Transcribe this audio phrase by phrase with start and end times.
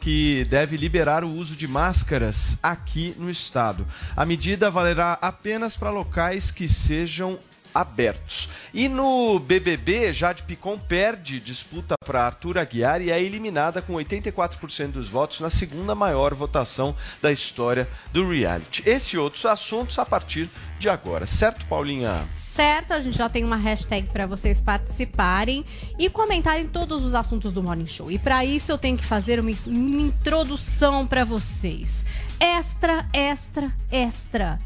[0.00, 3.86] que deve liberar o uso de máscaras aqui no estado.
[4.16, 7.38] A medida valerá apenas para locais que sejam
[7.74, 8.48] abertos.
[8.72, 14.92] E no BBB, Jade Picon perde disputa para Arthur Aguiar e é eliminada com 84%
[14.92, 18.82] dos votos na segunda maior votação da história do reality.
[18.86, 20.48] Esse e outros assuntos a partir
[20.78, 22.24] de agora, certo, Paulinha?
[22.54, 25.64] Certo, a gente já tem uma hashtag para vocês participarem
[25.98, 28.12] e comentarem todos os assuntos do Morning Show.
[28.12, 32.06] E para isso eu tenho que fazer uma, uma introdução para vocês.
[32.38, 34.60] Extra, extra, extra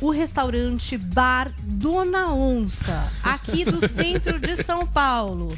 [0.00, 5.56] o restaurante Bar Dona Onça, aqui do centro de São Paulo.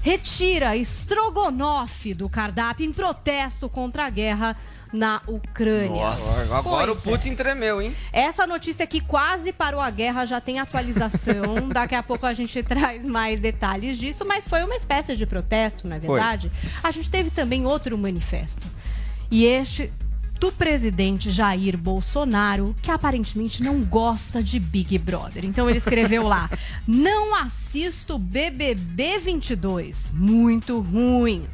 [0.00, 4.56] Retira estrogonofe do cardápio em protesto contra a guerra
[4.92, 6.10] na Ucrânia.
[6.10, 7.34] Nossa, agora pois o Putin é.
[7.34, 7.94] tremeu, hein?
[8.12, 11.68] Essa notícia aqui quase parou a guerra, já tem atualização.
[11.72, 15.86] Daqui a pouco a gente traz mais detalhes disso, mas foi uma espécie de protesto,
[15.86, 16.50] não é verdade?
[16.50, 16.70] Foi.
[16.82, 18.66] A gente teve também outro manifesto.
[19.30, 19.92] E este
[20.38, 25.44] do presidente Jair Bolsonaro, que aparentemente não gosta de Big Brother.
[25.44, 26.48] Então ele escreveu lá:
[26.86, 30.12] Não assisto BBB 22.
[30.14, 31.46] Muito ruim.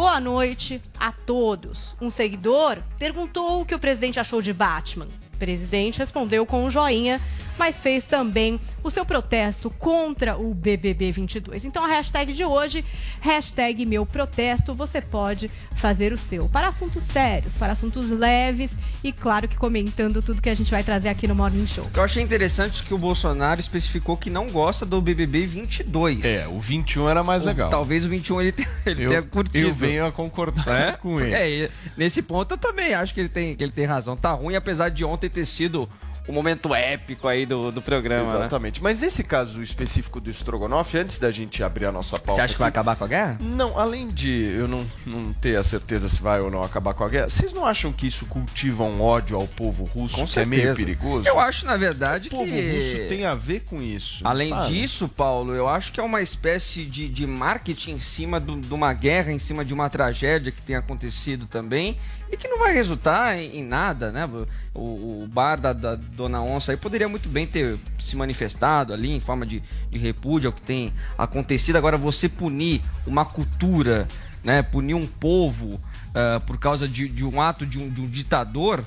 [0.00, 1.94] Boa noite a todos.
[2.00, 5.06] Um seguidor perguntou o que o presidente achou de Batman.
[5.34, 7.20] O presidente respondeu com um joinha
[7.60, 11.64] mas fez também o seu protesto contra o BBB 22.
[11.64, 12.84] Então a hashtag de hoje,
[13.20, 16.48] hashtag meu protesto, você pode fazer o seu.
[16.48, 18.72] Para assuntos sérios, para assuntos leves
[19.02, 21.88] e claro que comentando tudo que a gente vai trazer aqui no Morning Show.
[21.94, 26.24] Eu achei interessante que o Bolsonaro especificou que não gosta do BBB 22.
[26.24, 27.70] É, o 21 era mais o, legal.
[27.70, 29.68] Talvez o 21 ele, tenha, ele eu, tenha curtido.
[29.68, 30.92] Eu venho a concordar é?
[30.92, 31.34] com ele.
[31.34, 34.16] É, nesse ponto eu também acho que ele tem, que ele tem razão.
[34.16, 35.88] Tá ruim, apesar de ontem ter sido
[36.30, 38.32] o momento épico aí do, do programa.
[38.32, 38.38] Né?
[38.38, 38.80] Exatamente.
[38.80, 38.84] Né?
[38.84, 42.34] Mas esse caso específico do Strogonoff, antes da gente abrir a nossa pauta.
[42.34, 43.38] Você acha que vai acabar com a guerra?
[43.40, 47.04] Não, além de eu não, não ter a certeza se vai ou não acabar com
[47.04, 50.30] a guerra, vocês não acham que isso cultiva um ódio ao povo russo com que
[50.30, 50.62] certeza.
[50.62, 51.26] é meio perigoso?
[51.26, 52.36] Eu acho, na verdade, o que.
[52.36, 54.26] O povo russo tem a ver com isso.
[54.26, 58.56] Além disso, Paulo, eu acho que é uma espécie de, de marketing em cima do,
[58.56, 61.98] de uma guerra, em cima de uma tragédia que tem acontecido também
[62.30, 64.28] e que não vai resultar em, em nada, né?
[64.74, 69.10] O, o bar da, da, Dona Onça aí poderia muito bem ter se manifestado ali
[69.10, 71.76] em forma de, de repúdio ao que tem acontecido.
[71.76, 74.06] Agora, você punir uma cultura,
[74.44, 74.62] né?
[74.62, 78.86] Punir um povo uh, por causa de, de um ato de um, de um ditador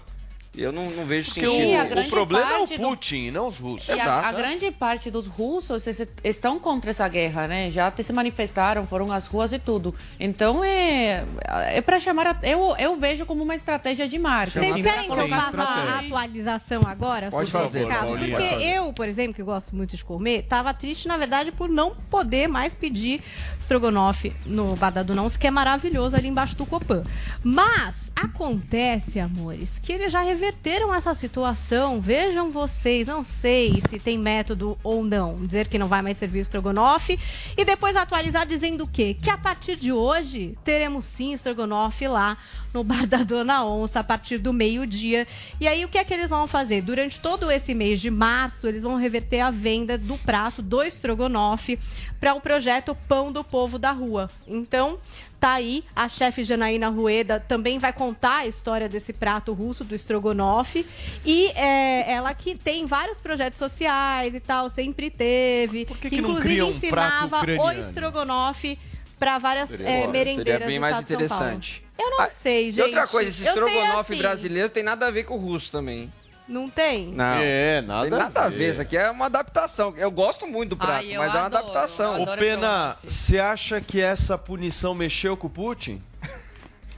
[0.55, 1.99] eu não, não vejo Porque sentido.
[1.99, 3.33] O, o problema é o Putin, do...
[3.33, 3.89] não os russos.
[3.89, 5.83] E a, a, grande parte dos russos
[6.23, 7.71] estão contra essa guerra, né?
[7.71, 9.95] Já se manifestaram, foram às ruas e tudo.
[10.19, 11.25] Então é,
[11.69, 12.27] é para chamar.
[12.27, 14.73] A, eu, eu vejo como uma estratégia de marketing.
[14.73, 18.15] Vocês querem que eu faça a atualização agora Pode sobre fazer, esse caso?
[18.15, 18.63] Porque fazer.
[18.63, 22.47] eu, por exemplo, que gosto muito de comer, estava triste, na verdade, por não poder
[22.47, 23.23] mais pedir
[23.59, 27.03] strogonoff no Badado Não, que é maravilhoso ali embaixo do Copan.
[27.43, 32.01] Mas acontece, amores, que ele já revelou reverteram essa situação.
[32.01, 36.39] Vejam vocês, não sei se tem método ou não, dizer que não vai mais servir
[36.39, 37.17] o estrogonofe
[37.55, 39.15] e depois atualizar dizendo o quê?
[39.21, 42.37] Que a partir de hoje teremos sim estrogonofe lá
[42.73, 45.25] no Bar da Dona Onça a partir do meio-dia.
[45.61, 46.81] E aí o que é que eles vão fazer?
[46.81, 51.79] Durante todo esse mês de março, eles vão reverter a venda do prato do estrogonofe
[52.19, 54.29] para o projeto Pão do Povo da Rua.
[54.47, 54.97] Então,
[55.43, 59.93] Tá aí a chefe Janaína Rueda também vai contar a história desse prato russo do
[59.93, 60.87] estrogonofe
[61.25, 66.63] e é, ela que tem vários projetos sociais e tal, sempre teve, que, que, inclusive
[66.63, 68.79] um ensinava o estrogonofe
[69.19, 71.83] para várias é, merendeiras Seria bem mais interessante.
[71.99, 72.79] Eu não ah, sei, gente.
[72.79, 74.21] E outra coisa, esse estrogonofe assim.
[74.21, 76.09] brasileiro tem nada a ver com o russo também.
[76.47, 77.07] Não tem?
[77.07, 77.37] Não.
[77.39, 78.71] É, nada, tem nada a ver.
[78.71, 79.93] Isso aqui é uma adaptação.
[79.97, 82.21] Eu gosto muito do prato, Ai, mas adoro, é uma adaptação.
[82.21, 86.01] Ô, Pena, você acha que essa punição mexeu com o Putin?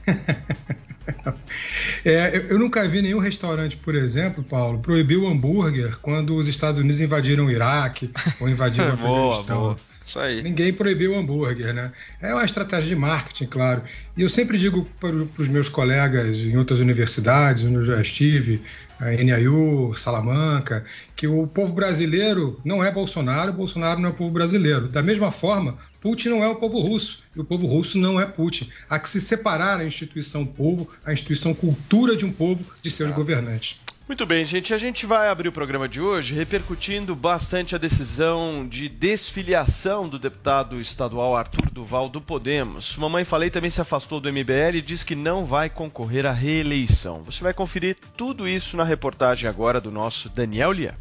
[2.04, 6.80] é, eu nunca vi nenhum restaurante, por exemplo, Paulo, proibir o hambúrguer quando os Estados
[6.80, 9.16] Unidos invadiram o Iraque ou invadiram o Afeganistão.
[9.16, 9.76] Boa, boa.
[10.04, 10.40] Isso aí.
[10.40, 11.90] Ninguém proibiu o hambúrguer, né?
[12.22, 13.82] É uma estratégia de marketing, claro.
[14.16, 18.62] E eu sempre digo para os meus colegas em outras universidades, onde eu já estive,
[18.98, 20.84] a NIU, Salamanca,
[21.14, 24.88] que o povo brasileiro não é Bolsonaro, Bolsonaro não é o povo brasileiro.
[24.88, 28.26] Da mesma forma, Putin não é o povo russo e o povo russo não é
[28.26, 28.70] Putin.
[28.88, 33.10] Há que se separar a instituição povo, a instituição cultura de um povo de seus
[33.10, 33.14] ah.
[33.14, 33.80] governantes.
[34.08, 34.72] Muito bem, gente.
[34.72, 40.16] A gente vai abrir o programa de hoje repercutindo bastante a decisão de desfiliação do
[40.16, 42.96] deputado estadual Arthur Duval do Podemos.
[42.96, 47.24] Mamãe Falei também se afastou do MBL e diz que não vai concorrer à reeleição.
[47.24, 50.94] Você vai conferir tudo isso na reportagem agora do nosso Daniel Lia.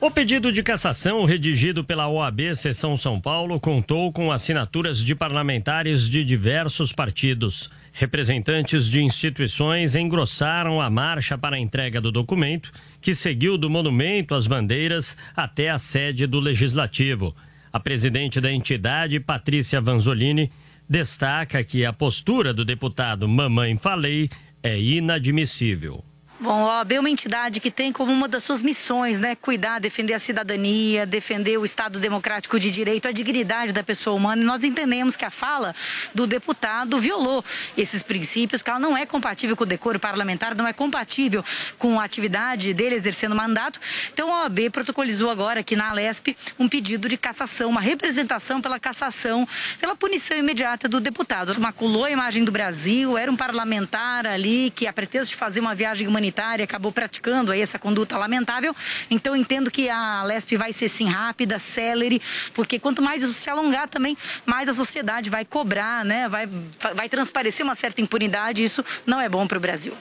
[0.00, 6.08] O pedido de cassação redigido pela OAB Seção São Paulo contou com assinaturas de parlamentares
[6.08, 7.70] de diversos partidos.
[7.92, 14.34] Representantes de instituições engrossaram a marcha para a entrega do documento, que seguiu do monumento
[14.34, 17.34] às bandeiras até a sede do Legislativo.
[17.72, 20.50] A presidente da entidade, Patrícia Vanzolini,
[20.88, 24.28] destaca que a postura do deputado Mamãe Falei
[24.62, 26.04] é inadmissível.
[26.42, 29.78] Bom, a OAB é uma entidade que tem como uma das suas missões, né, cuidar,
[29.78, 34.40] defender a cidadania, defender o Estado democrático de direito, a dignidade da pessoa humana.
[34.40, 35.74] E nós entendemos que a fala
[36.14, 37.44] do deputado violou
[37.76, 41.44] esses princípios, que ela não é compatível com o decoro parlamentar, não é compatível
[41.78, 43.78] com a atividade dele exercendo mandato.
[44.10, 48.80] Então a OAB protocolizou agora aqui na Alesp um pedido de cassação, uma representação pela
[48.80, 49.46] cassação,
[49.78, 51.60] pela punição imediata do deputado.
[51.60, 55.74] Maculou a imagem do Brasil, era um parlamentar ali que, a pretexto de fazer uma
[55.74, 58.74] viagem humanitária, humanitária acabou praticando aí essa conduta lamentável.
[59.10, 62.22] Então entendo que a Lesp vai ser sim rápida, célere,
[62.54, 64.16] porque quanto mais isso se alongar também,
[64.46, 66.28] mais a sociedade vai cobrar, né?
[66.28, 66.48] Vai,
[66.94, 68.62] vai transparecer uma certa impunidade.
[68.62, 69.94] E isso não é bom para o Brasil.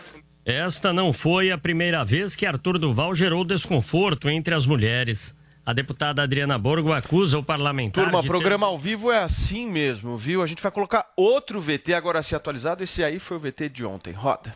[0.46, 5.36] Esta não foi a primeira vez que Arthur Duval gerou desconforto entre as mulheres.
[5.66, 8.06] A deputada Adriana Borgo acusa o parlamentar.
[8.06, 8.72] Turma, de programa ter...
[8.72, 10.42] ao vivo é assim mesmo, viu?
[10.42, 12.84] A gente vai colocar outro VT agora a ser atualizado.
[12.84, 14.12] Esse aí foi o VT de ontem.
[14.12, 14.56] Roda.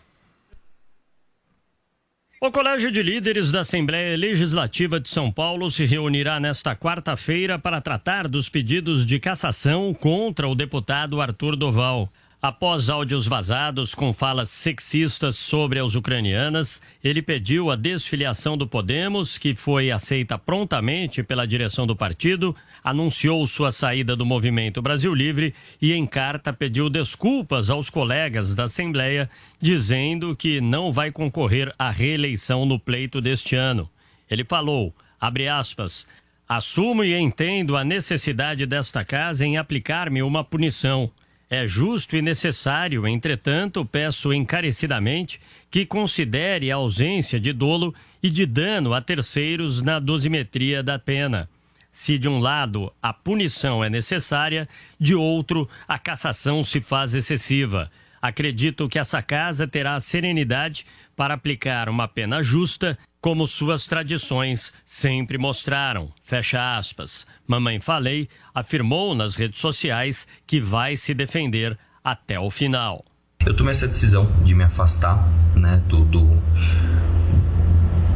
[2.45, 7.80] O Colégio de Líderes da Assembleia Legislativa de São Paulo se reunirá nesta quarta-feira para
[7.80, 12.12] tratar dos pedidos de cassação contra o deputado Arthur Doval.
[12.42, 19.38] Após áudios vazados com falas sexistas sobre as ucranianas, ele pediu a desfiliação do Podemos,
[19.38, 25.53] que foi aceita prontamente pela direção do partido, anunciou sua saída do Movimento Brasil Livre
[25.81, 31.89] e, em carta, pediu desculpas aos colegas da Assembleia, dizendo que não vai concorrer à
[31.89, 33.89] reeleição no pleito deste ano.
[34.30, 36.06] Ele falou, abre aspas,
[36.47, 41.09] assumo e entendo a necessidade desta casa em aplicar-me uma punição.
[41.50, 45.39] É justo e necessário, entretanto, peço encarecidamente
[45.69, 47.94] que considere a ausência de dolo
[48.24, 51.47] e de dano a terceiros na dosimetria da pena.
[51.94, 54.68] Se de um lado a punição é necessária,
[55.00, 57.92] de outro a cassação se faz excessiva.
[58.19, 65.38] Acredito que essa casa terá serenidade para aplicar uma pena justa, como suas tradições sempre
[65.38, 66.12] mostraram.
[66.24, 67.28] Fecha aspas.
[67.45, 73.06] Mamãe Falei afirmou nas redes sociais que vai se defender até o final.
[73.46, 76.42] Eu tomei essa decisão de me afastar, né, do, do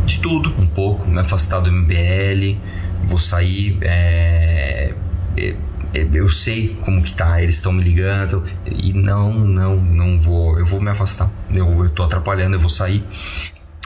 [0.08, 2.58] de tudo um pouco, me afastar do MBL,
[3.06, 3.78] vou sair.
[3.82, 4.94] É,
[5.38, 5.56] é,
[5.94, 10.58] é, eu sei como que tá, eles estão me ligando e não, não, não vou,
[10.60, 11.32] eu vou me afastar.
[11.50, 13.04] Eu, eu tô atrapalhando, eu vou sair.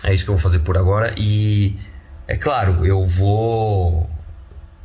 [0.04, 1.76] É isso que eu vou fazer por agora e
[2.28, 4.10] é claro, eu vou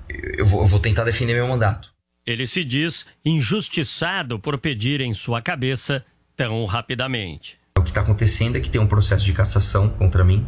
[0.08, 1.92] eu vou, eu vou tentar defender meu mandato.
[2.26, 6.04] Ele se diz injustiçado por pedir em sua cabeça
[6.36, 7.58] tão rapidamente.
[7.78, 10.46] O que está acontecendo é que tem um processo de cassação contra mim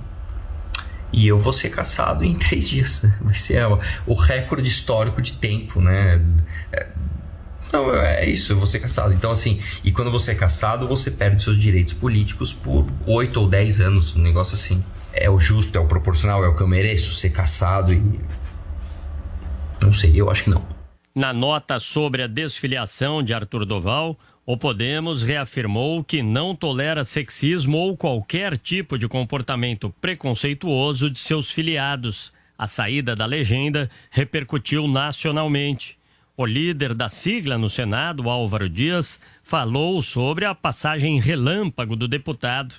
[1.12, 3.04] e eu vou ser caçado em três dias.
[3.20, 3.62] Vai ser
[4.06, 6.20] o recorde histórico de tempo, né?
[6.72, 6.86] É,
[7.72, 9.12] não, é isso, eu vou ser caçado.
[9.12, 13.48] Então, assim, e quando você é caçado, você perde seus direitos políticos por oito ou
[13.48, 14.82] dez anos, um negócio assim.
[15.12, 18.20] É o justo, é o proporcional, é o que eu mereço ser caçado e.
[19.82, 20.64] Não sei, eu acho que não.
[21.14, 24.18] Na nota sobre a desfiliação de Arthur Doval,
[24.50, 31.50] o Podemos reafirmou que não tolera sexismo ou qualquer tipo de comportamento preconceituoso de seus
[31.50, 32.32] filiados.
[32.56, 35.98] A saída da legenda repercutiu nacionalmente.
[36.34, 42.74] O líder da sigla no Senado, Álvaro Dias, falou sobre a passagem relâmpago do deputado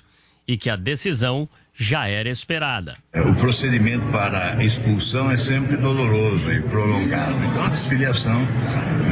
[0.48, 2.96] e que a decisão já era esperada.
[3.14, 7.36] O procedimento para expulsão é sempre doloroso e prolongado.
[7.44, 8.46] Então, a desfiliação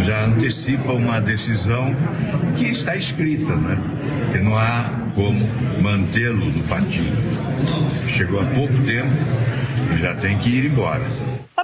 [0.02, 1.94] já antecipa uma decisão
[2.56, 3.78] que está escrita, né?
[4.32, 5.38] Que não há como
[5.82, 7.16] mantê-lo no partido.
[8.06, 9.12] Chegou há pouco tempo
[9.94, 11.06] e já tem que ir embora.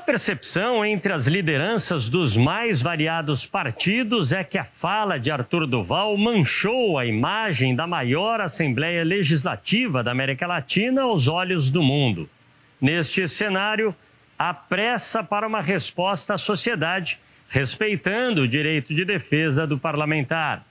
[0.04, 6.14] Percepção entre as lideranças dos mais variados partidos é que a fala de Arthur Duval
[6.18, 12.28] manchou a imagem da maior Assembleia Legislativa da América Latina aos olhos do mundo.
[12.78, 13.96] Neste cenário,
[14.38, 17.18] há pressa para uma resposta à sociedade,
[17.48, 20.66] respeitando o direito de defesa do parlamentar.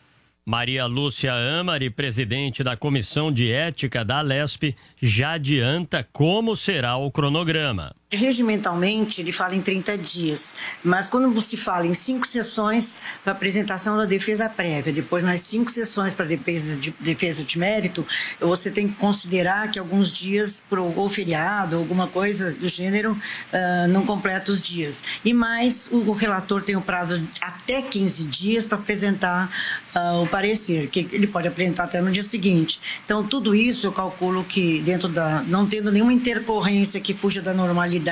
[0.45, 7.09] Maria Lúcia Amari, presidente da Comissão de Ética da Alesp, já adianta como será o
[7.09, 7.95] cronograma.
[8.15, 10.53] Regimentalmente, ele fala em 30 dias,
[10.83, 15.71] mas quando se fala em cinco sessões para apresentação da defesa prévia, depois mais cinco
[15.71, 18.05] sessões para defesa de, defesa de mérito,
[18.39, 23.87] você tem que considerar que alguns dias, por ou feriado, alguma coisa do gênero, uh,
[23.89, 25.03] não completa os dias.
[25.25, 29.49] E mais, o, o, relator tem o prazo de até 15 dias para apresentar
[29.95, 32.79] uh, o parecer, que ele pode apresentar até no dia seguinte.
[33.03, 35.41] Então, tudo isso eu calculo que, dentro da.
[35.47, 38.02] não tendo nenhuma intercorrência que fuja da normalidade,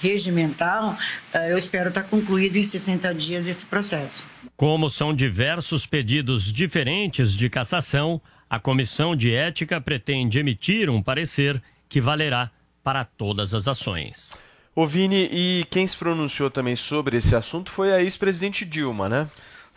[0.00, 0.96] regimental,
[1.32, 4.26] eh, eu espero estar concluído em 60 dias esse processo.
[4.56, 11.62] Como são diversos pedidos diferentes de cassação, a Comissão de Ética pretende emitir um parecer
[11.88, 12.50] que valerá
[12.82, 14.36] para todas as ações.
[14.74, 19.28] Ô Vini, e quem se pronunciou também sobre esse assunto foi a ex-presidente Dilma, né?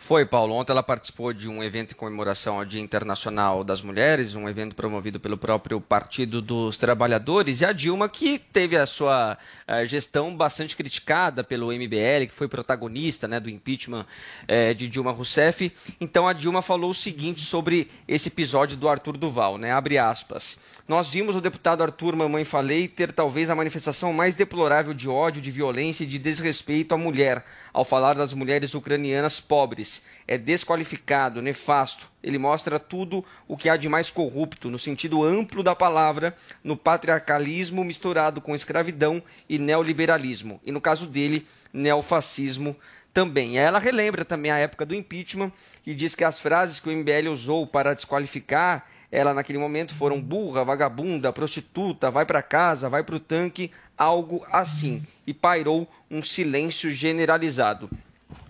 [0.02, 0.54] Foi, Paulo.
[0.54, 4.74] Ontem ela participou de um evento em comemoração ao Dia Internacional das Mulheres, um evento
[4.74, 9.36] promovido pelo próprio Partido dos Trabalhadores, e a Dilma, que teve a sua
[9.68, 14.06] a eh, gestão bastante criticada pelo MBL, que foi protagonista né, do impeachment
[14.48, 15.70] é, de Dilma Rousseff.
[16.00, 19.70] Então a Dilma falou o seguinte sobre esse episódio do Arthur Duval, né?
[19.70, 20.56] Abre aspas.
[20.90, 25.40] Nós vimos o deputado Arthur Mamãe Falei ter talvez a manifestação mais deplorável de ódio,
[25.40, 31.40] de violência e de desrespeito à mulher, ao falar das mulheres ucranianas pobres é desqualificado,
[31.40, 32.08] nefasto.
[32.20, 36.76] Ele mostra tudo o que há de mais corrupto, no sentido amplo da palavra, no
[36.76, 40.60] patriarcalismo misturado com escravidão e neoliberalismo.
[40.64, 42.76] E no caso dele, neofascismo
[43.14, 43.58] também.
[43.58, 45.52] Ela relembra também a época do impeachment
[45.86, 50.20] e diz que as frases que o MBL usou para desqualificar ela naquele momento foram
[50.20, 55.04] burra, vagabunda, prostituta, vai para casa, vai para o tanque, algo assim.
[55.26, 57.90] E pairou um silêncio generalizado.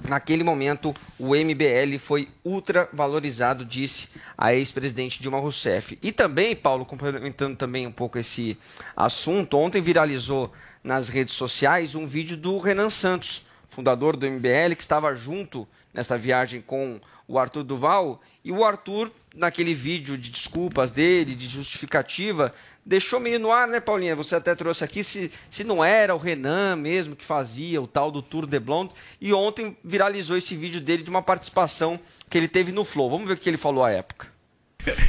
[0.07, 5.99] Naquele momento, o MBL foi ultra valorizado, disse a ex-presidente Dilma Rousseff.
[6.03, 8.59] E também, Paulo, complementando também um pouco esse
[8.97, 10.53] assunto, ontem viralizou
[10.83, 16.17] nas redes sociais um vídeo do Renan Santos, fundador do MBL, que estava junto nessa
[16.17, 18.21] viagem com o Arthur Duval.
[18.45, 22.53] E o Arthur, naquele vídeo de desculpas dele, de justificativa,
[22.85, 24.17] deixou meio no ar, né, Paulinha?
[24.17, 28.11] Você até trouxe aqui se, se não era o Renan mesmo que fazia o tal
[28.11, 28.93] do Tour de Blonde.
[29.21, 33.09] E ontem viralizou esse vídeo dele de uma participação que ele teve no Flow.
[33.09, 34.29] Vamos ver o que ele falou à época.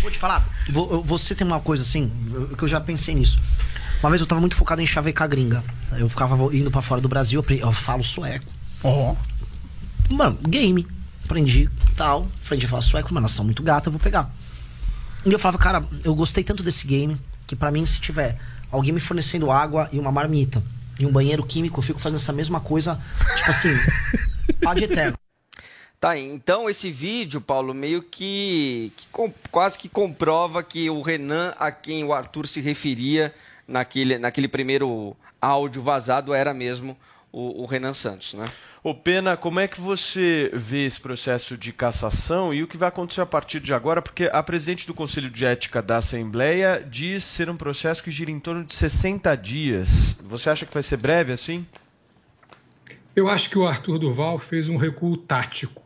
[0.02, 0.46] Vou te falar,
[1.06, 2.12] você tem uma coisa assim,
[2.58, 3.40] que eu já pensei nisso.
[4.02, 5.64] Uma vez eu tava muito focado em chavecar gringa.
[5.98, 8.46] Eu ficava indo para fora do Brasil, eu falo sueco.
[8.84, 9.16] Ó.
[9.16, 10.14] Oh.
[10.14, 10.86] Mano, game.
[11.32, 12.28] Aprendi tal.
[12.44, 14.30] Aprendi a falar sueco, mas nação muito gata, eu vou pegar.
[15.26, 18.38] E eu falava, cara, eu gostei tanto desse game que para mim, se tiver
[18.70, 20.62] alguém me fornecendo água e uma marmita
[21.00, 23.02] e um banheiro químico, eu fico fazendo essa mesma coisa,
[23.38, 23.70] tipo assim,
[24.62, 25.18] pá de eterno.
[26.02, 31.54] Tá, então esse vídeo, Paulo, meio que, que com, quase que comprova que o Renan
[31.58, 33.34] a quem o Arthur se referia
[33.66, 36.98] naquele, naquele primeiro áudio vazado era mesmo
[37.32, 38.46] o, o Renan Santos, né?
[38.84, 42.90] Ô Pena, como é que você vê esse processo de cassação e o que vai
[42.90, 44.02] acontecer a partir de agora?
[44.02, 48.32] Porque a presidente do Conselho de Ética da Assembleia diz ser um processo que gira
[48.32, 50.18] em torno de 60 dias.
[50.24, 51.64] Você acha que vai ser breve assim?
[53.16, 55.84] Eu acho que o Arthur Duval fez um recuo tático.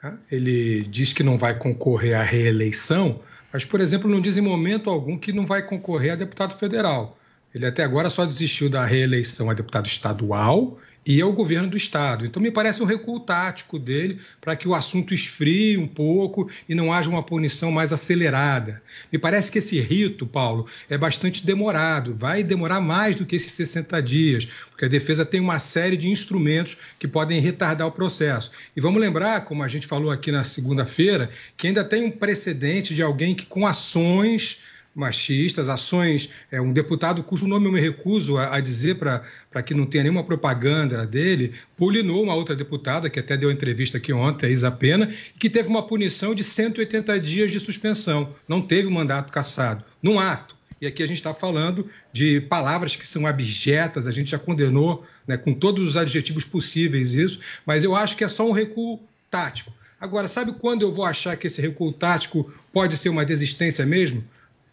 [0.00, 0.16] Né?
[0.30, 3.22] Ele diz que não vai concorrer à reeleição,
[3.52, 7.18] mas, por exemplo, não diz em momento algum que não vai concorrer a deputado federal.
[7.52, 11.76] Ele até agora só desistiu da reeleição a deputado estadual e é o governo do
[11.76, 12.26] Estado.
[12.26, 16.74] Então, me parece um recuo tático dele para que o assunto esfrie um pouco e
[16.74, 18.82] não haja uma punição mais acelerada.
[19.12, 23.52] Me parece que esse rito, Paulo, é bastante demorado, vai demorar mais do que esses
[23.52, 28.50] 60 dias, porque a defesa tem uma série de instrumentos que podem retardar o processo.
[28.76, 32.94] E vamos lembrar, como a gente falou aqui na segunda-feira, que ainda tem um precedente
[32.94, 34.58] de alguém que, com ações
[34.96, 36.30] machistas, ações.
[36.50, 40.04] É, um deputado cujo nome eu me recuso a, a dizer para que não tenha
[40.04, 44.70] nenhuma propaganda dele, pulinou uma outra deputada, que até deu entrevista aqui ontem, a Isa
[44.70, 48.34] Pena, que teve uma punição de 180 dias de suspensão.
[48.48, 50.56] Não teve o mandato cassado, num ato.
[50.80, 55.06] E aqui a gente está falando de palavras que são abjetas, a gente já condenou
[55.26, 59.00] né, com todos os adjetivos possíveis isso, mas eu acho que é só um recuo
[59.30, 59.72] tático.
[59.98, 64.22] Agora, sabe quando eu vou achar que esse recuo tático pode ser uma desistência mesmo?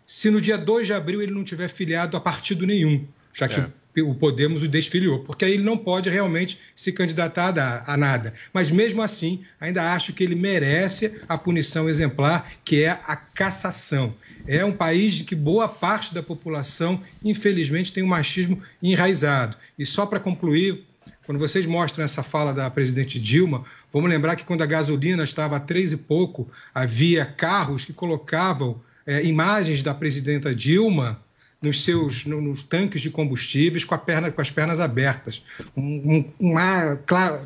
[0.06, 3.60] Se no dia 2 de abril ele não tiver filiado a partido nenhum, já que
[3.60, 4.02] é.
[4.02, 7.54] o Podemos o desfiliou, porque aí ele não pode realmente se candidatar
[7.86, 8.34] a, nada.
[8.52, 14.16] Mas mesmo assim, ainda acho que ele merece a punição exemplar, que é a cassação.
[14.48, 19.58] É um país que boa parte da população, infelizmente, tem um machismo enraizado.
[19.78, 20.84] E só para concluir,
[21.26, 25.58] quando vocês mostram essa fala da presidente Dilma, vamos lembrar que quando a gasolina estava
[25.58, 31.22] a três e pouco, havia carros que colocavam é, imagens da presidenta Dilma
[31.62, 35.44] nos seus no, nos tanques de combustíveis com, a perna, com as pernas abertas.
[35.76, 36.56] Um, um, um,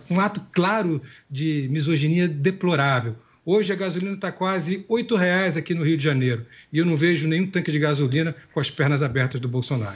[0.09, 3.15] um ato claro de misoginia deplorável.
[3.49, 6.97] Hoje a gasolina está quase R$ reais aqui no Rio de Janeiro e eu não
[6.97, 9.95] vejo nenhum tanque de gasolina com as pernas abertas do Bolsonaro.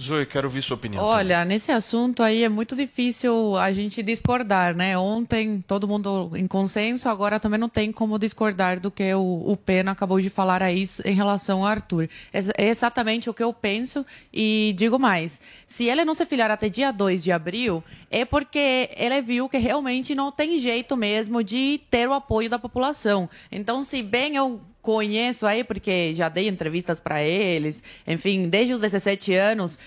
[0.00, 1.04] Zoe, quero ouvir sua opinião.
[1.04, 1.48] Olha, também.
[1.48, 4.96] nesse assunto aí é muito difícil a gente discordar, né?
[4.96, 9.56] Ontem todo mundo em consenso, agora também não tem como discordar do que o, o
[9.56, 12.08] Pena acabou de falar aí em relação ao Arthur.
[12.32, 15.40] É exatamente o que eu penso e digo mais.
[15.66, 19.58] Se ele não se filiar até dia 2 de abril, é porque ele viu que
[19.58, 23.28] realmente não tem jeito mesmo de ter o apoio da população população.
[23.50, 28.80] Então, se bem eu conheço aí, porque já dei entrevistas para eles, enfim, desde os
[28.80, 29.78] 17 anos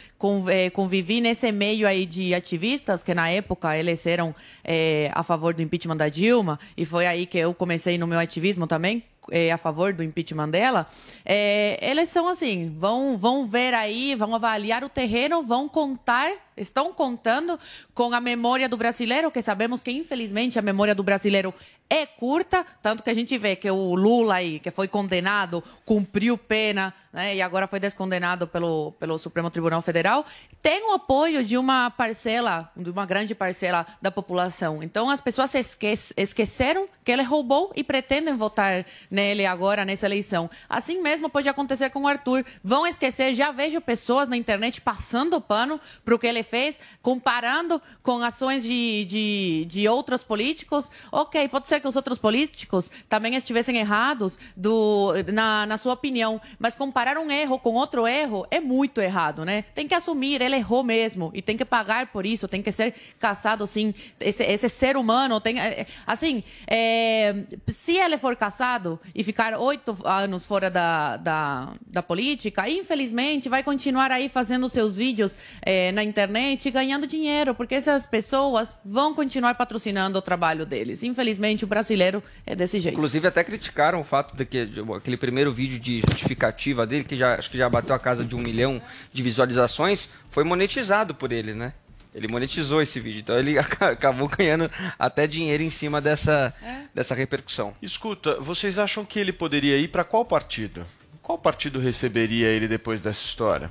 [0.49, 4.33] eh, convivi nesse meio aí de ativistas que na época eles eram
[4.63, 8.17] é, a favor do impeachment da Dilma, e foi aí que eu comecei no meu
[8.17, 10.87] ativismo também, é, a favor do impeachment dela,
[11.25, 16.93] é, eles são assim, vão, vão ver aí, vão avaliar o terreno, vão contar, estão
[16.93, 17.59] contando
[17.93, 21.53] com a memória do brasileiro, que sabemos que infelizmente a memória do brasileiro
[21.89, 26.37] é curta, tanto que a gente vê que o Lula aí, que foi condenado, cumpriu
[26.37, 30.25] pena, né, e agora foi descondenado pelo, pelo Supremo Tribunal Federal,
[30.61, 34.83] tem o apoio de uma parcela, de uma grande parcela da população.
[34.83, 40.49] Então as pessoas esquece, esqueceram que ele roubou e pretendem votar nele agora nessa eleição.
[40.67, 42.45] Assim mesmo pode acontecer com o Arthur.
[42.61, 47.81] Vão esquecer, já vejo pessoas na internet passando pano para o que ele fez, comparando
[48.03, 50.91] com ações de, de, de outros políticos.
[51.09, 56.41] Ok, pode ser que os outros políticos também estivessem errados do, na, na sua opinião,
[56.59, 59.63] mas comparar um erro com outro erro é muito errado, né?
[59.75, 62.95] Tem que assumir, ele errou mesmo e tem que pagar por isso, tem que ser
[63.19, 63.93] caçado, sim.
[64.19, 65.59] Esse, esse ser humano tem.
[65.59, 67.35] É, assim, é,
[67.67, 73.61] se ele for caçado e ficar oito anos fora da, da, da, política, infelizmente vai
[73.61, 79.13] continuar aí fazendo seus vídeos é, na internet e ganhando dinheiro, porque essas pessoas vão
[79.13, 81.03] continuar patrocinando o trabalho deles.
[81.03, 82.95] Infelizmente, o brasileiro é desse jeito.
[82.95, 87.35] Inclusive, até criticaram o fato de que aquele primeiro vídeo de justificativa dele, que já,
[87.35, 91.53] acho que já bateu a casa de um milhão de visualizações, foi monetizado por ele,
[91.53, 91.73] né?
[92.13, 96.83] Ele monetizou esse vídeo, então ele acabou ganhando até dinheiro em cima dessa, é.
[96.93, 97.75] dessa repercussão.
[97.81, 100.85] Escuta, vocês acham que ele poderia ir para qual partido?
[101.21, 103.69] Qual partido receberia ele depois dessa história?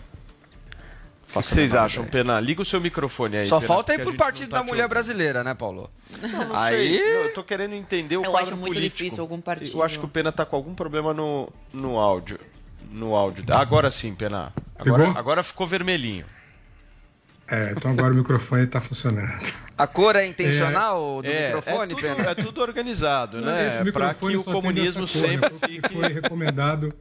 [1.34, 2.38] O que vocês acham, Pena?
[2.38, 3.46] Liga o seu microfone aí.
[3.46, 5.90] Só Pena, falta ir pro Partido tá da Mulher Brasileira, né, Paulo?
[6.20, 6.98] Não, não aí...
[6.98, 7.26] sei.
[7.26, 8.96] Eu tô querendo entender o eu quadro acho muito político.
[8.96, 9.76] difícil algum partido.
[9.76, 12.38] Eu acho que o Pena tá com algum problema no, no áudio.
[12.94, 13.44] No áudio.
[13.50, 14.52] Agora sim, Pena.
[14.78, 16.24] Agora, agora ficou vermelhinho.
[17.48, 19.52] É, então agora o microfone está funcionando.
[19.76, 23.68] A cor é intencional é, do é, microfone, é tudo, é tudo organizado, né?
[23.92, 25.92] Para que o comunismo sempre fique...
[25.92, 26.94] Foi recomendado,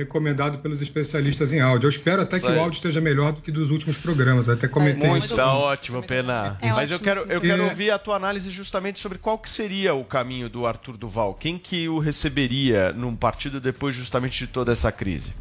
[0.00, 1.86] recomendado pelos especialistas em áudio.
[1.86, 2.58] Eu espero até Isso que aí.
[2.58, 4.48] o áudio esteja melhor do que dos últimos programas.
[4.48, 5.36] Até comentei Muito isso.
[5.36, 6.58] Tá ótimo, Pena.
[6.60, 9.94] É Mas eu quero, eu quero ouvir a tua análise justamente sobre qual que seria
[9.94, 11.34] o caminho do Arthur Duval.
[11.34, 15.32] Quem que o receberia num partido depois justamente de toda essa crise?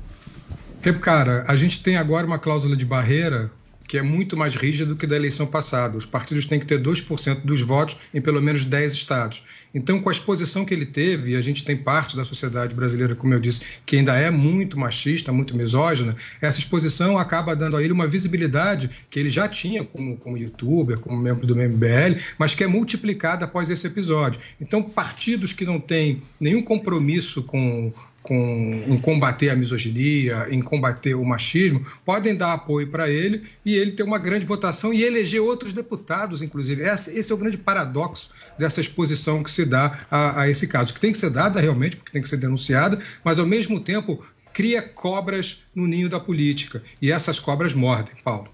[1.02, 3.52] Cara, a gente tem agora uma cláusula de barreira
[3.90, 5.98] que é muito mais rígida do que da eleição passada.
[5.98, 9.44] Os partidos têm que ter 2% dos votos em pelo menos 10 estados.
[9.74, 13.16] Então, com a exposição que ele teve, e a gente tem parte da sociedade brasileira,
[13.16, 17.84] como eu disse, que ainda é muito machista, muito misógina, essa exposição acaba dando a
[17.84, 22.54] ele uma visibilidade que ele já tinha como, como youtuber, como membro do MBL, mas
[22.54, 24.40] que é multiplicada após esse episódio.
[24.62, 31.16] Então, partidos que não têm nenhum compromisso com com, em combater a misoginia, em combater
[31.16, 35.42] o machismo, podem dar apoio para ele e ele ter uma grande votação e eleger
[35.42, 36.84] outros deputados, inclusive.
[36.84, 41.00] Esse é o grande paradoxo dessa exposição que se dá a, a esse caso, que
[41.00, 44.82] tem que ser dada realmente, porque tem que ser denunciada, mas ao mesmo tempo cria
[44.82, 46.84] cobras no ninho da política.
[47.02, 48.50] E essas cobras mordem, Paulo.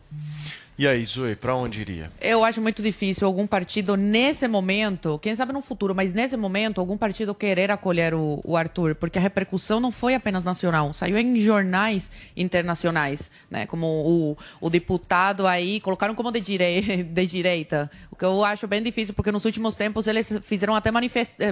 [0.77, 2.11] E aí, Zoe, para onde iria?
[2.19, 6.81] Eu acho muito difícil algum partido, nesse momento, quem sabe no futuro, mas nesse momento,
[6.81, 11.17] algum partido querer acolher o, o Arthur, porque a repercussão não foi apenas nacional, saiu
[11.17, 13.65] em jornais internacionais, né?
[13.65, 18.67] Como o, o deputado aí, colocaram como de, direi de direita, o que eu acho
[18.67, 20.91] bem difícil, porque nos últimos tempos eles fizeram até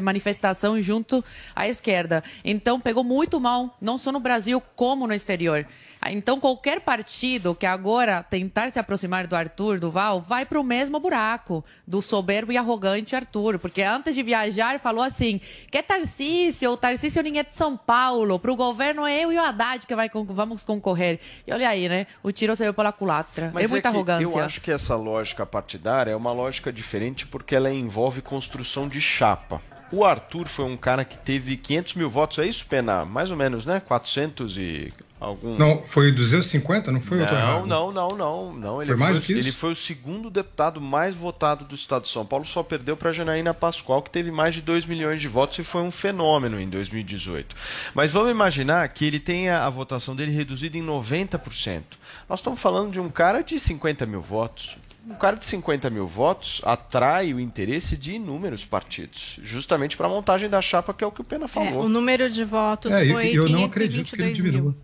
[0.01, 1.23] manifestação junto
[1.55, 2.21] à esquerda.
[2.43, 5.65] Então, pegou muito mal, não só no Brasil, como no exterior.
[6.11, 10.99] Então, qualquer partido que agora tentar se aproximar do Arthur Duval vai para o mesmo
[10.99, 15.39] buraco do soberbo e arrogante Arthur, porque antes de viajar falou assim:
[15.69, 19.31] que é Tarcísio, o Tarcísio ninguém é de São Paulo, para o governo é eu
[19.31, 21.19] e o Haddad que vai, vamos concorrer.
[21.45, 22.07] E olha aí, né?
[22.21, 23.51] O tiro saiu pela culatra.
[23.53, 24.23] Mas é muita é arrogância.
[24.23, 28.99] Eu acho que essa lógica partidária é uma lógica diferente porque ela envolve construção de
[28.99, 29.61] chapa.
[29.91, 33.05] O Arthur foi um cara que teve 500 mil votos, é isso, Pena?
[33.05, 33.79] Mais ou menos, né?
[33.79, 34.91] 400 e
[35.23, 35.57] Algum...
[35.57, 37.19] Não, foi 250, não foi?
[37.19, 38.81] Não, não, não, não, não.
[38.81, 39.41] Ele foi mais foi, do que isso?
[39.41, 43.13] Ele foi o segundo deputado mais votado do estado de São Paulo, só perdeu para
[43.13, 46.67] Janaína Pascoal, que teve mais de 2 milhões de votos e foi um fenômeno em
[46.67, 47.55] 2018.
[47.95, 51.83] Mas vamos imaginar que ele tenha a votação dele reduzida em 90%.
[52.27, 54.75] Nós estamos falando de um cara de 50 mil votos.
[55.07, 60.09] Um cara de 50 mil votos atrai o interesse de inúmeros partidos, justamente para a
[60.09, 61.85] montagem da chapa, que é o que o Pena É, falou.
[61.85, 64.75] o número de votos É, eu, foi eu 522 não acredito que ele mil.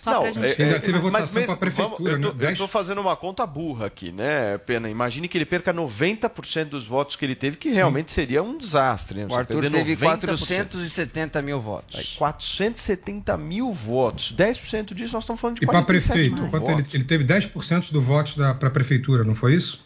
[0.00, 0.62] Só pra gente...
[0.62, 2.52] Ainda teve a votação mas mesmo- pra prefeitura, vamos- eu, tô, né?
[2.52, 4.88] eu tô fazendo uma conta burra aqui, né, Pena?
[4.88, 9.20] Imagine que ele perca 90% dos votos que ele teve, que realmente seria um desastre.
[9.20, 9.26] Né?
[9.30, 10.26] O Arthur teve 90%.
[10.26, 11.98] 470 mil votos.
[11.98, 14.34] Aí, 470 mil votos.
[14.36, 16.94] 10% disso nós estamos falando de E para 47 prefeito, ele, votos.
[16.94, 19.84] ele teve 10% do voto para a prefeitura, não foi isso?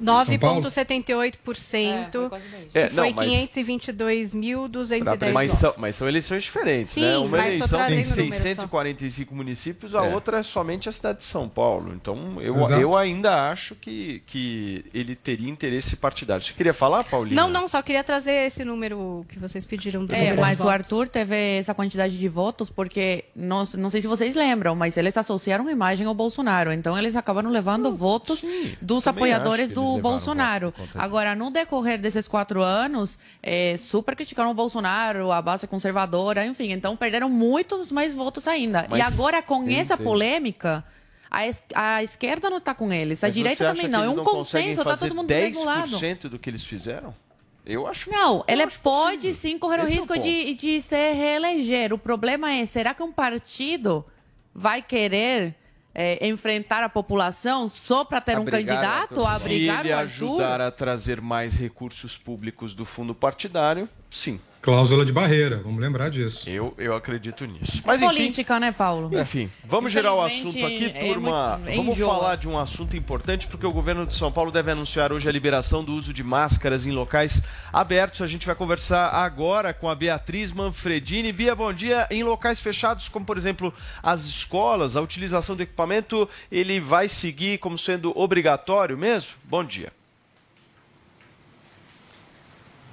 [0.00, 0.60] São Paulo?
[0.62, 2.30] 9,78%.
[2.74, 5.60] É, que foi não, mas- 522.210 Mas votos.
[5.60, 7.18] são, mas são eleições diferentes, Sim, né?
[7.18, 8.40] Uma mas eleição tem trazendo o número só.
[8.42, 10.14] 645 municípios, a É.
[10.14, 11.92] outra é somente a cidade de São Paulo.
[11.94, 12.72] Então, eu, Exato.
[12.80, 16.44] eu ainda acho que, que ele teria interesse partidário.
[16.44, 17.40] Você queria falar, Paulina?
[17.40, 20.74] Não, não, só queria trazer esse número que vocês pediram do É, mas o votos.
[20.80, 25.16] Arthur teve essa quantidade de votos porque, não, não sei se vocês lembram, mas eles
[25.16, 26.72] associaram a imagem ao Bolsonaro.
[26.72, 28.44] Então eles acabaram levando votos
[28.80, 30.74] dos também apoiadores que do Bolsonaro.
[30.94, 36.72] Agora, no decorrer desses quatro anos, é, super criticaram o Bolsonaro, a base conservadora, enfim.
[36.72, 38.86] Então perderam muitos mais votos ainda.
[38.88, 40.84] Mas e agora, com essa polêmica.
[41.32, 44.02] A, es- a esquerda não está com eles, a Mas direita também não.
[44.02, 45.88] É um conseguem consenso, tá fazer todo mundo do mesmo lado.
[45.96, 47.14] 10% do que eles fizeram?
[47.64, 49.34] Eu acho Não, acho pode possível.
[49.34, 50.22] sim correr o Esse é risco ponto.
[50.24, 51.92] de, de se reeleger.
[51.92, 54.04] O problema é, será que um partido
[54.52, 55.54] vai querer
[55.94, 59.26] é, enfrentar a população só para ter um Abrigar o candidato, Arthur.
[59.26, 64.40] abrigar Se ele ajudar a trazer mais recursos públicos do fundo partidário, sim.
[64.62, 66.46] Cláusula de barreira, vamos lembrar disso.
[66.48, 67.80] Eu, eu acredito nisso.
[67.82, 69.10] Mas enfim, política, né, Paulo?
[69.18, 71.56] Enfim, vamos girar o assunto aqui, é turma.
[71.56, 72.14] muito- vamos enjoa.
[72.14, 75.32] falar de um assunto importante, porque o governo de São Paulo deve anunciar hoje a
[75.32, 77.42] liberação do uso de máscaras em locais
[77.72, 78.20] abertos.
[78.20, 81.32] A gente vai conversar agora com a Beatriz Manfredini.
[81.32, 82.06] Bia, bom dia.
[82.10, 87.56] Em locais fechados, como por exemplo as escolas, a utilização do equipamento, ele vai seguir
[87.58, 89.30] como sendo obrigatório mesmo?
[89.44, 89.90] Bom dia.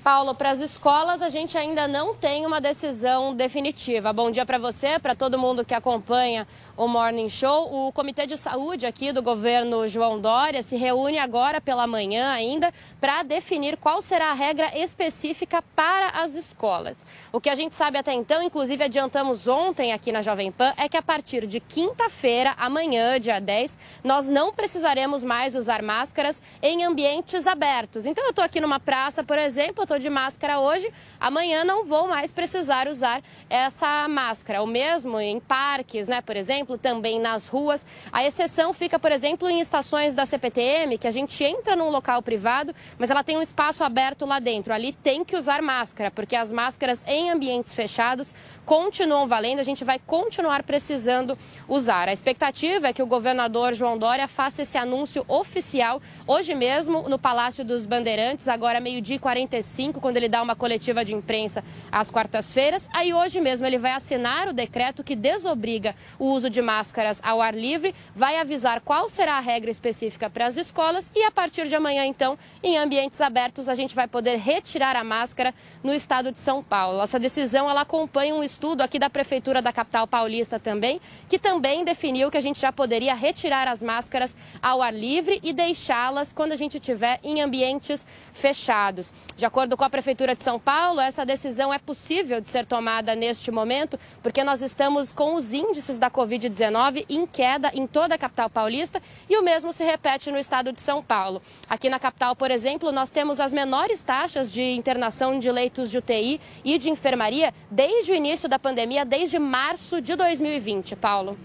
[0.08, 4.14] Paulo, para as escolas a gente ainda não tem uma decisão definitiva.
[4.14, 7.88] Bom dia para você, para todo mundo que acompanha o Morning Show.
[7.88, 12.72] O Comitê de Saúde aqui do governo João Dória se reúne agora pela manhã ainda
[13.02, 17.06] para definir qual será a regra específica para as escolas.
[17.34, 20.88] O que a gente sabe até então, inclusive adiantamos ontem aqui na Jovem Pan, é
[20.88, 26.84] que a partir de quinta-feira, amanhã, dia 10, nós não precisaremos mais usar máscaras em
[26.84, 28.06] ambientes abertos.
[28.06, 31.86] Então eu estou aqui numa praça, por exemplo, eu estou de máscara hoje, amanhã não
[31.86, 34.62] vou mais precisar usar essa máscara.
[34.62, 37.86] O mesmo em parques, né, por exemplo, também nas ruas.
[38.12, 42.22] A exceção fica, por exemplo, em estações da CPTM, que a gente entra num local
[42.22, 44.74] privado, mas ela tem um espaço aberto lá dentro.
[44.74, 48.34] Ali tem que usar máscara, porque as máscaras em ambientes fechados
[48.66, 52.10] continuam valendo, a gente vai continuar precisando usar.
[52.10, 57.18] A expectativa é que o governador João Dória faça esse anúncio oficial hoje mesmo no
[57.18, 62.12] Palácio dos Bandeirantes, agora meio-dia e 45, quando ele dá uma coletiva de imprensa às
[62.12, 62.88] quartas-feiras.
[62.94, 67.42] Aí hoje mesmo ele vai assinar o decreto que desobriga o uso de máscaras ao
[67.42, 71.68] ar livre, vai avisar qual será a regra específica para as escolas e a partir
[71.68, 76.32] de amanhã, então, em ambientes abertos, a gente vai poder retirar a máscara no estado
[76.32, 77.02] de São Paulo.
[77.02, 81.86] Essa decisão ela acompanha um estudo aqui da Prefeitura da capital paulista também, que também
[81.86, 86.52] definiu que a gente já poderia retirar as máscaras ao ar livre e deixá-las quando
[86.52, 89.14] a gente estiver em ambientes fechados.
[89.36, 93.16] De acordo com a Prefeitura de São Paulo, essa decisão é possível de ser tomada
[93.16, 98.18] neste momento, porque nós estamos com os índices da Covid-19 em queda em toda a
[98.18, 101.42] capital paulista e o mesmo se repete no estado de São Paulo.
[101.70, 105.98] Aqui na capital, por exemplo, nós temos as menores taxas de internação de leitos de
[105.98, 110.96] UTI e de enfermaria desde o início da pandemia, desde março de 2020.
[110.96, 111.38] Paulo.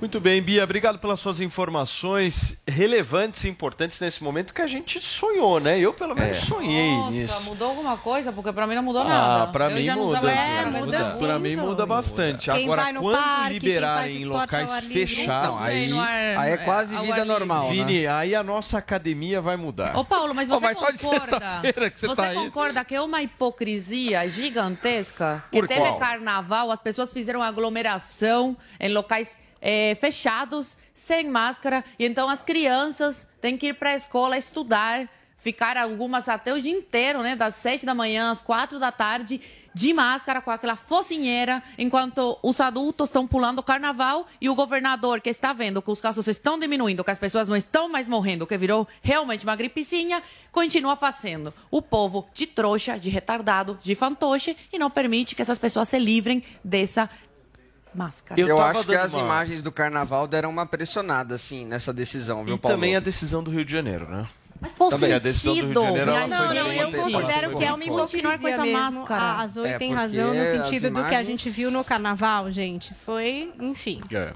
[0.00, 4.98] Muito bem, Bia, obrigado pelas suas informações relevantes e importantes nesse momento que a gente
[4.98, 5.78] sonhou, né?
[5.78, 7.42] Eu, pelo menos, sonhei Nossa, nisso.
[7.44, 8.32] mudou alguma coisa?
[8.32, 9.52] Porque pra mim não mudou Ah, nada.
[9.52, 10.22] pra Eu mim muda.
[10.22, 10.32] mas
[10.72, 10.80] muda.
[10.86, 11.16] muda.
[11.18, 12.50] Pra mim muda bastante.
[12.50, 16.56] Quem Agora, vai no quando parque, liberarem em locais fechados, Não sei, aí- aí é
[16.56, 17.64] quase ao vida normal.
[17.64, 17.70] né?
[17.70, 19.94] Vini, aí a nossa academia vai mudar.
[19.98, 21.40] Ô Paulo, mas você mas só de concorda?
[21.90, 22.36] que você tá aí.
[22.36, 25.44] concorda que é uma hipocrisia gigantesca?
[25.52, 25.98] Que Por teve qual?
[25.98, 33.26] carnaval, as pessoas fizeram aglomeração em locais eh, fechados, sem máscara, e então as crianças
[33.40, 35.08] têm que ir para a escola estudar
[35.40, 37.34] ficar algumas até o dia inteiro, né?
[37.34, 39.40] Das sete da manhã às quatro da tarde,
[39.74, 45.20] de máscara, com aquela focinheira, enquanto os adultos estão pulando o carnaval e o governador,
[45.20, 48.46] que está vendo que os casos estão diminuindo, que as pessoas não estão mais morrendo,
[48.46, 51.54] que virou realmente uma gripecinha, continua fazendo.
[51.70, 55.98] O povo de trouxa, de retardado, de fantoche e não permite que essas pessoas se
[55.98, 57.08] livrem dessa
[57.94, 58.40] máscara.
[58.40, 62.44] Eu, Eu acho que as uma- imagens do carnaval deram uma pressionada, assim, nessa decisão,
[62.44, 62.76] viu, E Paulo?
[62.76, 64.26] também a decisão do Rio de Janeiro, né?
[64.60, 65.96] Mas qual Também a decisão do Rio de sentido?
[65.96, 69.22] Janeiro, Não, eu importante, considero que é uma hipocrisia com essa máscara.
[69.22, 71.82] A, a Zoe É, tem razão no sentido do que a imagens- gente viu no
[71.82, 72.92] carnaval, gente.
[73.06, 74.02] Foi, enfim.
[74.12, 74.32] É.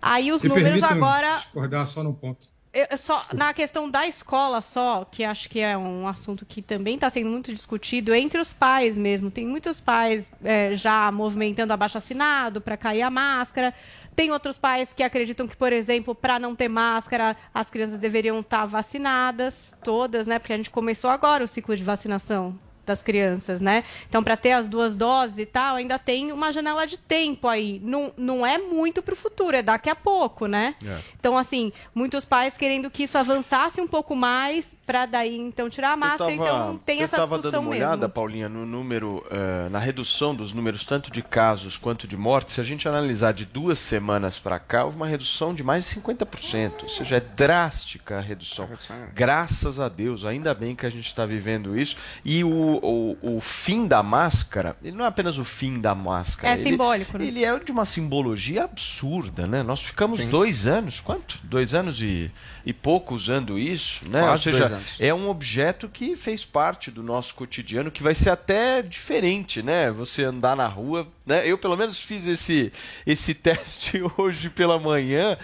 [0.00, 2.46] Aí os Me números agora discordar só num ponto.
[2.78, 6.96] Eu- só na questão da escola só, que acho que é um assunto que também
[6.96, 9.30] está sendo muito discutido entre os pais mesmo.
[9.30, 13.72] Tem muitos pais é, já movimentando abaixo assinado para cair a máscara.
[14.14, 18.40] Tem outros pais que acreditam que, por exemplo, para não ter máscara, as crianças deveriam
[18.40, 20.38] estar vacinadas, todas, né?
[20.38, 23.84] Porque a gente começou agora o ciclo de vacinação das crianças, né?
[24.08, 27.80] Então, para ter as duas doses e tal, ainda tem uma janela de tempo aí.
[27.82, 30.74] Não, não é muito para o futuro, é daqui a pouco, né?
[30.84, 30.98] É.
[31.18, 35.92] Então, assim, muitos pais querendo que isso avançasse um pouco mais para daí, então, tirar
[35.92, 36.30] a máscara.
[36.32, 37.86] eu tava, então, tem eu essa tava discussão dando uma mesmo.
[37.86, 42.54] olhada, Paulinha, no número, eh, na redução dos números tanto de casos quanto de mortes.
[42.54, 46.00] Se a gente analisar de duas semanas para cá, houve uma redução de mais de
[46.00, 46.84] 50%.
[46.84, 48.68] Ou seja, é drástica a redução.
[49.14, 51.96] Graças a Deus, ainda bem que a gente está vivendo isso.
[52.24, 56.54] E o, o, o fim da máscara, ele não é apenas o fim da máscara.
[56.54, 57.24] É ele- simbólico, né?
[57.26, 59.62] Ele é de uma simbologia absurda, né?
[59.62, 60.28] Nós ficamos Sim.
[60.28, 61.38] dois anos, quanto?
[61.42, 62.30] Dois anos e,
[62.64, 64.20] e pouco usando isso, né?
[64.22, 65.00] Ou Quase seja, dois anos.
[65.00, 69.90] é um objeto que fez parte do nosso cotidiano, que vai ser até diferente, né?
[69.90, 71.46] Você andar na rua, né?
[71.46, 72.72] Eu pelo menos fiz esse
[73.06, 75.36] esse teste hoje pela manhã.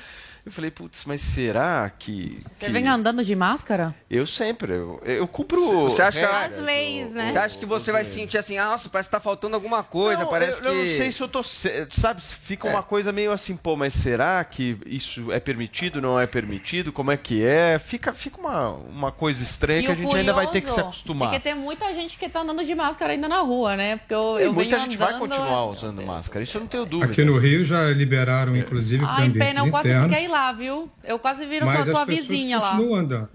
[0.45, 3.95] Eu falei, putz, mas será que, Você que- vem andando de máscara?
[4.11, 7.31] eu sempre eu, eu cumpro Você acha que As leis, né?
[7.31, 10.25] Você acha que você vai sentir assim, ah, nossa, parece que tá faltando alguma coisa,
[10.25, 10.69] Não, parece eu, que...
[10.69, 11.43] eu não sei se eu tô.
[11.45, 16.27] Sabe, fica uma coisa meio assim, pô, mas será que isso é permitido, não é
[16.27, 16.93] permitido?
[16.93, 17.79] Como é que é?
[17.79, 20.81] Fica, fica uma, uma coisa estranha E que a gente ainda vai ter que se
[20.81, 21.33] acostumar.
[21.33, 23.97] É que tem muita gente que tá andando de máscara ainda na rua, né?
[23.99, 26.69] Porque eu, E eu muita venho gente vai andando- continuar usando máscara, isso eu não
[26.69, 27.13] tenho dúvida.
[27.13, 30.91] Aqui no Rio já liberaram, inclusive, Ai, ambientes pena, eu quase fiquei lá, viu?
[31.05, 32.77] Eu quase viro mas sua tua vizinha lá.
[32.77, 33.29] andando.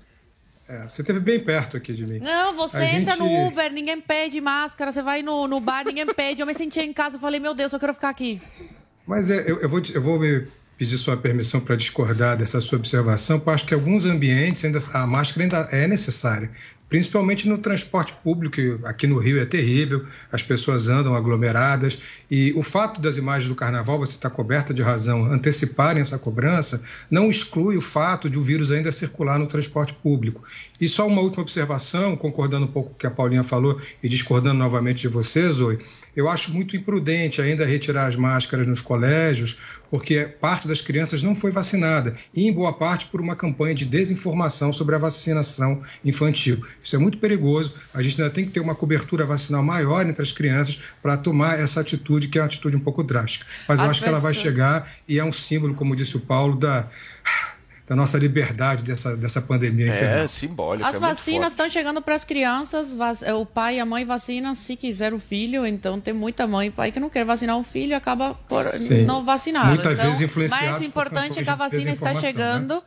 [0.67, 2.19] É, você esteve bem perto aqui de mim.
[2.19, 4.91] Não, você A entra gente- no Uber, ninguém pede máscara.
[4.91, 6.41] Você vai no, no bar, ninguém pede.
[6.41, 8.41] Eu me sentia em casa, falei, meu Deus, eu quero ficar aqui.
[9.05, 10.45] Mas é, eu, eu vou, eu vou me
[10.77, 14.79] pedir sua permissão para discordar dessa sua observação, porque acho que em alguns ambientes ainda,
[14.93, 16.51] a máscara ainda é necessária.
[16.89, 22.01] Principalmente no transporte público, que aqui no Rio é terrível, as pessoas andam aglomeradas.
[22.31, 26.81] E o fato das imagens do carnaval, você está coberta de razão, anteciparem essa cobrança,
[27.11, 30.43] não exclui o fato de o vírus ainda circular no transporte público.
[30.79, 34.07] E só uma última observação, concordando um pouco com o que a Paulinha falou e
[34.07, 35.79] discordando novamente de você, Zoe,
[36.15, 41.35] eu acho muito imprudente ainda retirar as máscaras nos colégios, porque parte das crianças não
[41.35, 46.65] foi vacinada, e em boa parte por uma campanha de desinformação sobre a vacinação infantil.
[46.83, 50.21] Isso é muito perigoso, a gente ainda tem que ter uma cobertura vacinal maior entre
[50.21, 53.45] as crianças para tomar essa atitude, que é uma atitude um pouco drástica.
[53.67, 56.17] Mas eu As acho que ela vai pessoas- chegar e é um símbolo, como disse
[56.17, 56.87] o Paulo, da,
[57.87, 60.17] da nossa liberdade dessa, dessa pandemia infernal.
[60.19, 60.85] É simbólico.
[60.87, 62.93] As é vacinas estão chegando para as crianças.
[62.93, 65.65] vac- O pai e a mãe vacinam se quiser o filho.
[65.65, 68.65] Então tem muita mãe e pai que não quer vacinar o filho e acaba por
[68.65, 69.05] Sim.
[69.05, 69.67] não vacinar.
[69.67, 72.19] Muitas então, vezes influenciado Mas o por importante é que a vacina está né?
[72.19, 72.83] chegando.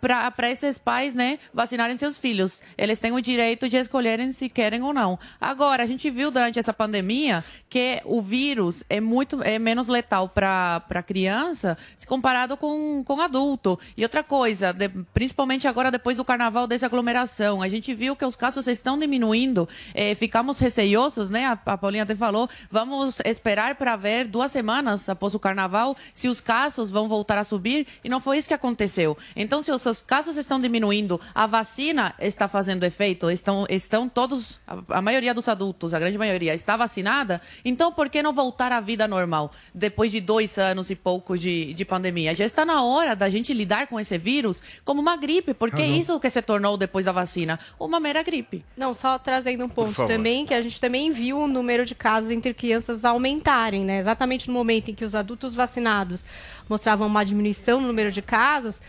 [0.00, 2.60] Para esses pais, né, vacinarem seus filhos.
[2.76, 5.18] Eles têm o direito de escolherem se querem ou não.
[5.40, 7.42] Agora, a gente viu durante essa pandemia
[7.74, 13.76] que o vírus é muito é menos letal para criança se comparado com, com adulto.
[13.96, 18.24] E outra coisa, de- principalmente agora depois do carnaval dessa aglomeração, a gente viu que
[18.24, 19.68] os casos estão diminuindo.
[19.92, 21.46] Eh, ficamos receiosos, né?
[21.46, 26.28] A, a Paulinha até falou, vamos esperar para ver duas semanas após o carnaval se
[26.28, 27.88] os casos vão voltar a subir.
[28.04, 29.18] E não foi isso que aconteceu.
[29.34, 34.98] Então, se os casos estão diminuindo, a vacina está fazendo efeito, estão, estão todos, a,
[34.98, 38.80] a maioria dos adultos, a grande maioria, está vacinada, então por que não voltar à
[38.80, 39.50] vida normal?
[39.74, 42.34] Depois de dois anos e pouco de, de pandemia.
[42.34, 45.86] Já está na hora da gente lidar com esse vírus como uma gripe, porque é
[45.86, 48.64] isso que se tornou depois da vacina, uma mera gripe.
[48.76, 52.30] Não, só trazendo um ponto também, que a gente também viu o número de casos
[52.30, 53.98] entre crianças aumentarem, né?
[53.98, 56.26] Exatamente no momento em que os adultos vacinados
[56.68, 58.82] mostravam uma diminuição no número de casos,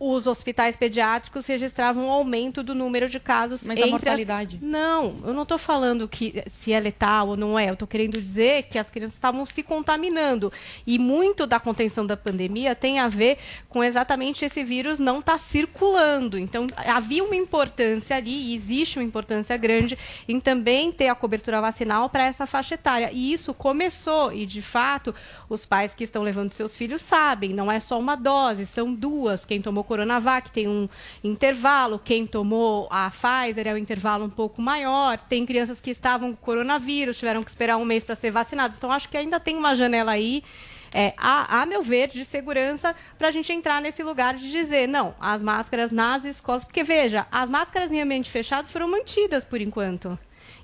[0.00, 4.56] os hospitais pediátricos registravam um aumento do número de casos Mas a entre mortalidade?
[4.56, 4.62] As...
[4.62, 7.68] Não, eu não estou falando que se é letal ou não é.
[7.68, 10.52] Eu estou querendo dizer que as crianças estavam se contaminando.
[10.86, 15.32] E muito da contenção da pandemia tem a ver com exatamente esse vírus não estar
[15.32, 16.38] tá circulando.
[16.38, 21.60] Então, havia uma importância ali, e existe uma importância grande, em também ter a cobertura
[21.60, 23.10] vacinal para essa faixa etária.
[23.12, 25.14] E isso começou, e de fato,
[25.48, 29.44] os pais que estão levando seus filhos sabem, não é só uma dose, são duas.
[29.44, 30.86] Quem tomou Coronavac tem um
[31.24, 36.34] intervalo, quem tomou a Pfizer é um intervalo um pouco maior, tem crianças que estavam
[36.34, 38.76] com coronavírus, tiveram que esperar um mês para ser vacinadas.
[38.76, 40.44] Então, acho que ainda tem uma janela aí.
[40.92, 44.88] É, a, a, meu ver, de segurança para a gente entrar nesse lugar de dizer,
[44.88, 49.60] não, as máscaras nas escolas, porque veja, as máscaras em ambiente fechado foram mantidas por
[49.60, 50.18] enquanto.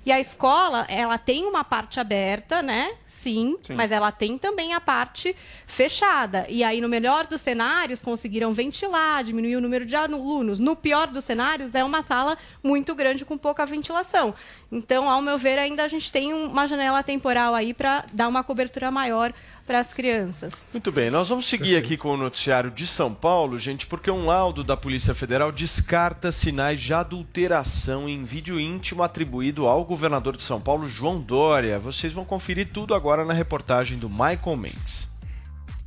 [0.05, 2.93] E a escola, ela tem uma parte aberta, né?
[3.07, 6.45] Sim, Sim, mas ela tem também a parte fechada.
[6.47, 10.59] E aí, no melhor dos cenários, conseguiram ventilar, diminuir o número de alunos.
[10.59, 14.35] No pior dos cenários, é uma sala muito grande com pouca ventilação.
[14.71, 18.43] Então, ao meu ver, ainda a gente tem uma janela temporal aí para dar uma
[18.43, 19.33] cobertura maior
[19.65, 20.67] para as crianças.
[20.71, 24.25] Muito bem, nós vamos seguir aqui com o noticiário de São Paulo, gente, porque um
[24.25, 30.43] laudo da Polícia Federal descarta sinais de adulteração em vídeo íntimo atribuído ao governador de
[30.43, 31.79] São Paulo, João Dória.
[31.79, 35.07] Vocês vão conferir tudo agora na reportagem do Michael Mendes.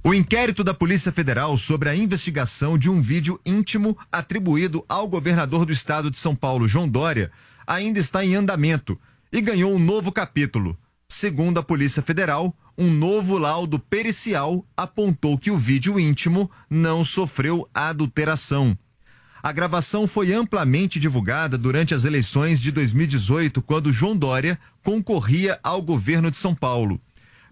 [0.02, 5.66] O inquérito da Polícia Federal sobre a investigação de um vídeo íntimo atribuído ao governador
[5.66, 7.30] do estado de São Paulo, João Dória,
[7.66, 8.98] ainda está em andamento
[9.32, 10.76] e ganhou um novo capítulo.
[11.08, 17.68] Segundo a Polícia Federal, um novo laudo pericial apontou que o vídeo íntimo não sofreu
[17.74, 18.78] adulteração.
[19.42, 25.82] A gravação foi amplamente divulgada durante as eleições de 2018, quando João Dória concorria ao
[25.82, 27.00] governo de São Paulo.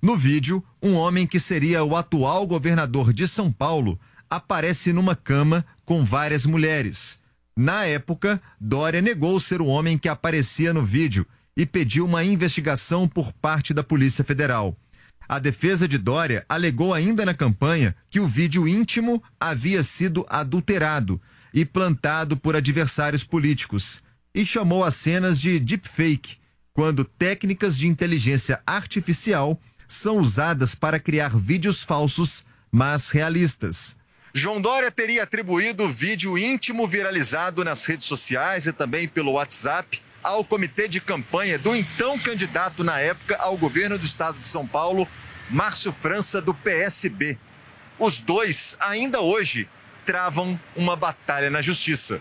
[0.00, 3.98] No vídeo, um homem que seria o atual governador de São Paulo
[4.30, 7.18] aparece numa cama com várias mulheres.
[7.56, 13.08] Na época, Dória negou ser o homem que aparecia no vídeo e pediu uma investigação
[13.08, 14.76] por parte da Polícia Federal.
[15.28, 21.20] A defesa de Dória alegou ainda na campanha que o vídeo íntimo havia sido adulterado
[21.52, 24.00] e plantado por adversários políticos
[24.34, 26.36] e chamou as cenas de deepfake,
[26.72, 33.96] quando técnicas de inteligência artificial são usadas para criar vídeos falsos, mas realistas.
[34.34, 40.02] João Dória teria atribuído o vídeo íntimo viralizado nas redes sociais e também pelo WhatsApp
[40.26, 44.66] ao comitê de campanha do então candidato na época ao governo do estado de São
[44.66, 45.06] Paulo,
[45.48, 47.38] Márcio França, do PSB.
[47.96, 49.68] Os dois, ainda hoje,
[50.04, 52.20] travam uma batalha na justiça.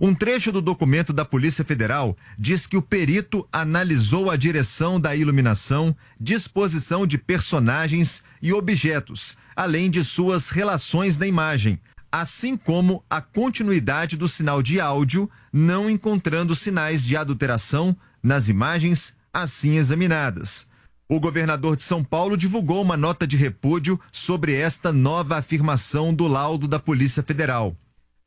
[0.00, 5.14] Um trecho do documento da Polícia Federal diz que o perito analisou a direção da
[5.14, 11.78] iluminação, disposição de personagens e objetos, além de suas relações na imagem,
[12.12, 19.16] assim como a continuidade do sinal de áudio, não encontrando sinais de adulteração nas imagens
[19.32, 20.66] assim examinadas.
[21.08, 26.28] O governador de São Paulo divulgou uma nota de repúdio sobre esta nova afirmação do
[26.28, 27.74] laudo da Polícia Federal.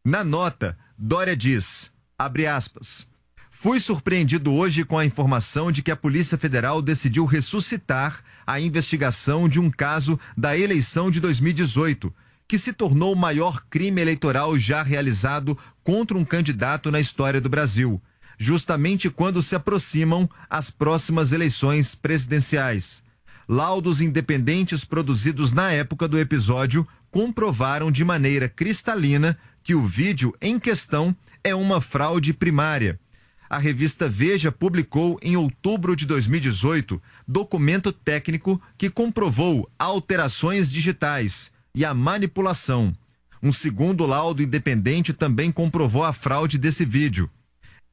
[0.03, 3.07] Na nota, Dória diz: aspas.
[3.51, 9.47] Fui surpreendido hoje com a informação de que a Polícia Federal decidiu ressuscitar a investigação
[9.47, 12.13] de um caso da eleição de 2018
[12.47, 17.49] que se tornou o maior crime eleitoral já realizado contra um candidato na história do
[17.49, 18.01] Brasil,
[18.37, 23.03] justamente quando se aproximam as próximas eleições presidenciais.
[23.47, 30.59] Laudos independentes produzidos na época do episódio comprovaram de maneira cristalina que o vídeo em
[30.59, 32.99] questão é uma fraude primária.
[33.47, 41.83] A revista Veja publicou em outubro de 2018 documento técnico que comprovou alterações digitais e
[41.83, 42.95] a manipulação.
[43.43, 47.29] Um segundo laudo independente também comprovou a fraude desse vídeo.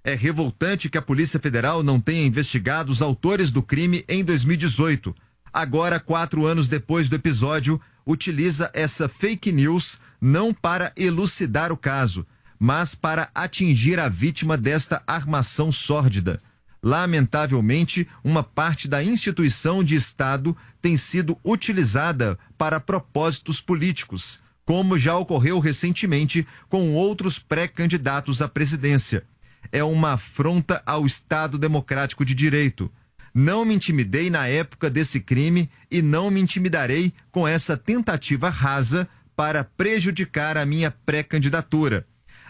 [0.04, 5.14] É revoltante que a Polícia Federal não tenha investigado os autores do crime em 2018.
[5.52, 12.26] Agora, quatro anos depois do episódio, utiliza essa fake news não para elucidar o caso,
[12.58, 16.40] mas para atingir a vítima desta armação sórdida.
[16.82, 25.16] Lamentavelmente, uma parte da instituição de Estado tem sido utilizada para propósitos políticos, como já
[25.16, 29.24] ocorreu recentemente com outros pré-candidatos à presidência.
[29.70, 32.90] É uma afronta ao Estado Democrático de Direito.
[33.32, 39.08] Não me intimidei na época desse crime e não me intimidarei com essa tentativa rasa
[39.36, 42.06] para prejudicar a minha pré-candidatura.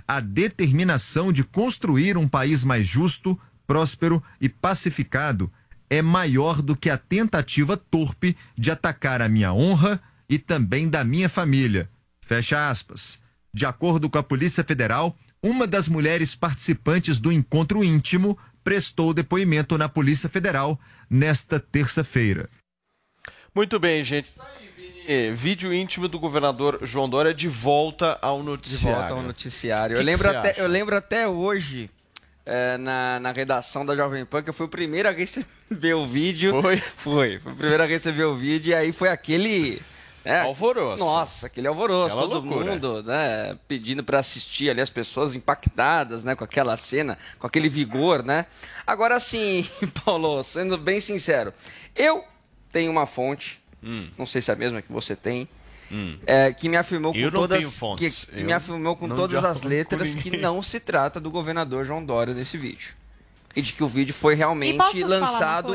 [0.09, 5.53] A determinação de construir um país mais justo, próspero e pacificado
[5.89, 11.05] é maior do que a tentativa torpe de atacar a minha honra e também da
[11.05, 11.91] minha família.
[12.21, 13.19] Fecha aspas.
[13.53, 19.77] De acordo com a Polícia Federal, uma das mulheres participantes do encontro íntimo prestou depoimento
[19.77, 20.81] na Polícia Federal
[21.11, 22.49] nesta terça-feira.
[23.55, 24.33] Muito bem, gente.
[24.75, 25.35] Vini.
[25.35, 28.99] Vídeo íntimo do governador João Dória de volta ao De noticiário.
[28.99, 29.97] volta ao noticiário.
[29.97, 31.91] Que eu, que lembro até, eu lembro até hoje,
[32.45, 36.07] é, na, na redação da Jovem Pan, que eu fui o primeiro a receber o
[36.07, 36.61] vídeo.
[36.63, 36.77] Foi?
[36.97, 37.39] Foi.
[37.39, 39.81] Fui o primeiro a receber o vídeo e aí foi aquele.
[40.25, 41.03] né, Alvoroço.
[41.03, 42.15] Nossa, aquele alvoroço.
[42.17, 42.73] Aquela todo loucura.
[42.73, 47.69] mundo, né, pedindo pra assistir ali, as pessoas impactadas, né, com aquela cena, com aquele
[47.69, 48.47] vigor, né.
[48.87, 49.67] Agora sim,
[50.05, 51.53] Paulo, sendo bem sincero,
[51.97, 52.25] eu
[52.71, 54.09] tenho uma fonte, Hum.
[54.17, 55.49] não sei se é a mesma que você tem,
[56.27, 59.45] é, que me afirmou com Eu não todas que, que me afirmou com não todas
[59.45, 62.95] as letras que não se trata do governador João Dória nesse vídeo.
[63.55, 65.75] E de que o vídeo foi realmente lançado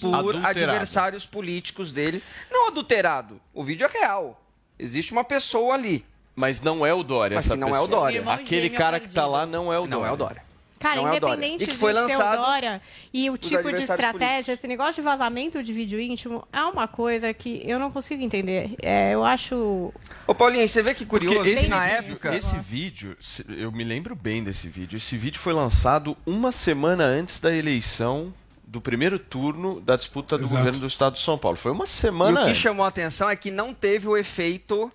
[0.00, 0.46] por Adulterado.
[0.46, 2.22] adversários políticos dele.
[2.50, 3.38] Não adulterado.
[3.52, 4.42] O vídeo é real.
[4.78, 6.04] Existe uma pessoa ali.
[6.34, 8.00] Mas não é o Dória, Mas essa não é o pessoa.
[8.02, 8.24] Dória.
[8.32, 9.32] Aquele cara que tá perdido.
[9.32, 10.10] lá não é o Não Dória.
[10.10, 10.42] é o Dória.
[10.78, 11.34] Cara, Não é o Dória.
[11.36, 14.48] independente E que foi de ser o lançado Dória e o tipo de estratégia, políticos.
[14.54, 18.74] esse negócio de vazamento de vídeo íntimo é uma coisa que eu não consigo entender.
[18.82, 19.92] É, eu acho.
[20.26, 22.36] Ô Paulinho, você vê que curioso, Porque esse, na vídeo, época...
[22.36, 23.16] esse vídeo,
[23.48, 24.96] eu me lembro bem desse vídeo.
[24.96, 28.32] Esse vídeo foi lançado uma semana antes da eleição
[28.66, 30.56] do primeiro turno da disputa do Exato.
[30.58, 31.56] governo do estado de São Paulo.
[31.56, 32.60] Foi uma E semana o que antes.
[32.60, 34.92] chamou a atenção é que não teve o efeito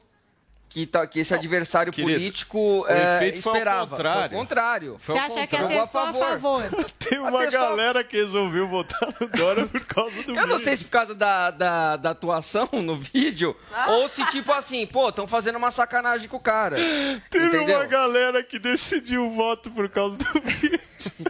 [0.74, 3.88] que, tá- que esse adversário querido, político o é, efeito foi ao esperava.
[3.92, 4.20] contrário.
[4.30, 4.96] Foi o contrário.
[5.00, 6.28] Foi Você acha que a a testou a favor.
[6.64, 6.86] favor?
[6.98, 10.60] Tem uma só- galera que resolveu votar no Dória por causa do Eu não vídeo.
[10.60, 13.56] sei se por causa da, da, da atuação no vídeo,
[13.88, 16.76] ou se tipo assim, pô, estão fazendo uma sacanagem com o cara.
[17.30, 17.78] Teve entendeu?
[17.78, 20.82] uma galera que decidiu o voto por causa do vídeo.
[21.20, 21.26] Me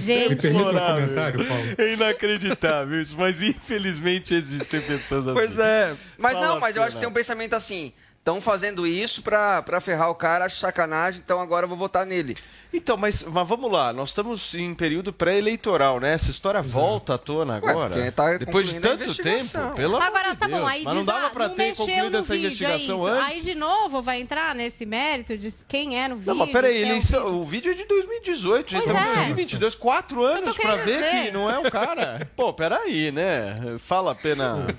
[0.00, 1.64] Gente, permita um comentário, Paulo?
[1.78, 5.34] É inacreditável isso, mas infelizmente existem pessoas assim.
[5.34, 5.94] Pois é.
[6.18, 7.92] Mas Fala, não, mas eu acho que tem um pensamento assim.
[8.18, 12.04] Estão fazendo isso pra, pra ferrar o cara, acho sacanagem, então agora eu vou votar
[12.04, 12.36] nele.
[12.72, 16.12] Então, mas, mas vamos lá, nós estamos em período pré-eleitoral, né?
[16.12, 17.90] Essa história volta à tona agora.
[17.90, 20.68] porque tá Depois de tanto tempo, pelo amor Agora de tá bom, Deus.
[20.68, 23.06] aí Mas diz, não dava ah, pra não ter concluído essa vídeo, é investigação isso.
[23.06, 23.26] antes?
[23.26, 26.28] Aí de novo vai entrar nesse mérito de quem é no vídeo.
[26.28, 27.40] Não, mas peraí, é o eleição, vídeo.
[27.40, 28.84] o vídeo é de 2018, gente.
[28.84, 29.24] Pois Estamos em é.
[29.26, 31.24] 2022, quatro anos querendo ver dizer.
[31.24, 32.30] que não é o cara.
[32.36, 33.76] Pô, peraí, né?
[33.78, 34.78] Fala a pena.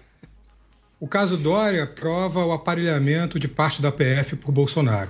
[0.97, 5.09] O caso Dória prova o aparelhamento de parte da PF por Bolsonaro.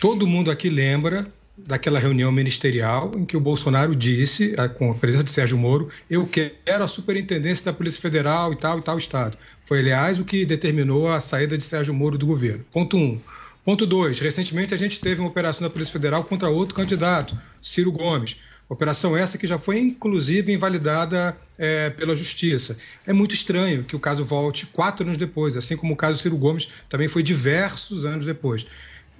[0.00, 1.26] Todo mundo aqui lembra
[1.56, 5.88] daquela reunião ministerial em que o Bolsonaro disse, ah, com a presença de Sérgio Moro,
[6.10, 9.38] eu quero a superintendência da Polícia Federal e tal e tal estado.
[9.64, 12.64] Foi, aliás, o que determinou a saída de Sérgio Moro do governo.
[12.72, 13.00] Ponto 1.
[13.00, 13.20] Um.
[13.64, 14.18] Ponto 2.
[14.18, 18.36] Recentemente a gente teve uma operação da Polícia Federal contra outro candidato, Ciro Gomes.
[18.68, 22.76] Operação essa que já foi, inclusive, invalidada é, pela Justiça.
[23.06, 26.36] É muito estranho que o caso volte quatro anos depois, assim como o caso Ciro
[26.36, 28.66] Gomes também foi diversos anos depois.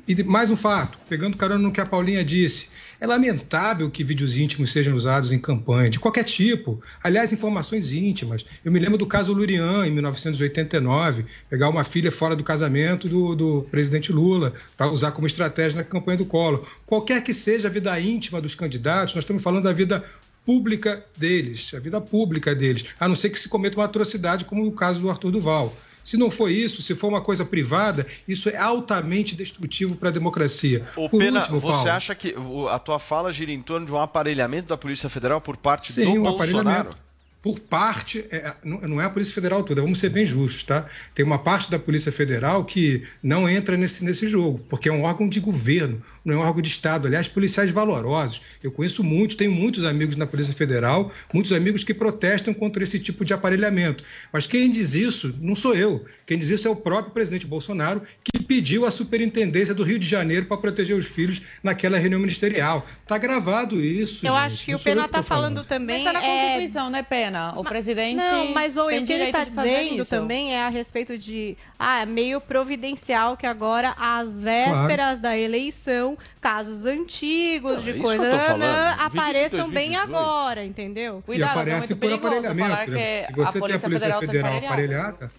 [0.07, 2.69] E mais um fato, pegando carona no que a Paulinha disse,
[3.01, 6.83] é lamentável que vídeos íntimos sejam usados em campanha, de qualquer tipo.
[7.03, 8.45] Aliás, informações íntimas.
[8.63, 13.35] Eu me lembro do caso Lurian, em 1989, pegar uma filha fora do casamento do,
[13.35, 16.67] do presidente Lula, para usar como estratégia na campanha do Collor.
[16.85, 20.05] Qualquer que seja a vida íntima dos candidatos, nós estamos falando da vida
[20.45, 24.67] pública deles, a vida pública deles, a não ser que se cometa uma atrocidade, como
[24.67, 25.75] o caso do Arthur Duval.
[26.05, 30.13] Se não for isso, se for uma coisa privada, isso é altamente destrutivo para a
[30.13, 30.87] democracia.
[30.95, 33.87] Ô, Por Pena, último, você Paulo, acha que o- a tua fala gira em torno
[33.87, 36.59] de um aparelhamento da Polícia Federal por parte Sim, do um Bolsonaro?
[36.61, 37.05] aparelhamento.
[37.43, 40.87] Por parte, é, não não é a Polícia Federal toda, vamos ser bem justos, tá?
[41.15, 45.03] Tem uma parte da Polícia Federal que não entra nesse, nesse jogo, porque é um
[45.03, 47.07] órgão de governo, não é um órgão de Estado.
[47.07, 48.41] Aliás, policiais valorosos.
[48.63, 52.99] Eu conheço muitos, tenho muitos amigos na Polícia Federal, muitos amigos que protestam contra esse
[52.99, 54.03] tipo de aparelhamento.
[54.33, 56.05] Mas quem diz isso não sou eu.
[56.27, 60.07] Quem diz isso é o próprio presidente Bolsonaro, que pediu a superintendência do Rio de
[60.07, 62.87] Janeiro para proteger os filhos naquela reunião ministerial.
[63.03, 64.27] Está gravado isso.
[64.27, 64.43] Eu gente.
[64.43, 66.05] acho que Não o Pena que tô tá falando também.
[66.05, 67.53] Mas tá na é, Constituição, né, Pena?
[67.59, 70.11] O presidente Não, mas o, tem o que ele direito está dizendo isso.
[70.11, 76.14] também é a respeito de ah, é meio providencial que agora, às vésperas da eleição,
[76.41, 78.65] casos antigos de é coisa de
[78.99, 80.17] apareçam bem 2018.
[80.17, 81.23] agora, entendeu?
[81.25, 82.69] Cuidado, e é aparece muito por perigoso aparelhamento.
[82.71, 83.35] falar por que exemplo.
[83.35, 85.15] Se a você tem a Polícia Polícia Federal Federal, tem aparelhado.
[85.15, 85.33] aparelhada,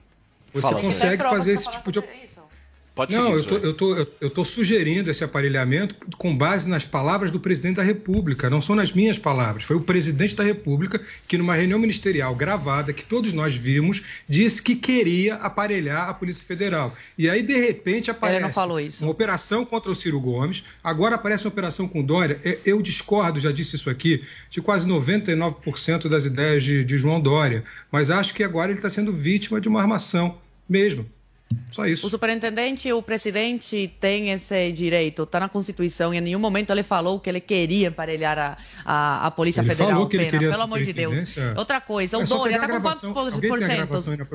[0.54, 2.00] você Fala, consegue provas fazer esse tipo de.
[2.24, 2.35] isso?
[2.96, 6.70] Pode Não, seguir, eu tô, eu, tô, eu, eu tô sugerindo esse aparelhamento com base
[6.70, 9.66] nas palavras do presidente da República, não são nas minhas palavras.
[9.66, 14.64] Foi o presidente da República que, numa reunião ministerial gravada, que todos nós vimos, disse
[14.64, 16.96] que queria aparelhar a Polícia Federal.
[17.18, 19.04] E aí, de repente, aparece não falou isso.
[19.04, 22.40] uma operação contra o Ciro Gomes, agora aparece uma operação com Dória.
[22.46, 27.20] É, Eu discordo, já disse isso aqui, de quase 99% das ideias de, de João
[27.20, 30.38] Dória, mas acho que agora ele está sendo vítima de uma armação
[30.70, 31.06] mesmo.
[31.72, 32.08] Só isso.
[32.08, 36.72] O superintendente e o presidente têm esse direito, está na Constituição, e em nenhum momento
[36.72, 39.92] ele falou que ele queria emparelhar a, a, a Polícia Ele Federal.
[39.92, 41.36] falou que ele queria pelo amor de Deus.
[41.58, 43.88] Outra coisa, É o Dória está com quantos por- tem na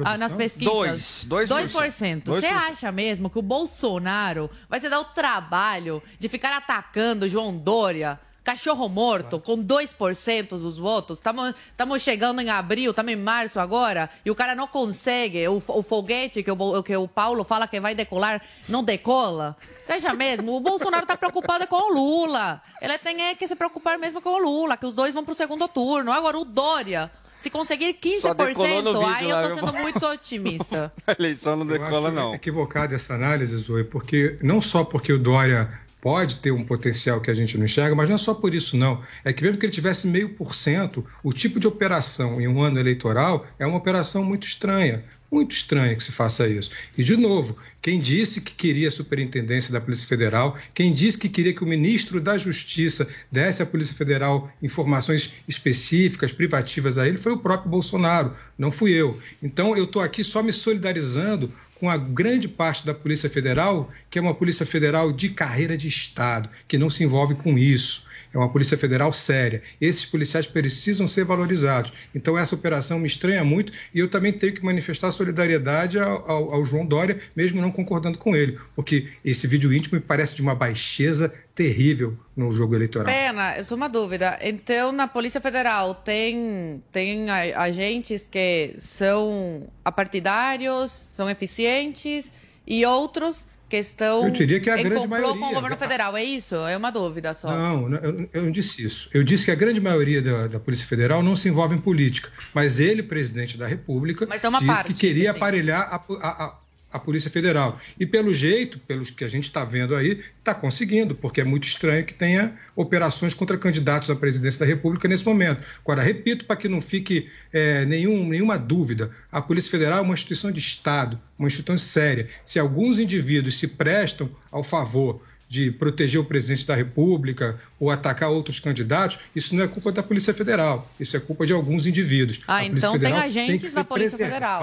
[0.05, 1.25] ah, nas pesquisas?
[1.27, 2.31] Dois, dois por cento.
[2.31, 2.33] 2%.
[2.33, 2.73] Dois Você por cento.
[2.73, 7.57] acha mesmo que o Bolsonaro vai se dar o trabalho de ficar atacando o João
[7.57, 8.21] Dória?
[8.43, 11.18] Cachorro morto, com 2% dos votos.
[11.18, 15.47] Estamos chegando em abril, estamos em março agora, e o cara não consegue.
[15.49, 19.57] O, o foguete que o, que o Paulo fala que vai decolar, não decola.
[19.84, 22.62] Seja mesmo, o Bolsonaro está preocupado com o Lula.
[22.80, 25.32] Ele tem é que se preocupar mesmo com o Lula, que os dois vão para
[25.32, 26.11] o segundo turno.
[26.11, 30.07] Agora, o Dória, se conseguir Só decolou no 15%, vídeo aí eu eu sendo muito
[30.07, 30.93] otimista.
[31.07, 32.34] A eleição não decola, não.
[32.34, 35.70] equivocada essa análise, Zoe, porque não só porque o Dória
[36.01, 38.76] pode ter um potencial que a gente não enxerga, mas não é só por isso,
[38.76, 39.03] não.
[39.24, 42.62] É que mesmo que ele tivesse meio por cento, o tipo de operação em um
[42.62, 45.05] ano eleitoral é uma operação muito estranha.
[45.30, 46.72] Muito estranha que se faça isso.
[46.98, 51.28] E, de novo, quem disse que queria a superintendência da Polícia Federal, quem disse que
[51.28, 57.16] queria que o ministro da Justiça desse à Polícia Federal informações específicas, privativas a ele,
[57.16, 59.20] foi o próprio Bolsonaro, não fui eu.
[59.40, 64.18] Então, eu estou aqui só me solidarizando com a grande parte da Polícia Federal, que
[64.18, 68.05] é uma Polícia Federal de carreira de Estado, que não se envolve com isso.
[68.33, 69.62] É uma Polícia Federal séria.
[69.81, 71.93] Esses policiais precisam ser valorizados.
[72.14, 76.55] Então, essa operação me estranha muito e eu também tenho que manifestar solidariedade ao, ao-
[76.55, 80.43] ao João Dória, mesmo não concordando com ele, porque esse vídeo íntimo me parece de
[80.43, 83.07] uma baixeza terrível no jogo eleitoral.
[83.12, 84.39] Pena, é só uma dúvida.
[84.41, 92.33] Então, na Polícia Federal, tem, tem agentes que são apartidários, são eficientes,
[92.66, 95.55] e outros que estão Eu diria que é a grande complô com o maioria.
[95.55, 96.16] governo federal.
[96.16, 96.57] É isso?
[96.57, 97.49] É uma dúvida só.
[97.49, 99.09] Não, eu, eu não disse isso.
[99.14, 102.31] Eu disse que a grande maioria da, da Polícia Federal não se envolve em política.
[102.53, 105.37] Mas ele, presidente da República, Mas é disse parte, que queria sim.
[105.39, 106.60] aparelhar a- a-
[106.93, 107.80] a Polícia Federal.
[107.99, 111.66] E pelo jeito, pelos que a gente está vendo aí, está conseguindo, porque é muito
[111.66, 115.62] estranho que tenha operações contra candidatos à presidência da República nesse momento.
[115.84, 120.14] Agora, repito, para que não fique é, nenhum, nenhuma dúvida, a Polícia Federal é uma
[120.14, 122.28] instituição de Estado, uma instituição séria.
[122.45, 128.30] Se alguns indivíduos se prestam ao favor de proteger o presidente da República ou atacar
[128.30, 132.38] outros candidatos, isso não é culpa da Polícia Federal, isso é culpa de alguns indivíduos.
[132.47, 134.62] Ah, A Polícia então tem Federal agentes ser da Polícia Federal.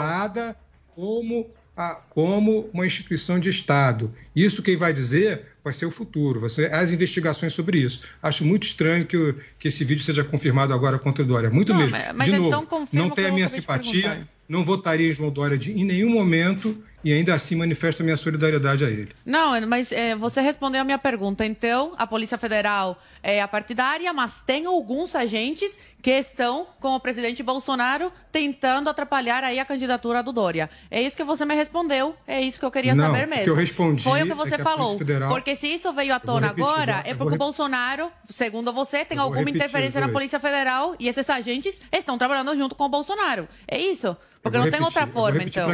[0.96, 1.46] como,
[1.78, 4.12] a- como uma instituição de Estado.
[4.36, 8.02] Isso quem vai dizer vai ser o futuro, vai ser as investigações sobre isso.
[8.24, 11.50] Acho muito estranho que, o- que esse vídeo seja confirmado agora contra o Dória.
[11.50, 11.92] Muito Não, mesmo.
[11.92, 15.58] mas- mas de então novo, não tem a minha simpatia, não votaria em João Dória
[15.58, 19.12] de, em nenhum momento e ainda assim manifesto a minha solidariedade a ele.
[19.26, 21.46] Não, mas é, você respondeu a minha pergunta.
[21.46, 27.00] Então, a Polícia Federal é a partidária, mas tem alguns agentes que estão com o
[27.00, 30.70] presidente Bolsonaro tentando atrapalhar aí a candidatura do Dória.
[30.90, 33.36] É isso que você me respondeu, é isso que eu queria Não, saber o que
[33.36, 33.52] mesmo.
[33.52, 34.98] eu respondi Foi o que é você que a falou.
[34.98, 39.04] Federal- Porque se isso veio à tona repetir, agora, é porque o Bolsonaro, segundo você,
[39.06, 40.08] tem alguma repetir, interferência na.
[40.10, 43.48] Polícia Federal e esses agentes estão trabalhando junto com o Bolsonaro.
[43.68, 44.16] É isso?
[44.42, 45.70] Porque não vou tem repetir, outra forma, repetir então.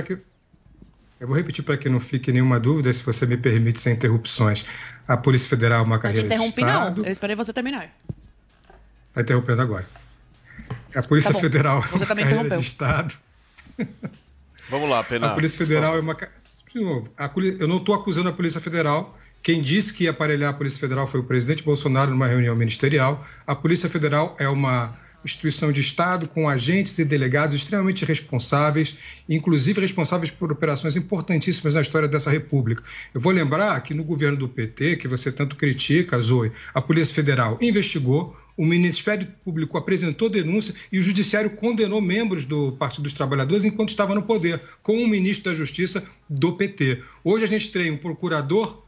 [1.24, 4.66] Eu vou repetir para que não fique nenhuma dúvida, se você me permite, sem interrupções.
[5.08, 6.98] A Polícia Federal é uma Não te carreira de interrompi, Estado.
[6.98, 7.06] não.
[7.06, 7.90] Eu esperei você terminar.
[9.08, 9.86] Está interrompendo agora.
[10.94, 11.40] A Polícia Tá.
[11.40, 12.60] Federal é Você uma também carreira interrompeu.
[12.60, 13.14] de Estado.
[14.70, 15.28] Vamos lá, Pena.
[15.28, 16.14] A Polícia Federal é uma.
[16.14, 19.18] De novo, a poli- eu não estou acusando a Polícia Federal.
[19.42, 23.26] Quem disse que ia aparelhar a Polícia Federal foi o presidente Bolsonaro numa reunião ministerial.
[23.48, 24.94] A Polícia Federal é uma
[25.24, 28.98] instituição de Estado com agentes e delegados extremamente responsáveis,
[29.28, 32.84] inclusive responsáveis por operações importantíssimas na história dessa República.
[33.14, 37.16] Eu vou lembrar que no governo do PT, que você tanto critica, Zoe, a Polícia
[37.16, 43.14] Federal investigou, o Ministério Público apresentou denúncia e o Judiciário condenou membros do Partido dos
[43.14, 47.02] Trabalhadores enquanto estava no poder, com o ministro da Justiça do PT.
[47.24, 48.83] Hoje a gente tem um procurador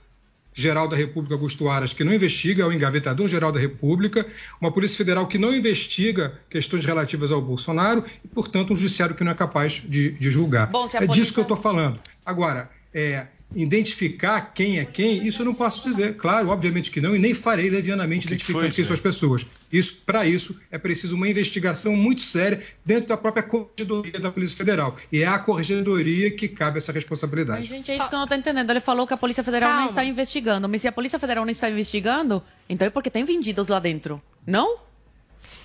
[0.55, 4.25] geral da República, Augusto Aras, que não investiga, é o engavetador geral da República,
[4.59, 9.23] uma Polícia Federal que não investiga questões relativas ao Bolsonaro e, portanto, um judiciário que
[9.23, 10.67] não é capaz de, de julgar.
[10.67, 11.99] Bom, é disso que eu estou falando.
[12.25, 16.15] Agora, é, identificar quem é quem, isso eu não posso dizer.
[16.15, 19.45] Claro, obviamente que não, e nem farei levianamente identificando quem são as pessoas.
[19.71, 24.55] Isso, para isso, é preciso uma investigação muito séria dentro da própria corregedoria da Polícia
[24.55, 24.95] Federal.
[25.11, 27.61] E é à corregedoria que cabe essa responsabilidade.
[27.61, 28.69] Mas, gente, é isso que eu não tô entendendo.
[28.69, 29.89] Ele falou que a Polícia Federal não Calma.
[29.89, 30.69] está investigando.
[30.69, 34.21] Mas se a Polícia Federal não está investigando, então é porque tem vendidos lá dentro.
[34.45, 34.84] Não?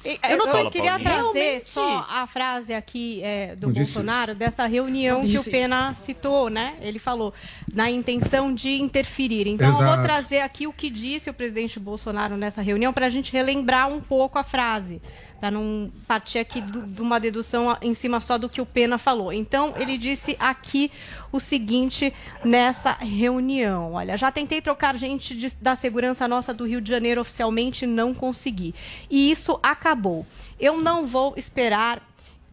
[0.05, 1.11] Eu não Fala, queria Paulinha.
[1.11, 1.65] trazer Realmente.
[1.71, 6.77] só a frase aqui é, do Não Bolsonaro, dessa reunião que o Pena citou, né?
[6.81, 7.35] Ele falou,
[7.73, 9.47] na intenção de interferir.
[9.47, 10.03] Então, eu vou Exato.
[10.03, 14.01] trazer aqui o que disse o presidente Bolsonaro nessa reunião para a gente relembrar um
[14.01, 15.03] pouco a frase,
[15.41, 19.33] para não partir aqui de uma dedução em cima só do que o Pena falou.
[19.33, 20.93] Então, ele disse aqui
[21.33, 22.13] o seguinte
[22.45, 27.21] nessa reunião: olha, já tentei trocar gente de- da segurança nossa do Rio de Janeiro
[27.21, 28.75] oficialmente, não consegui.
[29.09, 30.27] E isso acabou.
[30.59, 32.07] Eu não vou esperar.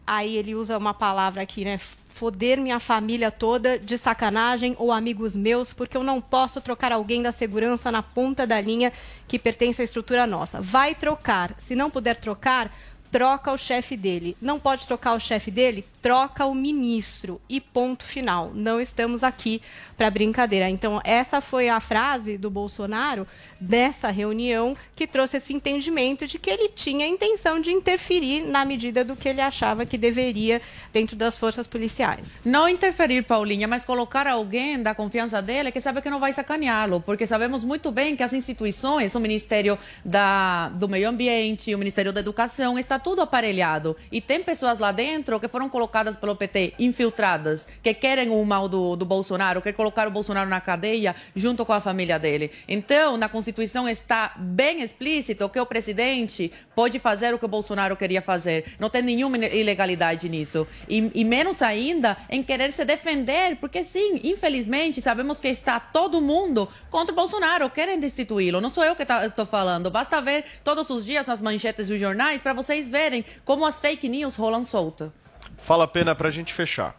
[0.06, 1.78] Aí ele usa uma palavra aqui, né?
[2.18, 7.22] Foder minha família toda de sacanagem ou amigos meus, porque eu não posso trocar alguém
[7.22, 8.92] da segurança na ponta da linha
[9.28, 10.60] que pertence à estrutura nossa.
[10.60, 11.54] Vai trocar.
[11.58, 12.76] Se não puder trocar,
[13.10, 14.36] troca o chefe dele.
[14.40, 15.84] Não pode trocar o chefe dele?
[16.00, 17.40] Troca o ministro.
[17.48, 18.52] E ponto final.
[18.54, 19.60] Não estamos aqui
[19.96, 20.68] para brincadeira.
[20.68, 23.26] Então, essa foi a frase do Bolsonaro
[23.60, 28.64] dessa reunião que trouxe esse entendimento de que ele tinha a intenção de interferir na
[28.64, 30.60] medida do que ele achava que deveria
[30.92, 32.34] dentro das forças policiais.
[32.44, 37.00] Não interferir, Paulinha, mas colocar alguém da confiança dele que sabe que não vai sacaneá-lo,
[37.00, 42.12] porque sabemos muito bem que as instituições, o Ministério da, do Meio Ambiente, o Ministério
[42.12, 43.96] da Educação, está tudo aparelhado.
[44.10, 48.68] E tem pessoas lá dentro que foram colocadas pelo PT, infiltradas, que querem o mal
[48.68, 52.50] do, do Bolsonaro, quer colocar o Bolsonaro na cadeia junto com a família dele.
[52.66, 57.96] Então, na Constituição está bem explícito que o presidente pode fazer o que o Bolsonaro
[57.96, 58.74] queria fazer.
[58.78, 60.66] Não tem nenhuma ilegalidade nisso.
[60.88, 66.20] E, e menos ainda em querer se defender, porque sim, infelizmente, sabemos que está todo
[66.20, 68.60] mundo contra o Bolsonaro, querem destituí-lo.
[68.60, 69.90] Não sou eu que estou falando.
[69.90, 74.08] Basta ver todos os dias as manchetes dos jornais para vocês verem como as fake
[74.08, 75.12] news rolam solta.
[75.58, 76.98] Fala a pena pra gente fechar.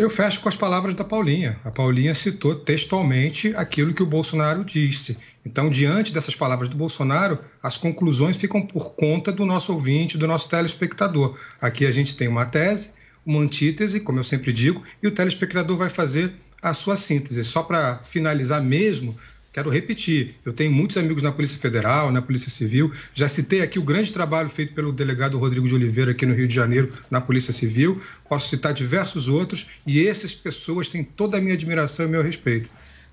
[0.00, 1.60] Eu fecho com as palavras da Paulinha.
[1.62, 5.18] A Paulinha citou textualmente aquilo que o Bolsonaro disse.
[5.44, 10.26] Então, diante dessas palavras do Bolsonaro, as conclusões ficam por conta do nosso ouvinte, do
[10.26, 11.38] nosso telespectador.
[11.60, 12.92] Aqui a gente tem uma tese,
[13.26, 17.44] uma antítese, como eu sempre digo, e o telespectador vai fazer a sua síntese.
[17.44, 19.18] Só para finalizar mesmo,
[19.52, 22.92] Quero repetir, eu tenho muitos amigos na Polícia Federal, na Polícia Civil.
[23.12, 26.46] Já citei aqui o grande trabalho feito pelo delegado Rodrigo de Oliveira aqui no Rio
[26.46, 28.00] de Janeiro, na Polícia Civil.
[28.28, 32.68] Posso citar diversos outros, e essas pessoas têm toda a minha admiração e meu respeito.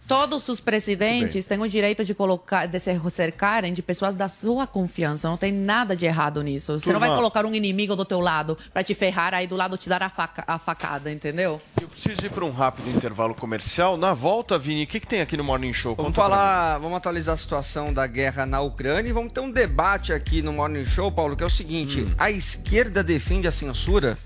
[0.08, 4.66] Todos os presidentes têm o direito de colocar, de se cercarem de pessoas da sua
[4.66, 5.28] confiança.
[5.28, 6.80] Não tem nada de errado nisso.
[6.80, 7.18] Você não vai Turma.
[7.22, 10.10] colocar um inimigo do teu lado para te ferrar, aí do lado te dar a,
[10.10, 11.62] faca- a facada, entendeu?
[11.82, 13.97] Eu preciso ir para um rápido intervalo comercial.
[13.97, 15.93] Na volta, Vini, o que, que tem aqui no Morning Show?
[15.93, 19.41] Vamos Conta pra falar, vamos atualizar a situação da guerra na Ucrânia e vamos ter
[19.41, 22.16] um debate aqui no Morning Show, Paulo, que é o seguinte: Hum.
[22.18, 24.18] a esquerda defende a censura?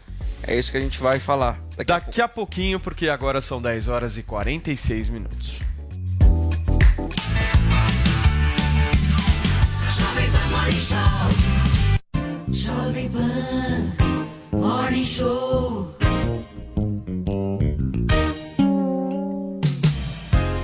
[0.43, 1.59] É isso que a gente vai falar.
[1.77, 5.59] Daqui, Daqui a pouquinho, porque agora são 10 horas e 46 minutos.
[10.51, 11.29] Morning Show.
[12.51, 13.93] Jovem Pan
[14.51, 15.95] Morning Show.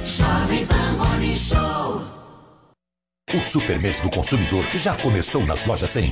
[0.04, 2.02] Jovem Pan Morning Show.
[3.34, 6.12] O Super Mês do Consumidor já começou nas lojas 100.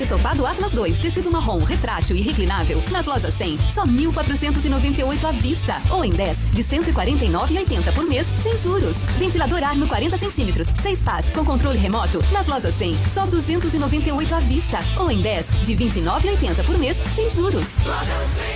[0.00, 2.82] Estofado Atlas 2, tecido marrom, retrátil e reclinável.
[2.90, 5.82] Nas lojas 100, só 1.498 à vista.
[5.90, 8.96] Ou em 10, de 149,80 por mês, sem juros.
[9.18, 12.22] Ventilador Arno 40 centímetros, 6 pás, com controle remoto.
[12.32, 14.78] Nas lojas 100, só 298 à vista.
[14.98, 17.66] Ou em 10, de 29,80 por mês, sem juros.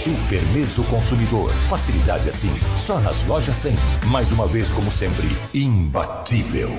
[0.04, 1.52] Super Mês do Consumidor.
[1.68, 3.74] Facilidade assim, só nas lojas 100.
[4.06, 6.70] Mais uma vez, como sempre, imbatível.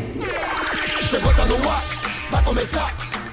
[1.06, 1.84] Chegou, tá no ar,
[2.32, 3.13] vai começar.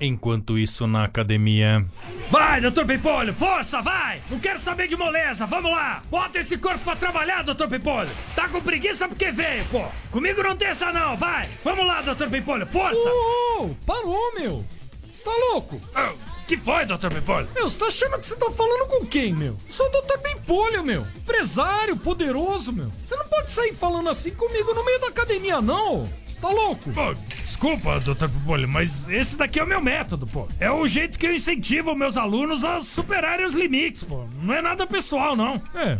[0.00, 1.84] Enquanto isso, na academia.
[2.30, 4.20] Vai, doutor Pimpolho, força, vai!
[4.28, 6.02] Não quero saber de moleza, vamos lá!
[6.10, 8.10] Bota esse corpo pra trabalhar, doutor Pimpolho!
[8.34, 9.84] Tá com preguiça porque veio, pô!
[10.10, 11.48] Comigo não tem essa não, vai!
[11.62, 13.08] Vamos lá, doutor Pimpolho, força!
[13.08, 14.64] Ô, parou, meu!
[15.12, 15.80] Você tá louco?
[15.94, 16.12] Ah,
[16.46, 17.48] que foi, doutor Pimpolho?
[17.54, 19.56] Meu, você tá achando que você tá falando com quem, meu?
[19.70, 21.06] Sou o doutor Pimpolho, meu!
[21.16, 22.90] Empresário, poderoso, meu!
[23.02, 26.10] Você não pode sair falando assim comigo no meio da academia, não!
[26.34, 26.90] Você tá louco?
[26.92, 27.14] Pô,
[27.44, 30.48] desculpa, doutor Pimpolho, mas esse daqui é o meu método, pô.
[30.58, 34.26] É o jeito que eu incentivo meus alunos a superarem os limites, pô.
[34.42, 35.62] Não é nada pessoal, não.
[35.74, 35.96] É,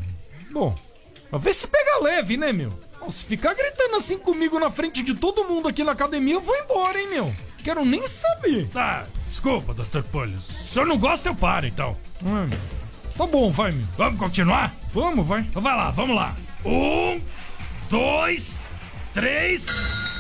[0.51, 0.75] bom.
[1.39, 2.73] Vê se pega leve, né, meu?
[3.09, 6.57] Se ficar gritando assim comigo na frente de todo mundo aqui na academia, eu vou
[6.57, 7.33] embora, hein, meu?
[7.63, 8.69] Quero nem saber.
[8.73, 10.41] Tá, desculpa, doutor Pimpolho.
[10.41, 11.97] Se senhor não gosta, eu paro, então.
[12.21, 12.49] Meu.
[13.17, 13.87] Tá bom, vai, meu.
[13.97, 14.75] Vamos continuar?
[14.93, 15.43] Vamos, vai.
[15.43, 16.35] Então vai lá, vamos lá.
[16.65, 17.21] Um,
[17.89, 18.64] dois,
[19.15, 19.67] três.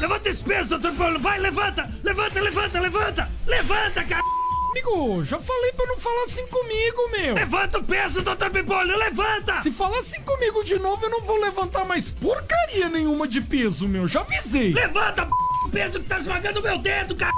[0.01, 1.19] Levanta esse peso, doutor Paulo.
[1.19, 3.29] Vai, levanta, levanta, levanta, levanta.
[3.47, 4.23] Levanta, cara.
[4.71, 7.35] Amigo, já falei pra não falar assim comigo, meu.
[7.35, 9.57] Levanta o peso, doutor Pipolho, levanta.
[9.57, 13.87] Se falar assim comigo de novo, eu não vou levantar mais porcaria nenhuma de peso,
[13.87, 14.09] meu.
[14.09, 14.73] Já avisei.
[14.73, 15.33] Levanta, p...
[15.65, 17.33] o peso que tá esmagando meu dedo, cara.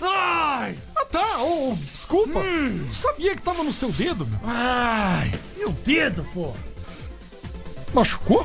[0.00, 0.76] Ai.
[0.96, 1.38] Ah, tá.
[1.38, 2.42] Ô, ô, desculpa.
[2.42, 4.40] Não sabia que tava no seu dedo, meu.
[4.42, 6.52] Ai, meu dedo, pô.
[7.92, 8.44] Machucou?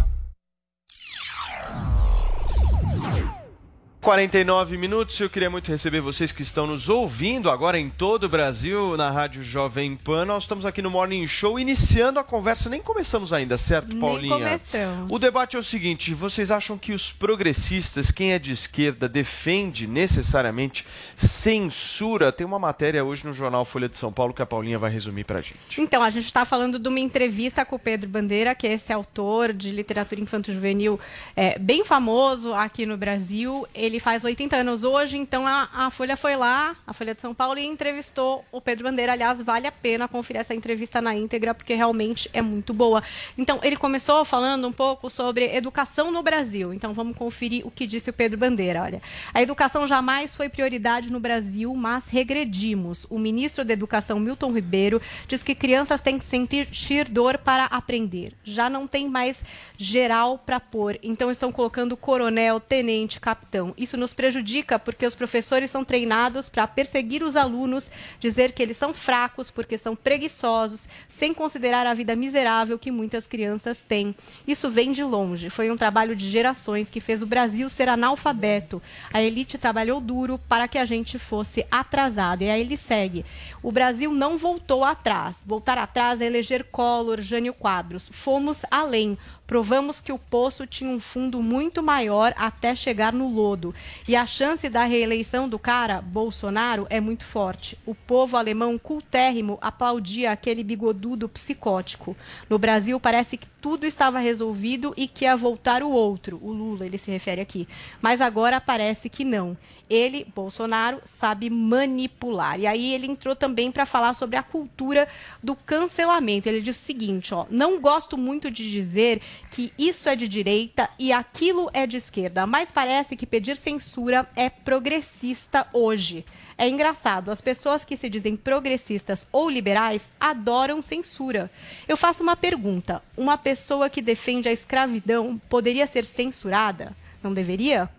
[4.01, 8.29] 49 minutos, eu queria muito receber vocês que estão nos ouvindo agora em todo o
[8.29, 10.25] Brasil, na Rádio Jovem Pan.
[10.25, 14.33] Nós estamos aqui no Morning Show, iniciando a conversa, nem começamos ainda, certo, Nem Paulinha?
[14.33, 15.05] começamos.
[15.07, 19.85] O debate é o seguinte: vocês acham que os progressistas, quem é de esquerda, defende
[19.85, 20.83] necessariamente
[21.15, 22.31] censura?
[22.31, 25.25] Tem uma matéria hoje no jornal Folha de São Paulo que a Paulinha vai resumir
[25.25, 25.79] pra gente.
[25.79, 28.91] Então, a gente está falando de uma entrevista com o Pedro Bandeira, que é esse
[28.91, 30.99] autor de literatura infanto-juvenil
[31.35, 33.67] é, bem famoso aqui no Brasil.
[33.75, 37.33] Ele faz 80 anos hoje, então a, a Folha foi lá, a Folha de São
[37.33, 39.13] Paulo, e entrevistou o Pedro Bandeira.
[39.13, 43.03] Aliás, vale a pena conferir essa entrevista na íntegra, porque realmente é muito boa.
[43.37, 46.73] Então, ele começou falando um pouco sobre educação no Brasil.
[46.73, 48.81] Então, vamos conferir o que disse o Pedro Bandeira.
[48.81, 49.01] Olha,
[49.33, 53.05] a educação jamais foi prioridade no Brasil, mas regredimos.
[53.09, 58.33] O ministro da Educação, Milton Ribeiro, diz que crianças têm que sentir dor para aprender.
[58.43, 59.43] Já não tem mais
[59.77, 60.99] geral para pôr.
[61.01, 63.73] Então, estão colocando coronel, tenente, capitão.
[63.81, 68.77] Isso nos prejudica porque os professores são treinados para perseguir os alunos, dizer que eles
[68.77, 74.15] são fracos porque são preguiçosos, sem considerar a vida miserável que muitas crianças têm.
[74.47, 75.49] Isso vem de longe.
[75.49, 78.81] Foi um trabalho de gerações que fez o Brasil ser analfabeto.
[79.11, 82.43] A elite trabalhou duro para que a gente fosse atrasado.
[82.43, 83.25] E aí ele segue.
[83.63, 85.43] O Brasil não voltou atrás.
[85.45, 88.09] Voltar atrás é eleger Collor, Jânio Quadros.
[88.11, 89.17] Fomos além.
[89.51, 93.75] Provamos que o poço tinha um fundo muito maior até chegar no lodo.
[94.07, 97.77] E a chance da reeleição do cara, Bolsonaro, é muito forte.
[97.85, 102.15] O povo alemão cultérrimo aplaudia aquele bigodudo psicótico.
[102.49, 106.85] No Brasil, parece que tudo estava resolvido e que ia voltar o outro, o Lula,
[106.85, 107.67] ele se refere aqui.
[108.01, 109.57] Mas agora parece que não.
[109.91, 112.57] Ele, Bolsonaro, sabe manipular.
[112.57, 115.05] E aí ele entrou também para falar sobre a cultura
[115.43, 116.47] do cancelamento.
[116.47, 119.21] Ele diz o seguinte, ó: "Não gosto muito de dizer
[119.51, 124.25] que isso é de direita e aquilo é de esquerda, mas parece que pedir censura
[124.33, 126.23] é progressista hoje."
[126.57, 131.51] É engraçado, as pessoas que se dizem progressistas ou liberais adoram censura.
[131.85, 136.95] Eu faço uma pergunta: uma pessoa que defende a escravidão poderia ser censurada?
[137.21, 137.89] Não deveria?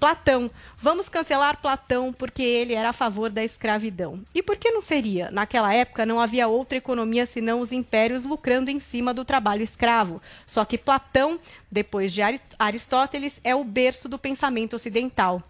[0.00, 0.50] Platão.
[0.78, 4.24] Vamos cancelar Platão porque ele era a favor da escravidão.
[4.34, 5.30] E por que não seria?
[5.30, 10.22] Naquela época não havia outra economia senão os impérios lucrando em cima do trabalho escravo.
[10.46, 11.38] Só que Platão,
[11.70, 15.42] depois de Ari- Aristóteles, é o berço do pensamento ocidental.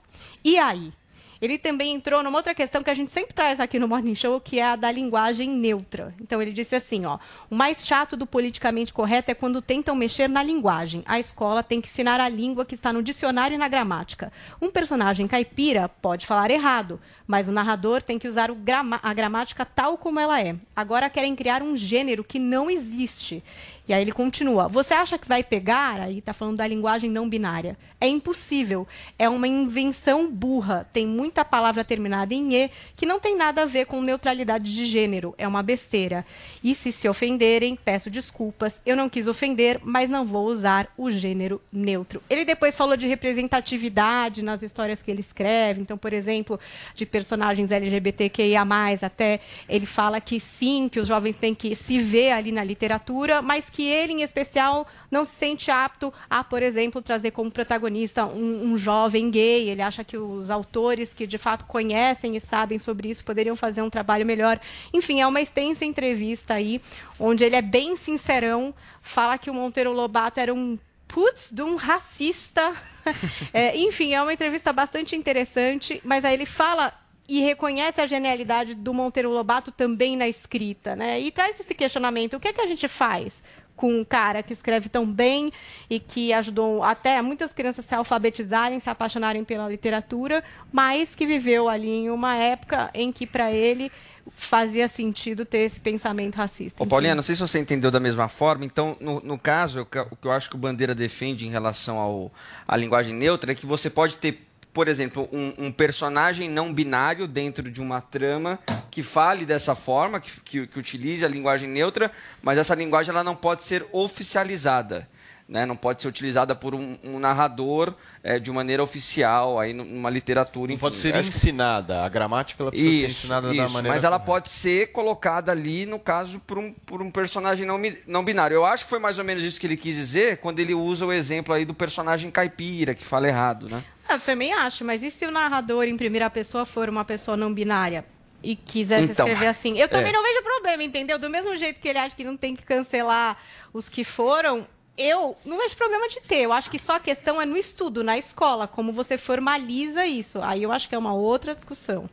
[0.44, 0.92] E aí?
[1.40, 4.40] Ele também entrou numa outra questão que a gente sempre traz aqui no Morning Show,
[4.40, 6.14] que é a da linguagem neutra.
[6.20, 7.18] Então ele disse assim, ó:
[7.50, 11.02] "O mais chato do politicamente correto é quando tentam mexer na linguagem.
[11.06, 14.30] A escola tem que ensinar a língua que está no dicionário e na gramática.
[14.60, 19.64] Um personagem caipira pode falar errado, mas o narrador tem que usar grama- a gramática
[19.64, 20.56] tal como ela é.
[20.76, 23.42] Agora querem criar um gênero que não existe."
[23.90, 25.98] E aí ele continua: Você acha que vai pegar?
[26.00, 27.76] Aí tá falando da linguagem não binária.
[28.00, 28.86] É impossível.
[29.18, 30.88] É uma invenção burra.
[30.92, 34.84] Tem muita palavra terminada em E que não tem nada a ver com neutralidade de
[34.84, 35.34] gênero.
[35.36, 36.24] É uma besteira.
[36.62, 38.80] E se se ofenderem, peço desculpas.
[38.86, 42.22] Eu não quis ofender, mas não vou usar o gênero neutro.
[42.30, 45.80] Ele depois falou de representatividade nas histórias que ele escreve.
[45.80, 46.60] Então, por exemplo,
[46.94, 48.62] de personagens LGBTQIA,
[49.02, 53.42] até ele fala que sim, que os jovens têm que se ver ali na literatura,
[53.42, 58.24] mas que ele, em especial, não se sente apto a, por exemplo, trazer como protagonista
[58.26, 59.68] um, um jovem gay.
[59.68, 63.82] Ele acha que os autores que de fato conhecem e sabem sobre isso poderiam fazer
[63.82, 64.60] um trabalho melhor.
[64.92, 66.80] Enfim, é uma extensa entrevista aí,
[67.18, 71.76] onde ele é bem sincerão, fala que o Monteiro Lobato era um putz, de um
[71.76, 72.72] racista.
[73.52, 76.92] É, enfim, é uma entrevista bastante interessante, mas aí ele fala
[77.30, 81.20] e reconhece a genialidade do Monteiro Lobato também na escrita, né?
[81.20, 83.42] E traz esse questionamento: o que é que a gente faz
[83.80, 85.50] com um cara que escreve tão bem
[85.88, 91.66] e que ajudou até muitas crianças se alfabetizarem, se apaixonarem pela literatura, mas que viveu
[91.66, 93.90] ali em uma época em que para ele
[94.34, 96.82] fazia sentido ter esse pensamento racista.
[96.82, 98.66] Ô, Paulinha, não sei se você entendeu da mesma forma.
[98.66, 102.30] Então, no, no caso, o que, eu acho que o Bandeira defende em relação ao,
[102.68, 107.26] à linguagem neutra é que você pode ter por exemplo, um, um, personagem não binário
[107.26, 108.58] dentro de uma trama
[108.90, 112.10] que fale dessa forma, que, que, que, utilize a linguagem neutra,
[112.42, 115.08] mas essa linguagem ela não pode ser oficializada
[115.50, 117.92] né, não pode ser utilizada por um, um narrador
[118.22, 120.68] é, de maneira oficial, aí numa literatura.
[120.68, 123.92] Não enfim, pode ser ensinada, a gramática ela precisa isso, ser ensinada isso, da maneira.
[123.92, 128.24] Mas ela pode ser colocada ali, no caso, por um, por um personagem não, não
[128.24, 128.54] binário.
[128.54, 131.04] Eu acho que foi mais ou menos isso que ele quis dizer quando ele usa
[131.04, 133.82] o exemplo aí do personagem caipira, que fala errado, né?
[134.14, 137.52] Eu também acho, mas e se o narrador em primeira pessoa for uma pessoa não
[137.52, 138.04] binária?
[138.42, 139.78] e quisesse então, escrever assim.
[139.78, 140.12] Eu também é.
[140.12, 141.18] não vejo problema, entendeu?
[141.18, 143.36] Do mesmo jeito que ele acha que não tem que cancelar
[143.72, 146.40] os que foram, eu não vejo problema de ter.
[146.40, 150.40] Eu acho que só a questão é no estudo, na escola, como você formaliza isso.
[150.42, 152.08] Aí eu acho que é uma outra discussão.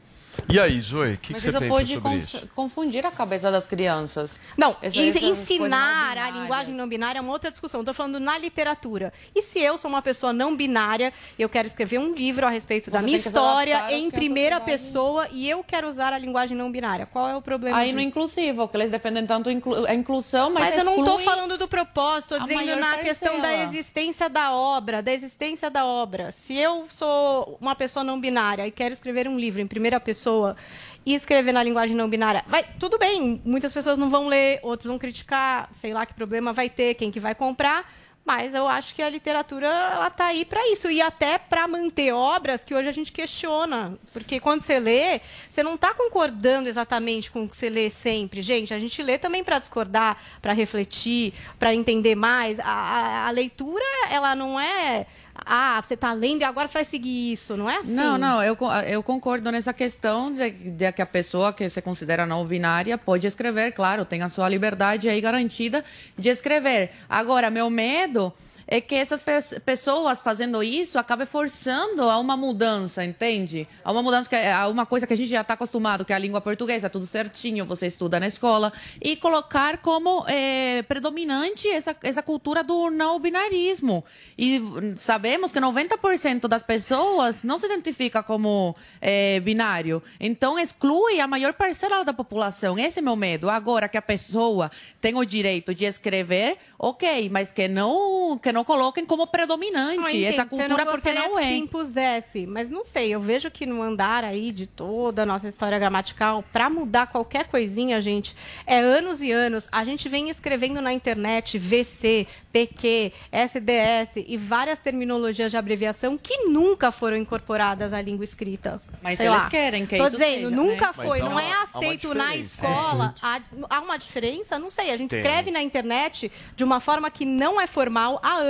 [0.50, 2.48] E aí, Zoe, o que, que você pensa sobre isso?
[2.56, 4.40] confundir a cabeça das crianças.
[4.56, 7.82] Não, essa, ensinar a linguagem não binária é uma outra discussão.
[7.82, 9.12] Estou falando na literatura.
[9.36, 12.86] E se eu sou uma pessoa não binária, eu quero escrever um livro a respeito
[12.86, 17.06] você da minha história em primeira pessoa e eu quero usar a linguagem não binária,
[17.06, 17.96] qual é o problema Aí disso?
[17.96, 21.68] no inclusivo, que eles defendem tanto a inclusão, mas Mas eu não estou falando do
[21.68, 23.04] propósito, estou dizendo na parcela.
[23.04, 26.32] questão da existência da obra, da existência da obra.
[26.32, 30.27] Se eu sou uma pessoa não binária e quero escrever um livro em primeira pessoa,
[30.28, 30.58] pessoa
[31.06, 34.88] e escrever na linguagem não binária, vai, tudo bem, muitas pessoas não vão ler, outros
[34.88, 37.90] vão criticar, sei lá que problema vai ter, quem que vai comprar,
[38.26, 42.12] mas eu acho que a literatura ela tá aí para isso e até para manter
[42.12, 47.32] obras que hoje a gente questiona, porque quando você lê, você não está concordando exatamente
[47.32, 48.74] com o que você lê sempre, gente.
[48.74, 52.60] A gente lê também para discordar, para refletir, para entender mais.
[52.60, 55.06] A, a, a leitura ela não é
[55.46, 57.94] ah, você está lendo e agora você vai seguir isso, não é assim?
[57.94, 58.58] Não, não, eu,
[58.88, 63.28] eu concordo nessa questão de, de que a pessoa que se considera não binária pode
[63.28, 65.84] escrever, claro, tem a sua liberdade aí garantida
[66.18, 66.92] de escrever.
[67.10, 68.34] Agora, meu medo
[68.68, 69.22] é que essas
[69.64, 73.68] pessoas fazendo isso acabem forçando a uma mudança, entende?
[73.84, 76.16] A uma mudança, que a uma coisa que a gente já está acostumado, que é
[76.16, 81.96] a língua portuguesa, tudo certinho, você estuda na escola, e colocar como é, predominante essa,
[82.04, 84.04] essa cultura do não binarismo.
[84.38, 84.62] E
[84.98, 90.04] sabemos que 90% das pessoas não se identifica como é, binário.
[90.20, 92.78] Então, exclui a maior parcela da população.
[92.78, 93.50] Esse é meu medo.
[93.50, 98.57] Agora que a pessoa tem o direito de escrever, ok, mas que não, que não
[98.64, 101.44] coloquem como predominante essa cultura não porque não é.
[101.44, 105.48] Se impusesse, mas não sei, eu vejo que no andar aí de toda a nossa
[105.48, 108.36] história gramatical, para mudar qualquer coisinha, gente,
[108.66, 109.68] é anos e anos.
[109.72, 116.46] A gente vem escrevendo na internet VC, PQ, SDS e várias terminologias de abreviação que
[116.46, 118.82] nunca foram incorporadas à língua escrita.
[119.02, 119.50] Mas Sei eles lá.
[119.50, 120.94] querem que Tô isso dizendo, seja, nunca né?
[120.94, 123.14] foi, não uma, é aceito na escola.
[123.18, 123.26] É.
[123.26, 124.58] Há, há, uma diferença?
[124.58, 124.92] Não sei.
[124.92, 125.20] A gente Tem.
[125.20, 128.47] escreve na internet de uma forma que não é formal há anos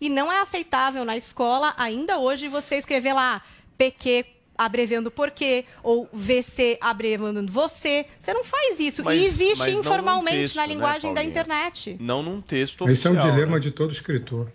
[0.00, 3.42] e não é aceitável na escola ainda hoje você escrever lá
[3.76, 4.26] PQ
[4.60, 8.04] abreviando porquê, ou VC abreviando você.
[8.18, 9.02] Você não faz isso.
[9.02, 11.96] Mas, e existe informalmente texto, na linguagem né, da internet.
[11.98, 13.14] Não num texto Esse oficial.
[13.14, 13.60] é um dilema né?
[13.60, 14.48] de todo escritor.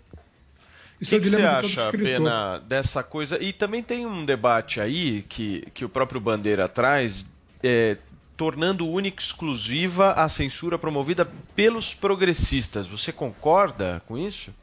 [1.00, 3.42] O que, que você acha, Pena, dessa coisa?
[3.42, 7.26] E também tem um debate aí que, que o próprio Bandeira traz,
[7.62, 7.98] é,
[8.36, 12.86] tornando única e exclusiva a censura promovida pelos progressistas.
[12.86, 14.54] Você concorda com isso?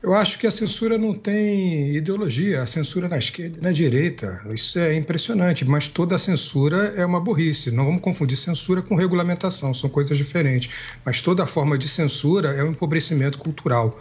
[0.00, 4.40] Eu acho que a censura não tem ideologia, a censura na esquerda e na direita.
[4.54, 7.72] Isso é impressionante, mas toda censura é uma burrice.
[7.72, 10.72] Não vamos confundir censura com regulamentação, são coisas diferentes.
[11.04, 13.98] Mas toda forma de censura é um empobrecimento cultural.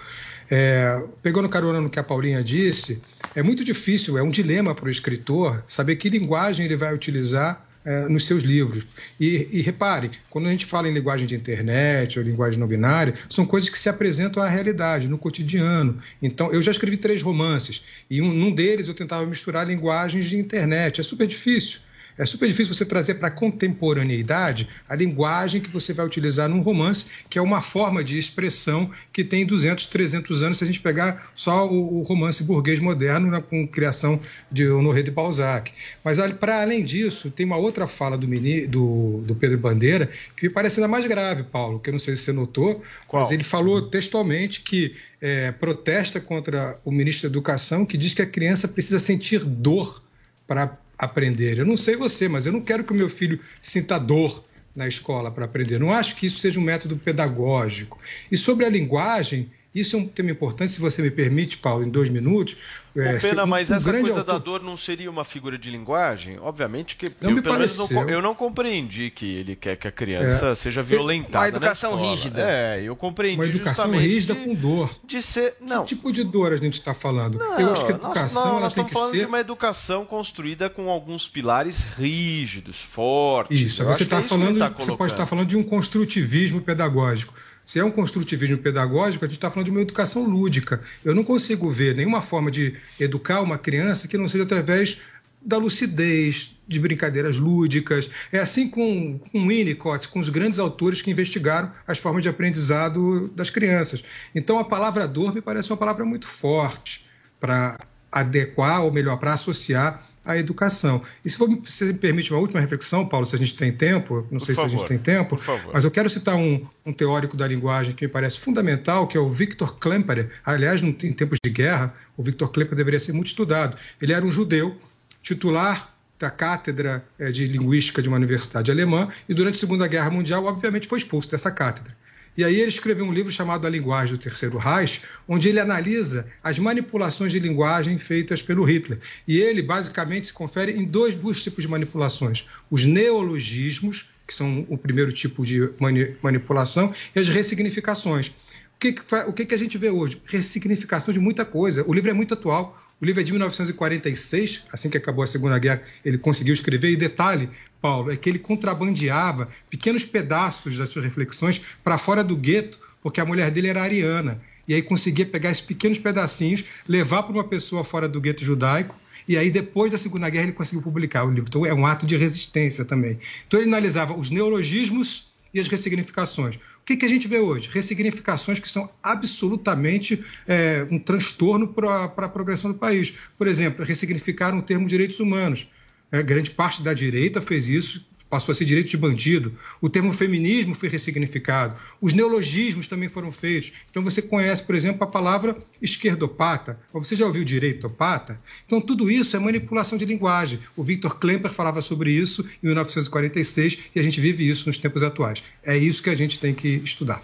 [0.50, 3.02] É, pegando carona no que a Paulinha disse,
[3.36, 7.67] é muito difícil, é um dilema para o escritor saber que linguagem ele vai utilizar
[7.88, 8.84] é, nos seus livros.
[9.18, 13.14] E, e, repare, quando a gente fala em linguagem de internet ou linguagem não binária,
[13.30, 15.98] são coisas que se apresentam à realidade, no cotidiano.
[16.22, 20.38] Então, eu já escrevi três romances, e um, num deles eu tentava misturar linguagens de
[20.38, 21.00] internet.
[21.00, 21.80] É super difícil.
[22.18, 26.62] É super difícil você trazer para a contemporaneidade a linguagem que você vai utilizar num
[26.62, 30.80] romance, que é uma forma de expressão que tem 200, 300 anos, se a gente
[30.80, 34.20] pegar só o, o romance burguês moderno, né, com criação
[34.52, 35.72] de Honoré de Balzac.
[36.04, 38.28] Mas, para além disso, tem uma outra fala do,
[38.68, 42.16] do, do, Pedro Bandeira que me parece ainda mais grave, Paulo, que eu não sei
[42.16, 43.22] se você notou, Qual?
[43.22, 48.22] mas ele falou textualmente que é, protesta contra o ministro da Educação, que diz que
[48.22, 50.02] a criança precisa sentir dor
[50.48, 51.60] para aprender.
[51.60, 54.44] Eu não sei você, mas eu não quero que o meu filho sinta dor
[54.76, 55.80] na escola para aprender.
[55.80, 58.00] Não acho que isso seja um método pedagógico.
[58.32, 61.90] E sobre a linguagem, isso é um tema importante, se você me permite, Paulo, em
[61.90, 62.56] dois minutos.
[62.96, 64.24] É, pena, mas um essa coisa autor...
[64.24, 66.40] da dor não seria uma figura de linguagem?
[66.40, 69.92] Obviamente que não eu, pelo menos não, eu não compreendi que ele quer que a
[69.92, 70.56] criança é.
[70.56, 71.46] seja violentada.
[71.46, 72.42] Uma educação rígida.
[72.42, 73.40] É, eu compreendi.
[73.40, 74.90] Uma educação rígida de, com dor.
[75.06, 75.56] De ser.
[75.62, 75.84] Não.
[75.84, 77.38] Que tipo de dor a gente está falando?
[77.38, 78.44] Não, eu acho que a educação.
[78.44, 79.20] Nós, não, nós estamos falando ser...
[79.20, 83.62] de uma educação construída com alguns pilares rígidos, fortes.
[83.62, 84.58] Isso, você está é falando.
[84.58, 87.34] Tá você pode estar falando de um construtivismo pedagógico.
[87.68, 90.82] Se é um construtivismo pedagógico, a gente está falando de uma educação lúdica.
[91.04, 95.02] Eu não consigo ver nenhuma forma de educar uma criança que não seja através
[95.42, 98.10] da lucidez, de brincadeiras lúdicas.
[98.32, 103.28] É assim com, com Winnicott, com os grandes autores que investigaram as formas de aprendizado
[103.36, 104.02] das crianças.
[104.34, 107.06] Então, a palavra dor me parece uma palavra muito forte
[107.38, 107.78] para
[108.10, 111.02] adequar, ou melhor, para associar a educação.
[111.24, 114.40] E se você me permite uma última reflexão, Paulo, se a gente tem tempo, não
[114.40, 115.40] por sei favor, se a gente tem tempo,
[115.74, 119.20] mas eu quero citar um, um, teórico da linguagem que me parece fundamental, que é
[119.20, 120.30] o Victor Klemperer.
[120.46, 123.78] Aliás, em tempos de guerra, o Victor Klemperer deveria ser muito estudado.
[124.02, 124.76] Ele era um judeu,
[125.24, 130.10] titular da cátedra eh, de linguística de uma universidade alemã, e durante a Segunda Guerra
[130.10, 131.96] Mundial, obviamente, foi expulso dessa cátedra.
[132.38, 136.28] E aí ele escreveu um livro chamado A Linguagem do Terceiro Reich, onde ele analisa
[136.44, 139.00] as manipulações de linguagem feitas pelo Hitler.
[139.28, 144.68] E ele basicamente se confere em dois, dois tipos de manipulações: os neologismos, que são
[144.70, 148.28] o primeiro tipo de mani manipulação, e as ressignificações.
[148.28, 150.22] O que, que, o que, que a gente vê hoje?
[150.26, 151.84] Ressignificação de muita coisa.
[151.88, 152.80] O livro é muito atual.
[153.00, 156.90] O livro é de 1946, assim que acabou a Segunda Guerra, ele conseguiu escrever.
[156.90, 162.36] E detalhe, Paulo, é que ele contrabandeava pequenos pedaços das suas reflexões para fora do
[162.36, 164.42] gueto, porque a mulher dele era ariana.
[164.68, 168.96] E aí conseguia pegar esses pequenos pedacinhos, levar para uma pessoa fora do gueto judaico,
[169.28, 171.50] e aí, depois da Segunda Guerra, ele conseguiu publicar o livro.
[171.50, 173.20] Então, é um ato de resistência também.
[173.46, 176.58] Então, ele analisava os neologismos e as ressignificações.
[176.88, 177.70] Que, que a gente vê hoje?
[177.70, 183.14] Ressignificações que são absolutamente é, um transtorno para a progressão do país.
[183.38, 185.68] Por exemplo, ressignificar o termo direitos humanos.
[186.10, 189.58] É, grande parte da direita fez isso, passou a ser direito de bandido.
[189.82, 191.76] O termo feminismo foi ressignificado.
[192.02, 193.74] Os neologismos também foram feitos.
[193.90, 196.80] Então você conhece, por exemplo, a palavra esquerdopata.
[196.94, 198.40] Você já ouviu direitopata?
[198.66, 200.60] Então tudo isso é manipulação de linguagem.
[200.76, 205.04] O Victor Klemper falava sobre isso em 1946 e a gente vive isso nos tempos
[205.04, 205.44] atuais.
[205.64, 207.22] É isso que a gente tem que estudar.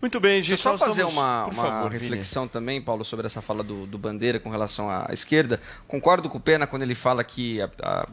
[0.00, 0.50] Muito bem, gente.
[0.50, 1.14] Deixa eu só fazer estamos...
[1.14, 2.52] uma, uma favor, reflexão Vini.
[2.52, 5.60] também, Paulo, sobre essa fala do, do, Bandeira com relação à esquerda.
[5.88, 8.08] Concordo com o Pena quando ele fala que a, a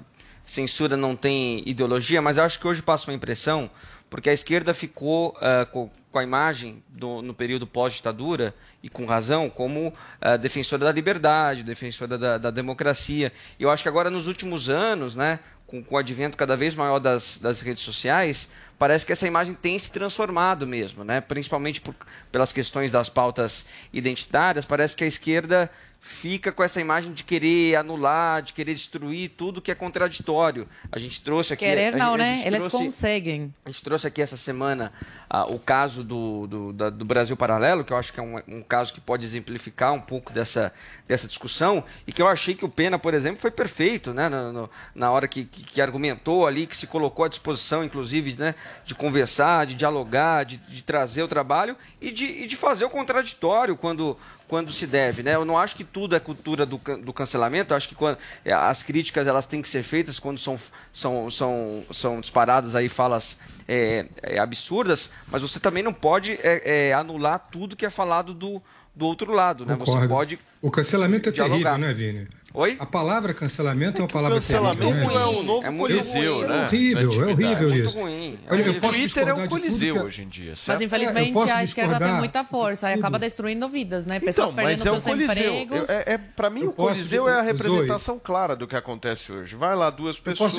[0.45, 3.69] censura não tem ideologia, mas eu acho que hoje passa uma impressão,
[4.09, 9.05] porque a esquerda ficou uh, com, com, a imagem do, no período pós-ditadura, e com
[9.05, 13.31] razão, como uh, defensora da liberdade, defensora da, da democracia.
[13.57, 16.75] E eu acho que agora, nos últimos anos, né, com, com o advento cada vez
[16.75, 21.21] maior das, das redes sociais, parece que essa imagem tem se transformado mesmo, né?
[21.21, 21.95] principalmente por,
[22.31, 24.65] pelas questões das pautas identitárias.
[24.65, 25.71] Parece que a esquerda
[26.05, 30.67] fica com essa imagem de querer anular, de querer destruir tudo que é contraditório.
[30.91, 31.63] A gente trouxe aqui.
[31.63, 32.43] Querer não, a, a né?
[32.45, 33.53] Eles trouxe, conseguem.
[33.63, 34.91] A gente trouxe aqui essa semana
[35.33, 38.37] uh, o caso do, do, da, do, Brasil Paralelo, que eu acho que é um,
[38.47, 40.71] um, caso que pode exemplificar um pouco dessa,
[41.07, 44.29] dessa discussão, e que eu achei que o Pena, por exemplo, foi perfeito, né?
[44.29, 48.35] Na, no, na hora que, que, que, argumentou ali, que se colocou à disposição, inclusive,
[48.37, 48.53] né?
[48.85, 52.89] de conversar, de dialogar, de, de trazer o trabalho e de, e de fazer o
[52.89, 54.17] contraditório quando
[54.53, 55.33] quando se deve, né?
[55.33, 57.73] Eu não acho que tudo é cultura do, do cancelamento.
[57.73, 60.59] Eu acho que quando, é, as críticas elas têm que ser feitas quando são,
[60.93, 63.35] são, são, são disparadas aí falas
[63.67, 68.33] é, é, absurdas, mas você também não pode é, é, anular tudo que é falado
[68.33, 68.61] do,
[68.95, 69.75] do outro lado, né?
[69.75, 70.07] Você Concordo.
[70.09, 71.77] pode O cancelamento é dialogar.
[71.77, 72.27] terrível, né, Vini?
[72.55, 72.75] Oi?
[72.79, 75.07] A palavra cancelamento é, uma palavra cancelamento terrível.
[75.07, 76.47] né, é o novo É Coliseu, ruim.
[76.47, 76.55] né?
[76.55, 77.31] É horrível, é atividade.
[77.33, 77.99] horrível muito isso.
[77.99, 78.39] ruim.
[78.47, 80.49] Olha, eu Twitter é tudo Coliseu que hoje em dia.
[80.51, 80.79] Mas certo?
[80.79, 83.01] É, eu infelizmente posso a esquerda tem muita força, aí tudo.
[83.03, 84.19] acaba destruindo vidas, né?
[84.19, 85.53] Pessoas Então, mas perdendo é seus Coliseu.
[85.55, 85.89] empregos.
[85.89, 89.31] Eu- É, é, pra mim, Eu o Coliseu é a representação clara do que acontece
[89.31, 89.55] hoje.
[89.55, 90.53] Vai lá duas pessoas,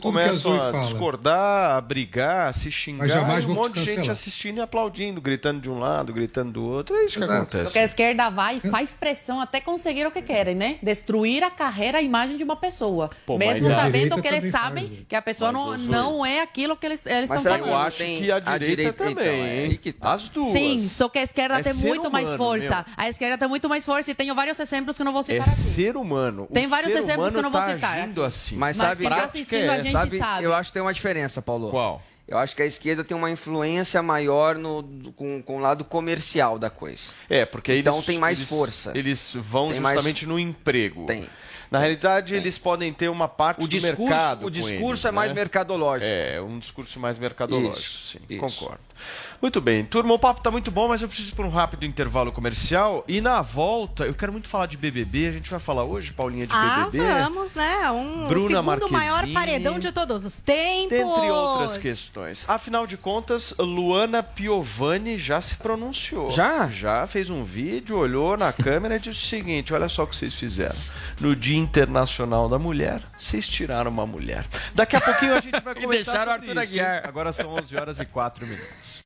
[0.00, 4.58] começam a discordar, a brigar, a se xingar, Mas e um monte de gente assistindo
[4.58, 6.94] e aplaudindo, gritando de um lado, gritando do outro.
[6.94, 7.64] É isso que acontece.
[7.64, 10.76] Porque a esquerda vai e faz pressão até conseguir o que querem, né?
[10.80, 11.15] Destruir
[11.46, 13.10] a carreira, a imagem de uma pessoa.
[13.24, 16.76] Pô, mesmo sabendo direita que eles sabem faz, que a pessoa não, não é aquilo
[16.76, 17.68] que eles, eles Mas estão falando.
[17.70, 19.70] Eu acho tem que a a direita, direita- também, então, é hein?
[19.70, 20.12] aí que tá.
[20.12, 20.52] As duas.
[20.52, 22.84] Sim, só que a esquerda É tem muito mais humano, força.
[22.86, 22.94] meu.
[22.96, 25.24] A esquerda tem muito mais força e tenho vários exemplos que eu não vou É
[25.24, 25.50] citar aqui.
[25.56, 26.48] ser humano.
[26.52, 27.90] Tem o vários ser exemplos que eu não vou tá citar
[28.24, 28.56] assim.
[28.56, 30.44] Mas, Mas sabe, quem tá prática assistindo é a gente sabe, sabe.
[30.44, 31.70] eu acho que tem uma diferença, Paulo.
[31.70, 32.02] Qual?
[32.28, 34.82] Eu acho que a esquerda tem uma influência maior no,
[35.14, 37.12] com, com o lado comercial da coisa.
[37.30, 38.92] É, porque Então eles, tem mais eles- força.
[38.96, 41.06] Eles vão Tem mais- justamente no emprego.
[41.06, 41.28] Tem.
[41.70, 44.46] Na realidade, eles podem ter uma parte O do discurso, mercado.
[44.46, 45.40] o discurso eles, é mais né?
[45.40, 46.10] mercadológico.
[46.12, 48.40] É, um discurso mais mercadológico, Isso, sim, isso.
[48.40, 48.80] concordo.
[49.40, 51.84] Muito bem, turma, o papo tá muito bom, mas eu preciso ir por um rápido
[51.84, 53.04] intervalo comercial.
[53.06, 55.28] E na volta, eu quero muito falar de BBB.
[55.28, 57.04] A gente vai falar hoje, Paulinha, de Ah, BBB.
[57.22, 57.90] vamos, né?
[57.90, 60.88] Um Bruna segundo maior paredão de todos os tempos.
[60.90, 62.44] Dentre outras questões.
[62.48, 66.30] Afinal de contas, Luana Piovani já se pronunciou.
[66.30, 66.68] Já?
[66.68, 70.16] Já fez um vídeo, olhou na câmera e disse o seguinte: olha só o que
[70.16, 70.76] vocês fizeram.
[71.20, 74.44] No Dia Internacional da Mulher, vocês tiraram uma mulher.
[74.74, 76.60] Daqui a pouquinho a gente vai E comentar deixaram sobre Arthur isso?
[76.60, 77.02] Aguiar.
[77.06, 79.05] Agora são 11 horas e 4 minutos.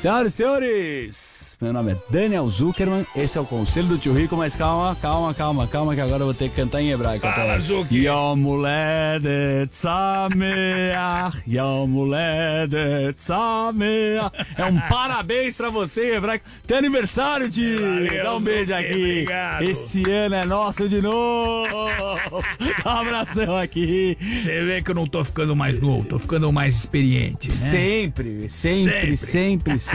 [0.00, 4.36] Senhoras e senhores, meu nome é Daniel Zuckerman, esse é o Conselho do Tio Rico,
[4.36, 7.26] mas calma, calma, calma, calma, que agora eu vou ter que cantar em hebraico.
[7.26, 7.58] Fala, até.
[7.58, 8.06] Zuki.
[8.06, 14.30] Yom Uledet Sameach, Yom Uledet Sameach.
[14.56, 16.44] É um parabéns pra você hebraico.
[16.64, 17.80] Tem aniversário, tio!
[17.80, 18.92] Valeu, Dá um beijo aqui.
[18.92, 19.62] obrigado.
[19.62, 21.66] Esse ano é nosso de novo.
[22.84, 24.16] Dá um abração aqui.
[24.20, 27.54] Você vê que eu não tô ficando mais novo, tô ficando mais experiente, né?
[27.54, 29.87] Sempre, sempre, sempre, sempre.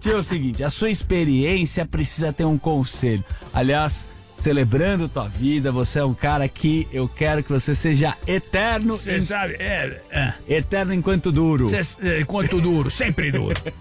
[0.00, 3.24] Tio, é o seguinte, a sua experiência precisa ter um conselho.
[3.52, 8.96] Aliás, celebrando tua vida, você é um cara que eu quero que você seja eterno.
[8.96, 10.34] Você em- sabe, é, é.
[10.48, 11.68] Eterno enquanto duro.
[11.68, 13.60] Cê, é, quanto duro, sempre duro.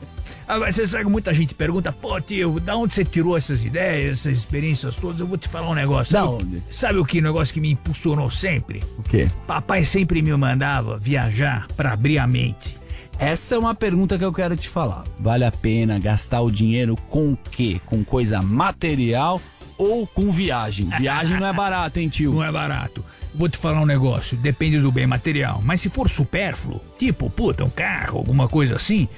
[0.48, 4.20] Agora, você sabe que muita gente pergunta, pô, tio, da onde você tirou essas ideias,
[4.20, 5.20] essas experiências todas?
[5.20, 6.14] Eu vou te falar um negócio.
[6.14, 6.64] Da Sabe- onde?
[6.72, 8.82] Sabe o que negócio que me impulsionou sempre?
[8.98, 9.28] O quê?
[9.46, 12.78] Papai sempre me mandava viajar pra abrir a mente.
[13.20, 15.04] Essa é uma pergunta que eu quero te falar.
[15.20, 17.82] Vale a pena gastar o dinheiro com o quê?
[17.84, 19.42] Com coisa material
[19.76, 20.88] ou com viagem?
[21.00, 22.34] Viagem não é barato, hein, tio?
[22.34, 23.04] Não é barato.
[23.34, 25.62] Vou te falar um negócio, depende do bem material.
[25.64, 29.10] Mas se for supérfluo, tipo, puta, um carro, alguma coisa assim,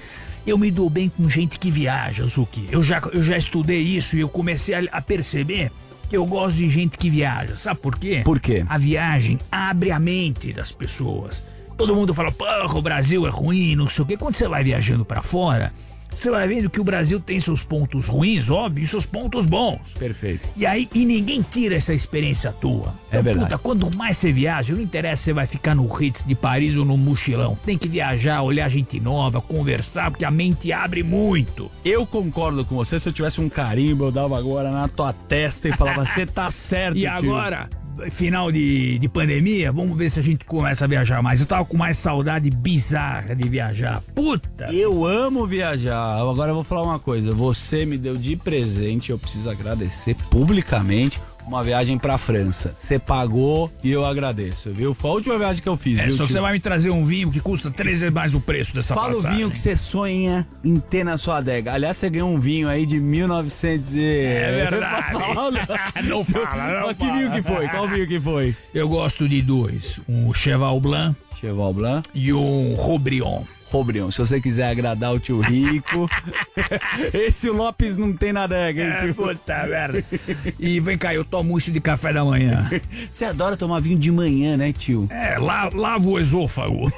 [0.47, 2.67] eu me dou bem com gente que viaja, Zuki.
[2.71, 5.73] Eu já, eu já estudei isso e eu comecei a, a perceber
[6.09, 7.57] que eu gosto de gente que viaja.
[7.57, 8.21] Sabe por quê?
[8.23, 8.65] Por quê?
[8.69, 11.43] A viagem abre a mente das pessoas.
[11.79, 14.17] Todo mundo fala, porra, o Brasil é ruim, não sei o quê.
[14.17, 15.71] Quando você vai viajando pra fora,
[16.13, 19.93] você vai vendo que o Brasil tem seus pontos ruins, óbvio, e seus pontos bons.
[19.97, 20.45] Perfeito.
[20.57, 22.93] E aí, e ninguém tira essa experiência tua.
[23.09, 23.51] É verdade.
[23.51, 26.75] Puta, quanto mais você viaja, não interessa se você vai ficar no Ritz de Paris
[26.75, 27.57] ou no mochilão.
[27.63, 31.71] Tem que viajar, olhar gente nova, conversar, porque a mente abre muito.
[31.85, 32.99] Eu concordo com você.
[32.99, 36.51] Se eu tivesse um carimbo, eu dava agora na tua testa e falava: você tá
[36.51, 37.69] certo, E tio." agora,
[38.09, 41.41] final de, de pandemia, vamos ver se a gente começa a viajar mais.
[41.41, 44.01] Eu tava com mais saudade bizarra de viajar.
[44.13, 44.73] Puta!
[44.73, 46.19] Eu amo viajar.
[46.19, 47.33] Agora eu vou falar uma coisa.
[47.33, 51.19] Você me deu de presente, eu preciso agradecer publicamente
[51.49, 52.73] uma viagem pra França.
[52.75, 54.93] Você pagou e eu agradeço, viu?
[54.93, 56.13] Foi a última viagem que eu fiz, É, viu?
[56.13, 58.73] só que você vai me trazer um vinho que custa três vezes mais o preço
[58.73, 59.37] dessa Fala o passagem.
[59.37, 61.73] vinho que você sonha em ter na sua adega.
[61.73, 63.99] Aliás, você ganhou um vinho aí de 1900 e...
[64.01, 65.13] É verdade.
[65.13, 65.51] Não?
[65.51, 67.17] Não fala, não Que fala.
[67.17, 67.67] vinho que foi?
[67.67, 68.55] Qual vinho que foi?
[68.73, 69.99] Eu gosto de dois.
[70.07, 72.07] Um Cheval Blanc Cheval Blanc.
[72.13, 73.43] e um Robrion.
[73.71, 76.09] Robrião, se você quiser agradar o tio Rico.
[77.13, 79.15] Esse Lopes não tem na adega, hein, É, tio?
[79.15, 80.03] puta merda.
[80.59, 82.69] E vem cá, eu tomo isso de café da manhã.
[83.09, 85.07] Você adora tomar vinho de manhã, né, tio?
[85.11, 86.91] É, la, lava o esôfago.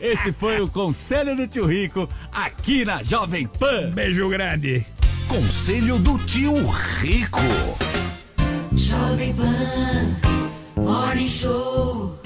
[0.00, 3.90] Esse foi o Conselho do Tio Rico aqui na Jovem Pan.
[3.90, 4.84] Beijo grande.
[5.28, 6.54] Conselho do Tio
[7.00, 7.40] Rico.
[8.72, 10.16] Jovem Pan
[10.82, 12.17] Morning Show.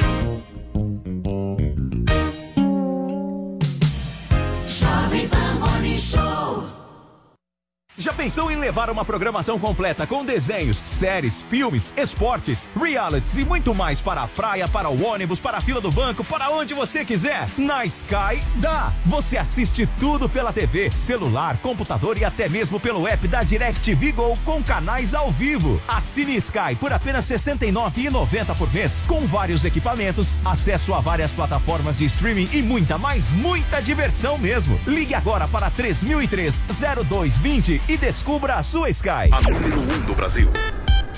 [8.03, 13.73] Já pensou em levar uma programação completa com desenhos, séries, filmes, esportes, realities e muito
[13.73, 17.05] mais para a praia, para o ônibus, para a fila do banco, para onde você
[17.05, 17.47] quiser?
[17.57, 18.93] Na Sky dá!
[19.07, 24.37] Você assiste tudo pela TV, celular, computador e até mesmo pelo app da DirecTV Go
[24.45, 25.81] com canais ao vivo.
[25.87, 31.99] Assine Sky por apenas R$ 69,90 por mês, com vários equipamentos, acesso a várias plataformas
[31.99, 34.77] de streaming e muita, mais muita diversão mesmo.
[34.89, 39.29] Ligue agora para 3003-0220 e descubra a sua Sky.
[39.31, 40.51] A número 1 um do Brasil.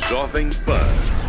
[0.09, 1.24] Jovem Pan.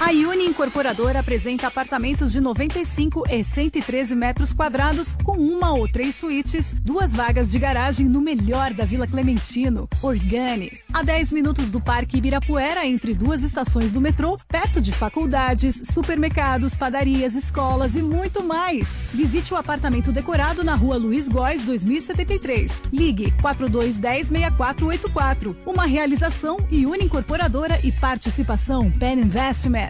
[0.00, 6.14] A Uni Incorporadora apresenta apartamentos de 95 e 113 metros quadrados com uma ou três
[6.16, 10.72] suítes, duas vagas de garagem no melhor da Vila Clementino, Organi.
[10.92, 16.76] A 10 minutos do Parque Ibirapuera, entre duas estações do metrô, perto de faculdades, supermercados,
[16.76, 18.88] padarias, escolas e muito mais.
[19.12, 22.82] Visite o apartamento decorado na rua Luiz Góes 2073.
[22.92, 25.56] Ligue 4210 6484.
[25.64, 29.83] Uma realização Uni Incorporadora e participação Pen Investments.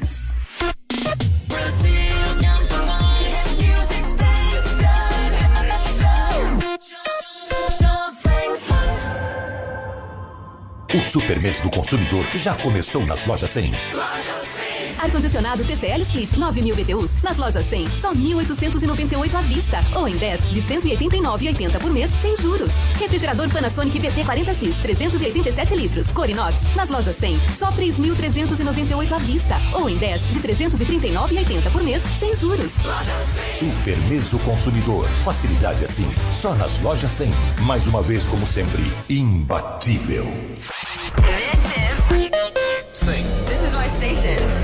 [7.81, 8.51] Jovem
[10.95, 13.73] O Super Mês do Consumidor já começou nas lojas 100.
[15.05, 19.85] Ar-condicionado TCL Split 9000 BTUs nas lojas 100, só 1.898 à vista.
[19.97, 22.73] Ou em 10 de 189,80 por mês, sem juros.
[22.99, 29.57] Refrigerador Panasonic VT40X 387 litros, Corinox, nas lojas 100, só 3.398 à vista.
[29.75, 32.73] Ou em 10 de 339,80 por mês, sem juros.
[33.59, 35.07] Super Mês do Consumidor.
[35.23, 37.31] Facilidade assim, só nas lojas 100.
[37.61, 40.25] Mais uma vez, como sempre, imbatível.
[43.47, 44.64] This is my station.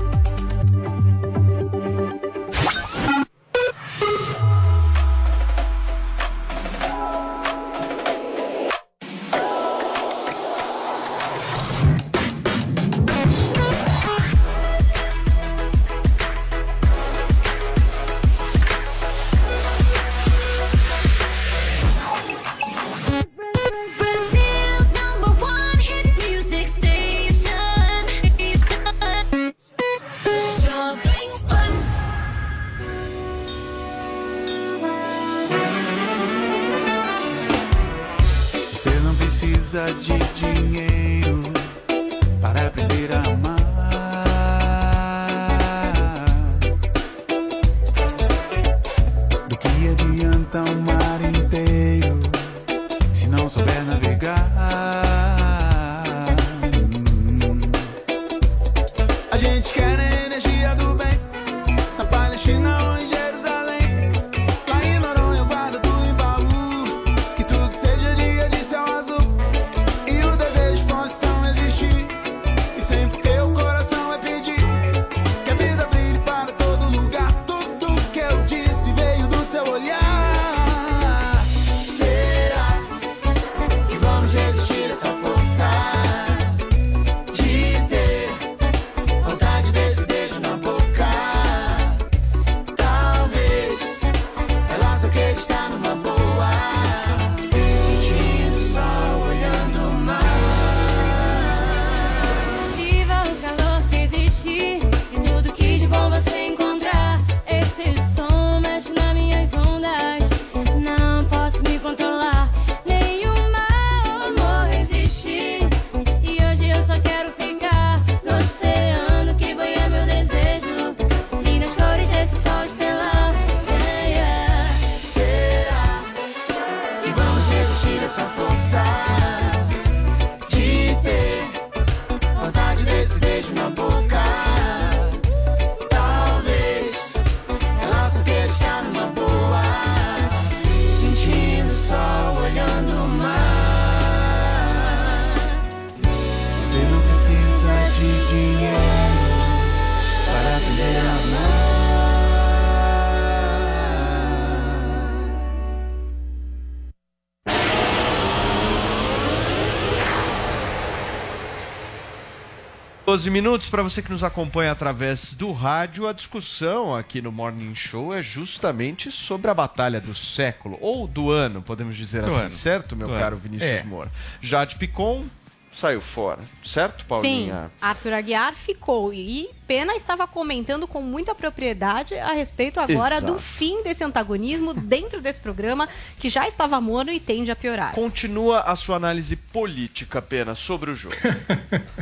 [163.11, 166.07] 12 minutos para você que nos acompanha através do rádio.
[166.07, 171.29] A discussão aqui no Morning Show é justamente sobre a batalha do século, ou do
[171.29, 172.51] ano, podemos dizer Do assim, ano.
[172.51, 173.43] certo, meu Do caro ano.
[173.43, 173.83] Vinícius É.
[173.83, 174.09] Moura?
[174.39, 175.25] Jade Picon
[175.73, 177.71] saiu fora, certo, Sim, Paulinha?
[177.81, 179.13] Arthur Aguiar ficou.
[179.13, 183.33] E Pena estava comentando com muita propriedade a respeito agora Exato.
[183.33, 185.87] do fim desse antagonismo dentro desse programa,
[186.19, 187.93] que já estava morno e tende a piorar.
[187.93, 191.15] Continua a sua análise política apenas sobre o jogo.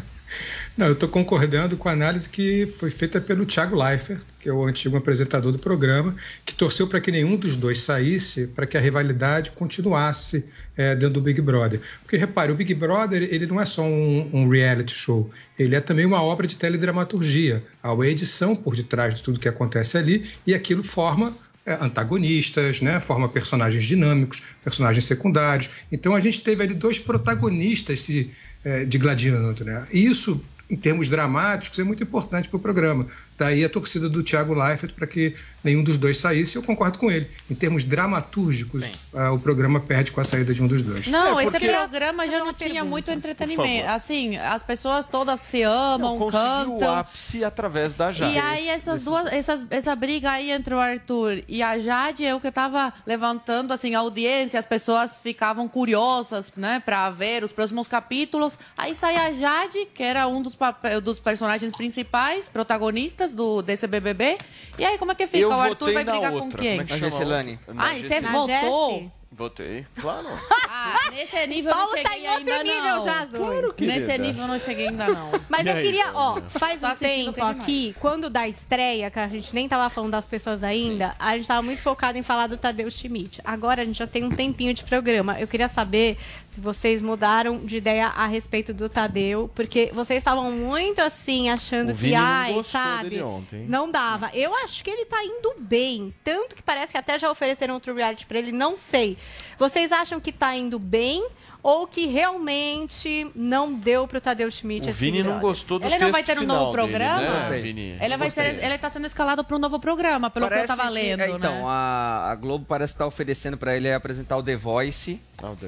[0.79, 4.53] Não, eu estou concordando com a análise que foi feita pelo Thiago Leifert, que é
[4.53, 6.15] o antigo apresentador do programa,
[6.45, 10.45] que torceu para que nenhum dos dois saísse, para que a rivalidade continuasse
[10.77, 11.81] é, dentro do Big Brother.
[12.01, 15.29] Porque repare, o Big Brother ele não é só um, um reality show,
[15.59, 17.61] ele é também uma obra de teledramaturgia.
[17.83, 21.35] Há uma edição por detrás de tudo que acontece ali e aquilo forma
[21.65, 23.01] é, antagonistas, né?
[23.01, 25.69] forma personagens dinâmicos, personagens secundários.
[25.91, 28.31] Então a gente teve ali dois protagonistas se
[28.63, 29.65] é, digladiando.
[29.65, 29.85] Né?
[29.91, 33.07] E isso, em termos dramáticos, é muito importante para o programa.
[33.39, 35.33] Daí a torcida do Thiago Leifert para que
[35.63, 37.29] nenhum dos dois saísse, eu concordo com ele.
[37.49, 38.83] Em termos dramatúrgicos,
[39.13, 41.07] ah, o programa perde com a saída de um dos dois.
[41.07, 43.87] Não, É, esse programa já não tinha muito entretenimento.
[43.87, 46.95] Assim, as pessoas todas se amam, Conseguiu o cantam.
[46.97, 48.35] ápice através da Jade.
[48.35, 52.39] E aí essas duas, essas, essa briga aí entre o Arthur e a Jade, eu
[52.39, 57.87] que tava levantando assim a audiência, as pessoas ficavam curiosas, né, para ver os próximos
[57.87, 58.59] capítulos.
[58.77, 63.87] Aí sai a Jade, que era um dos papel, dos personagens principais, protagonistas do desse
[63.87, 64.37] BBB.
[64.77, 65.39] E aí como é que fica?
[65.39, 66.49] Eu o Arthur vai brigar outra.
[66.51, 66.71] com quem?
[66.77, 67.59] Como é que chama Gessilane.
[67.77, 69.11] Ah, e você votou?
[69.31, 70.27] Votei, claro.
[70.71, 73.03] Ah, nesse nível Paulo eu não tá cheguei em outro ainda nível não.
[73.05, 73.39] já, Zoe.
[73.39, 74.17] Claro, Nesse querida.
[74.19, 75.31] nível eu não cheguei ainda não.
[75.49, 79.19] Mas E eu aí, queria, ó, faz um tempo que aqui, quando da estreia, que
[79.19, 82.47] a gente nem tava falando das pessoas ainda, a gente tava muito focado em falar
[82.47, 83.41] do Tadeu Schmidt.
[83.43, 85.37] Agora a gente já tem um tempinho de programa.
[85.39, 86.17] Eu queria saber
[86.59, 91.95] vocês mudaram de ideia a respeito do Tadeu, porque vocês estavam muito assim, achando O
[91.95, 93.09] que, Vini não ai, gostou sabe?
[93.09, 93.65] dele ontem?
[93.67, 94.29] Não dava.
[94.33, 96.13] Eu acho que ele tá indo bem.
[96.23, 99.17] Tanto que parece que até já ofereceram outro reality pra ele, não sei.
[99.57, 101.27] Vocês acham que tá indo bem?
[101.61, 106.11] Ou que realmente não deu pro Tadeu Schmidt O Vini não gostou do Ele não
[106.11, 107.21] vai ter um novo dele, programa?
[107.21, 107.61] né, Gostei.
[107.61, 107.97] Vini?
[108.01, 110.83] Ele vai ser, ele tá sendo escalado para um novo programa, pelo que eu tava
[110.83, 111.63] que- lendo, é, então, né?
[111.65, 115.65] a, a Globo parece estar oferecendo para ele apresentar o The Voice, o The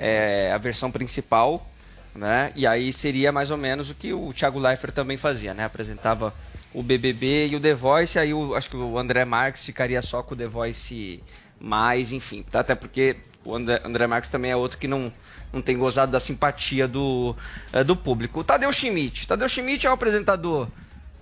[0.47, 1.68] é, a versão principal,
[2.15, 2.53] né?
[2.55, 5.65] E aí seria mais ou menos o que o Thiago Leifert também fazia, né?
[5.65, 6.34] Apresentava
[6.73, 10.23] o BBB e o The Voice, aí o- acho que o André Marques ficaria só
[10.23, 11.22] com o The Voice
[11.59, 12.43] mais, enfim.
[12.49, 12.61] tá?
[12.61, 15.11] Até porque o André, André Marques também é outro que não,
[15.52, 17.36] não tem gozado da simpatia do,
[17.73, 18.40] eh, do público.
[18.40, 19.28] O Tadeu Schmidt.
[19.28, 20.68] Tadeu Schmidt é um apresentador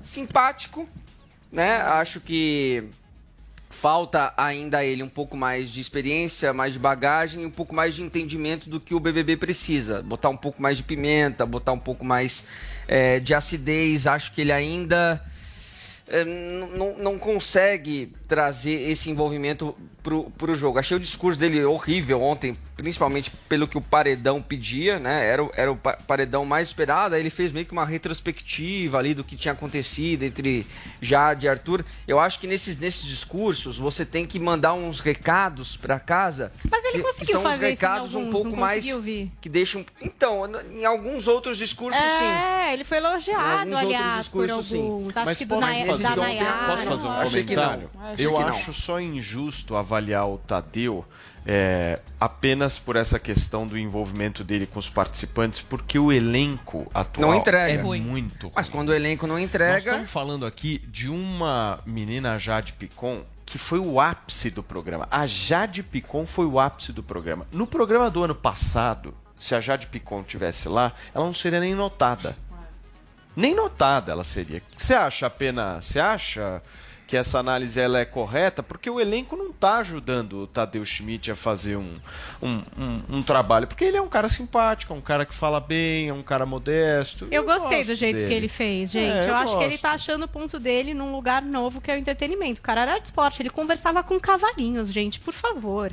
[0.04, 0.88] simpático,
[1.52, 1.78] né?
[1.82, 2.84] Acho que
[3.70, 7.96] falta ainda a ele um pouco mais de experiência, mais de bagagem, um pouco mais
[7.96, 10.02] de entendimento do que o BBB precisa.
[10.02, 12.44] Botar um pouco mais de pimenta, botar um pouco mais
[12.88, 14.06] eh, de acidez.
[14.08, 15.24] Acho que ele ainda
[16.76, 20.78] não- não consegue trazer esse envolvimento pro, pro jogo.
[20.80, 25.28] Achei o discurso dele horrível ontem, principalmente pelo que o Paredão pedia, né?
[25.28, 29.00] Era, o- era o pa- Paredão mais esperado, aí ele fez meio que uma retrospectiva
[29.00, 30.66] ali do que tinha acontecido entre
[31.02, 31.84] Jade e Arthur.
[32.08, 36.52] Eu acho que nesses, nesses discursos você tem que mandar uns recados pra casa.
[36.70, 38.58] Mas ele que- que conseguiu são uns fazer isso em recados um alguns, pouco não
[38.58, 39.32] mais conseguiu, Vi?
[39.42, 39.84] que deixam.
[40.00, 42.26] Então, em alguns outros discursos sim.
[42.26, 44.82] É, ele foi elogiado, Em alguns aliás, outros por discursos, sim.
[44.82, 45.18] alguns.
[45.18, 46.68] Acho Mas que do fazer da um- Nayara.
[46.68, 47.90] Posso fazer um comentário?
[48.24, 48.50] Eu que não.
[48.50, 51.06] acho só injusto avaliar o Tadeu
[51.46, 57.32] é, apenas por essa questão do envolvimento dele com os participantes, porque o elenco atual
[57.32, 57.72] Não entrega.
[57.74, 58.02] é Ruim.
[58.02, 58.54] muito ruim.
[58.56, 59.78] Mas quando o elenco não Nós entrega.
[59.92, 65.08] estamos falando aqui de uma menina Jade Picon que foi o ápice do programa.
[65.10, 67.48] A Jade Picon foi o ápice do programa.
[67.52, 71.74] No programa do ano passado, se a Jade Picon tivesse lá, ela não seria nem
[71.74, 72.38] notada.
[73.36, 74.58] Nem notada ela seria.
[74.60, 75.86] O que você acha, apenas?
[75.86, 76.62] Você acha
[77.10, 78.62] que essa análise ela é correta?
[78.62, 81.98] Porque o elenco não está ajudando o Tadeu Schmidt a fazer um,
[82.40, 83.66] um, um, um trabalho.
[83.66, 86.46] Porque ele é um cara simpático, é um cara que fala bem, é um cara
[86.46, 87.28] modesto.
[87.32, 88.28] Eu gostei gosto do jeito dele.
[88.28, 89.12] que ele fez, gente.
[89.12, 89.82] É, eu, eu acho que ele gosto.
[89.82, 92.60] tá achando o ponto dele num lugar novo que é o entretenimento.
[92.60, 95.92] O cara era de esporte, ele conversava com cavalinhos, gente, por favor.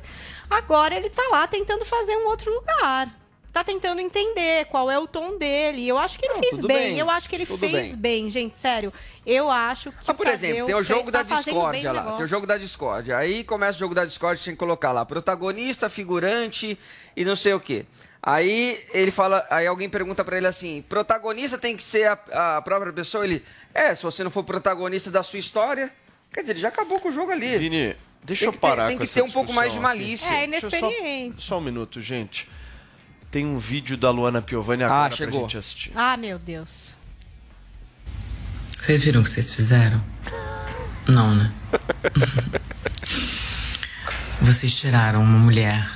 [0.50, 3.08] Agora ele tá lá tentando fazer um outro lugar.
[3.56, 5.88] Tá tentando entender qual é o tom dele.
[5.88, 6.66] Eu acho que ele Não, fez bem.
[6.66, 7.96] bem, Eu acho que ele tudo fez bem.
[7.96, 8.28] bem.
[8.28, 8.92] gente, sério.
[9.24, 12.00] Eu acho que Mas, por o exemplo, tem o jogo da tá discórdia lá.
[12.00, 12.16] negócio.
[12.18, 13.16] Tem o jogo da discórdia.
[13.16, 16.78] Aí começa o jogo da discórdia, tem que colocar lá protagonista, figurante
[17.16, 17.86] e não sei o quê.
[18.22, 22.60] Aí ele fala, aí alguém pergunta pra ele assim: protagonista tem que ser a, a
[22.60, 23.24] própria pessoa?
[23.24, 23.42] Ele,
[23.72, 25.90] é, se você não for protagonista da sua história,
[26.30, 27.56] quer dizer, ele já acabou com o jogo ali.
[27.56, 29.72] Vini, deixa Tem eu que ter- parar tem com que essa ter um pouco mais
[29.72, 29.98] de discussão aqui.
[30.04, 30.26] malícia.
[30.26, 31.40] É, eu só- inexperiência.
[31.40, 32.54] Só, um minuto, gente.
[33.30, 35.42] Tem um vídeo da Luana Piovani agora pra chegou.
[35.42, 35.92] gente assistir.
[35.94, 36.94] Ah, meu Deus.
[38.78, 40.02] Vocês viram o que vocês fizeram?
[41.08, 41.52] Não, né?
[44.40, 45.88] Vocês tiraram uma mulher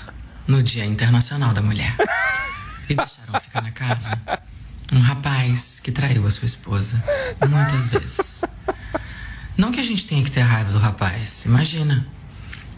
[0.47, 1.94] no Dia Internacional da Mulher
[2.89, 4.19] e deixaram ficar na casa
[4.93, 7.02] um rapaz que traiu a sua esposa
[7.48, 8.43] muitas vezes.
[9.57, 12.07] Não que a gente tenha que ter raiva do rapaz, imagina.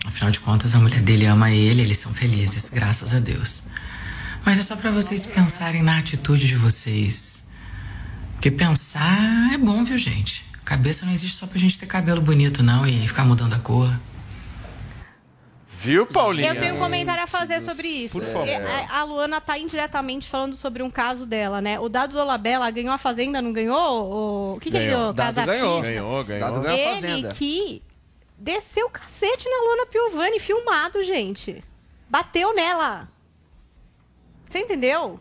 [0.05, 3.63] Afinal de contas, a mulher dele ama ele, eles são felizes, graças a Deus.
[4.45, 7.47] Mas é só pra vocês pensarem na atitude de vocês.
[8.33, 10.45] Porque pensar é bom, viu, gente?
[10.65, 13.91] Cabeça não existe só pra gente ter cabelo bonito, não, e ficar mudando a cor.
[15.69, 16.55] Viu, Paulinha?
[16.55, 18.19] Eu tenho um comentário a fazer sobre isso.
[18.19, 18.47] Por favor.
[18.47, 21.79] E, A Luana tá indiretamente falando sobre um caso dela, né?
[21.81, 24.55] O Dado Dolabella ganhou a Fazenda, não ganhou?
[24.55, 25.13] O que, que ele ganhou?
[25.13, 25.83] Dado Casa ganhou.
[25.83, 26.41] Ganhou, ganhou.
[26.41, 27.29] Dado ganhou a Ele Fazenda.
[27.35, 27.83] que
[28.39, 31.63] desceu o cacete na Luana Piovani, filmado, gente.
[32.09, 33.09] Bateu nela.
[34.53, 35.19] Você entendeu?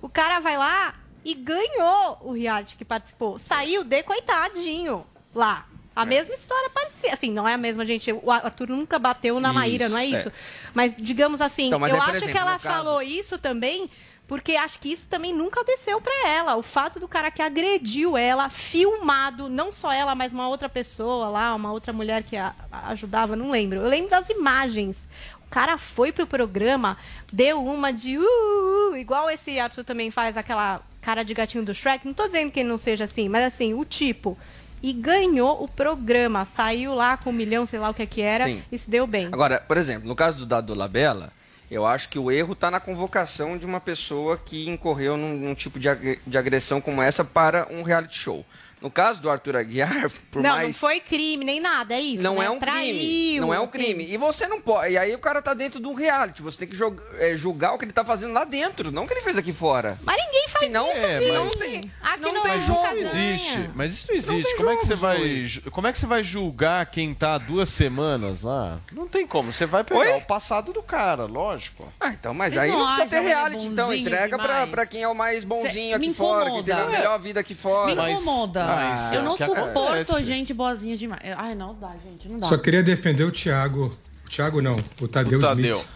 [0.00, 3.38] O cara vai lá e ganhou o reality que participou.
[3.38, 5.66] Saiu de coitadinho lá.
[5.94, 6.00] É.
[6.00, 7.12] A mesma história parecia.
[7.12, 8.10] Assim, não é a mesma, gente.
[8.12, 10.28] O Arthur nunca bateu na Isso, Maíra, não é isso?
[10.30, 10.32] é.
[10.74, 13.88] Mas, digamos assim, Então, mas eu por acho exemplo, que ela caso- falou isso também
[14.26, 16.56] porque acho que isso também nunca desceu pra ela.
[16.56, 21.28] O fato do cara que agrediu ela, filmado, não só ela, mas uma outra pessoa
[21.28, 22.52] lá, uma outra mulher que a
[22.88, 23.78] ajudava, não lembro.
[23.80, 25.06] Eu lembro das imagens.
[25.52, 26.96] O cara foi pro programa,
[27.30, 31.62] deu uma de uh, uh, uh, igual esse Arthur também faz aquela cara de gatinho
[31.62, 32.06] do Shrek.
[32.06, 34.38] Não tô dizendo que ele não seja assim, mas assim, o tipo.
[34.82, 36.46] E ganhou o programa.
[36.46, 38.62] Saiu lá com um milhão, sei lá o que que era, Sim.
[38.72, 39.26] e se deu bem.
[39.30, 41.30] Agora, por exemplo, no caso do Dado Labella,
[41.70, 45.54] eu acho que o erro está na convocação de uma pessoa que incorreu num, num
[45.54, 48.42] tipo de, ag- de agressão como essa para um reality show.
[48.82, 50.66] No caso do Arthur Aguiar, por não, mais...
[50.68, 52.22] não foi crime nem nada, é isso.
[52.22, 52.46] Não né?
[52.46, 52.72] é um crime.
[52.72, 53.72] Traiu, Não é um assim.
[53.72, 54.06] crime.
[54.12, 54.92] E você não pode.
[54.92, 56.42] E aí o cara tá dentro de um reality.
[56.42, 59.06] Você tem que jog- é, julgar o que ele tá fazendo lá dentro, não o
[59.06, 59.98] que ele fez aqui fora.
[60.02, 61.90] Mas ninguém faz Senão, isso, É, senão mas- não tem.
[62.02, 62.86] Aqui não não tem é Mas isso jogo.
[62.86, 63.70] não existe.
[63.74, 64.44] Mas isso não existe.
[64.44, 67.14] tem como é que você jogo, vai, ju- como é que você vai julgar quem
[67.14, 68.80] tá há duas semanas lá?
[68.92, 69.52] Não tem como.
[69.52, 70.12] Você vai pegar Oi?
[70.16, 71.92] o passado do cara, lógico.
[72.00, 73.86] Ah, então, mas Vocês aí não não precisa ter ele reality, então.
[73.86, 74.70] bonzinho Entrega pra, demais?
[74.70, 77.54] pra quem é o mais bonzinho Cê- aqui fora, que teve a melhor vida aqui
[77.54, 78.02] fora.
[78.04, 78.71] Me incomoda.
[78.74, 80.24] Mas eu é não suporto acontece.
[80.24, 81.20] gente boazinha demais.
[81.36, 82.46] Ai, não dá, gente, não dá.
[82.46, 83.96] Só queria defender o Thiago.
[84.26, 85.76] O Thiago não, o Tadeu, O Tadeu.
[85.76, 85.88] Smith.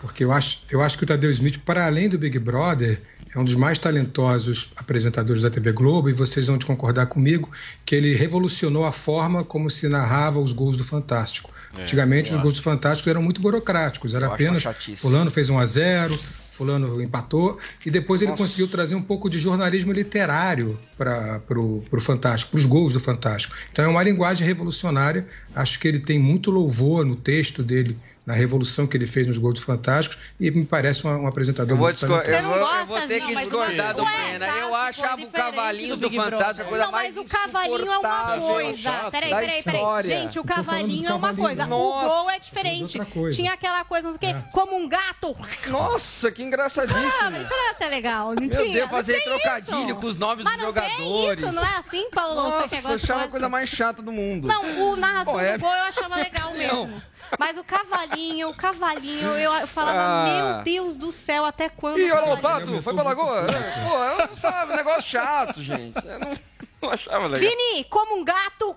[0.00, 3.02] Porque eu acho, eu acho que o Tadeu Smith, para além do Big Brother,
[3.34, 7.50] é um dos mais talentosos apresentadores da TV Globo e vocês vão te concordar comigo
[7.84, 11.52] que ele revolucionou a forma como se narrava os gols do Fantástico.
[11.76, 14.64] É, Antigamente eu os gols do Fantástico eram muito burocráticos, era Eu apenas
[14.96, 16.18] fulano fez um a 0,
[16.60, 18.42] fulano empatou e depois ele Nossa.
[18.42, 23.54] conseguiu trazer um pouco de jornalismo literário para o Fantástico, para os gols do Fantástico.
[23.72, 25.26] Então é uma linguagem revolucionária.
[25.54, 29.38] Acho que ele tem muito louvor no texto dele, na revolução que ele fez nos
[29.38, 32.30] gols do Fantástico e me parece um, um apresentador Eu vou, muito talentoso.
[32.32, 34.46] eu, vou, eu vou ter que discordar do Pena.
[34.58, 38.38] Eu achava o Cavalinhos do, Fantástico a coisa Não, mais mas o cavalinho é uma
[38.40, 38.90] coisa.
[39.10, 40.06] Peraí, peraí, peraí.
[40.06, 41.44] Gente, o do cavalinho é uma cavalinho.
[41.46, 41.66] coisa.
[41.66, 42.06] Nossa.
[42.06, 42.98] O gol é diferente.
[43.34, 45.36] Tinha aquela coisa, não sei o quê, como um gato.
[45.68, 47.00] Nossa, que engraçadíssimo.
[47.22, 48.62] Ah, mas isso era até legal, não Meu tinha?
[48.64, 49.96] Deus, Não fazer trocadilho isso.
[49.96, 51.42] com os nomes Mas dos não jogadores.
[51.42, 52.34] Isso, não é assim, Paulo?
[52.34, 54.46] Nossa, gosta eu achava a coisa mais chata do mundo.
[54.46, 57.02] Não, o narração é- do gol eu achava legal mesmo.
[57.38, 60.24] Mas o cavalinho, o cavalinho, eu, eu falava, Ah.
[60.56, 61.98] meu Deus do céu, até quando.
[61.98, 63.46] Ih, o olha o Pato, foi pra Lagoa?
[63.88, 65.96] Pô, eu não sabe, negócio chato, gente.
[66.04, 66.34] Eu não,
[66.82, 67.50] não achava legal.
[67.50, 68.74] Vini, como um gato.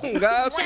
[0.00, 0.56] Como um gato.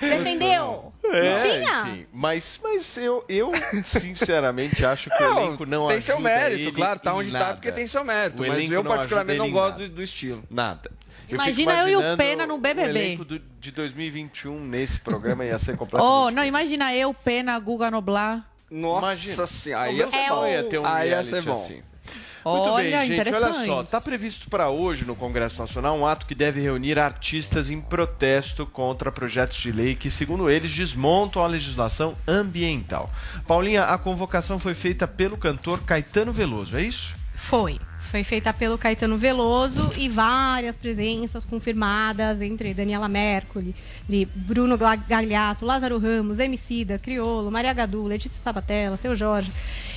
[0.00, 0.92] Defendeu.
[1.02, 1.80] É, não tinha?
[1.88, 3.50] enfim, mas, mas eu, eu
[3.86, 7.38] sinceramente acho que o Não, elenco não tem ajuda seu mérito, claro, tá onde tá
[7.38, 7.54] nada.
[7.54, 10.42] porque tem seu mérito, O mas eu particularmente não gosto do, do estilo.
[10.50, 10.90] Nada.
[11.30, 12.88] Eu Imagina eu e o Pena no BBB.
[12.88, 16.12] O elenco do- de 2021 nesse programa ia ser completamente...
[16.12, 18.44] Oh, não, imagina eu, Pena, Guga Noblar.
[18.70, 19.46] Nossa Imagina.
[19.46, 20.46] senhora, aí ia ser não bom.
[20.46, 21.52] ia ter um Aí ia ser bom.
[21.52, 21.82] assim.
[22.42, 26.24] Muito Olha, bem, gente, olha só, está previsto para hoje no Congresso Nacional um ato
[26.24, 31.46] que deve reunir artistas em protesto contra projetos de lei que, segundo eles, desmontam a
[31.46, 33.10] legislação ambiental.
[33.46, 37.14] Paulinha, a convocação foi feita pelo cantor Caetano Veloso, é isso?
[37.34, 37.78] Foi.
[38.10, 43.72] Foi feita pelo Caetano Veloso e várias presenças confirmadas entre Daniela Mercury,
[44.34, 49.52] Bruno Gagliasso, Lázaro Ramos, Emicida, Criolo, Maria Gadu, Letícia Sabatella, Seu Jorge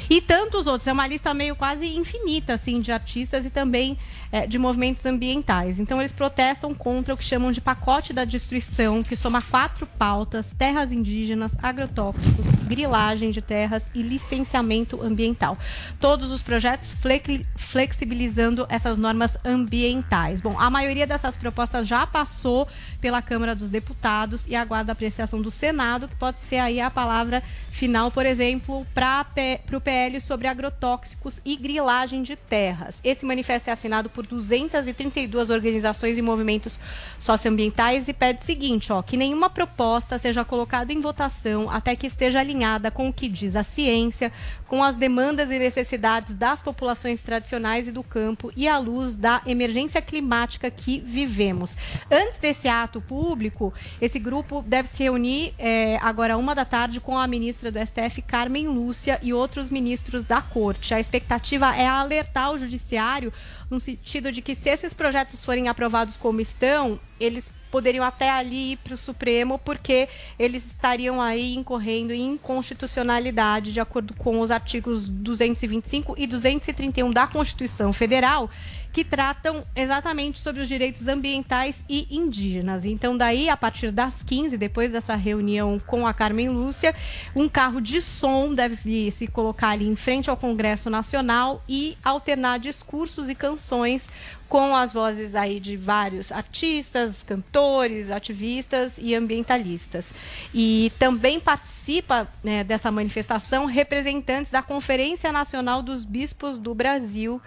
[0.10, 0.88] e tantos outros.
[0.88, 3.98] É uma lista meio quase infinita assim de artistas e também
[4.32, 5.80] eh, de movimentos ambientais.
[5.80, 10.54] Então eles protestam contra o que chamam de pacote da destruição, que soma quatro pautas:
[10.58, 15.58] terras indígenas, agrotóxicos, grilagem de terras e licenciamento ambiental.
[16.00, 20.42] Todos os projetos flex- flexibilizando essas normas ambientais.
[20.42, 22.68] Bom, a maioria dessas propostas já passou
[23.00, 26.90] pela Câmara dos Deputados e aguarda a apreciação do Senado, que pode ser aí a
[26.90, 29.26] palavra final, por exemplo, para
[29.72, 33.00] o PL sobre agrotóxicos e grilagem de terras.
[33.04, 36.80] Esse manifesto é assinado por 232 organizações e movimentos
[37.20, 42.08] socioambientais e pede o seguinte, ó, que nenhuma proposta seja colocada em votação até que
[42.08, 44.32] esteja alinhada com o que diz a ciência,
[44.68, 49.42] com as demandas e necessidades das populações tradicionais e do campo e à luz da
[49.46, 51.78] emergência climática que vivemos.
[52.10, 57.18] Antes desse ato público, esse grupo deve se reunir eh, agora uma da tarde com
[57.18, 59.83] a ministra do STF, Carmen Lúcia, e outros ministros
[60.28, 60.94] da corte.
[60.94, 63.32] A expectativa é alertar o judiciário
[63.70, 68.74] no sentido de que se esses projetos forem aprovados como estão, eles poderiam até ali
[68.74, 70.08] ir para o Supremo, porque
[70.38, 77.26] eles estariam aí incorrendo em inconstitucionalidade, de acordo com os artigos 225 e 231 da
[77.26, 78.48] Constituição Federal,
[78.94, 82.86] que tratam exatamente sobre os direitos ambientais e indígenas.
[82.86, 86.94] Então, daí, a partir das 15, depois dessa reunião com a Carmen Lúcia,
[87.36, 92.60] um carro de som deve se colocar ali em frente ao Congresso Nacional e alternar
[92.60, 94.10] discursos e canções
[94.54, 100.14] com as vozes aí de vários artistas, cantores, ativistas e ambientalistas.
[100.54, 107.42] E também participa né, dessa manifestação representantes da Conferência Nacional dos Bispos do Brasil,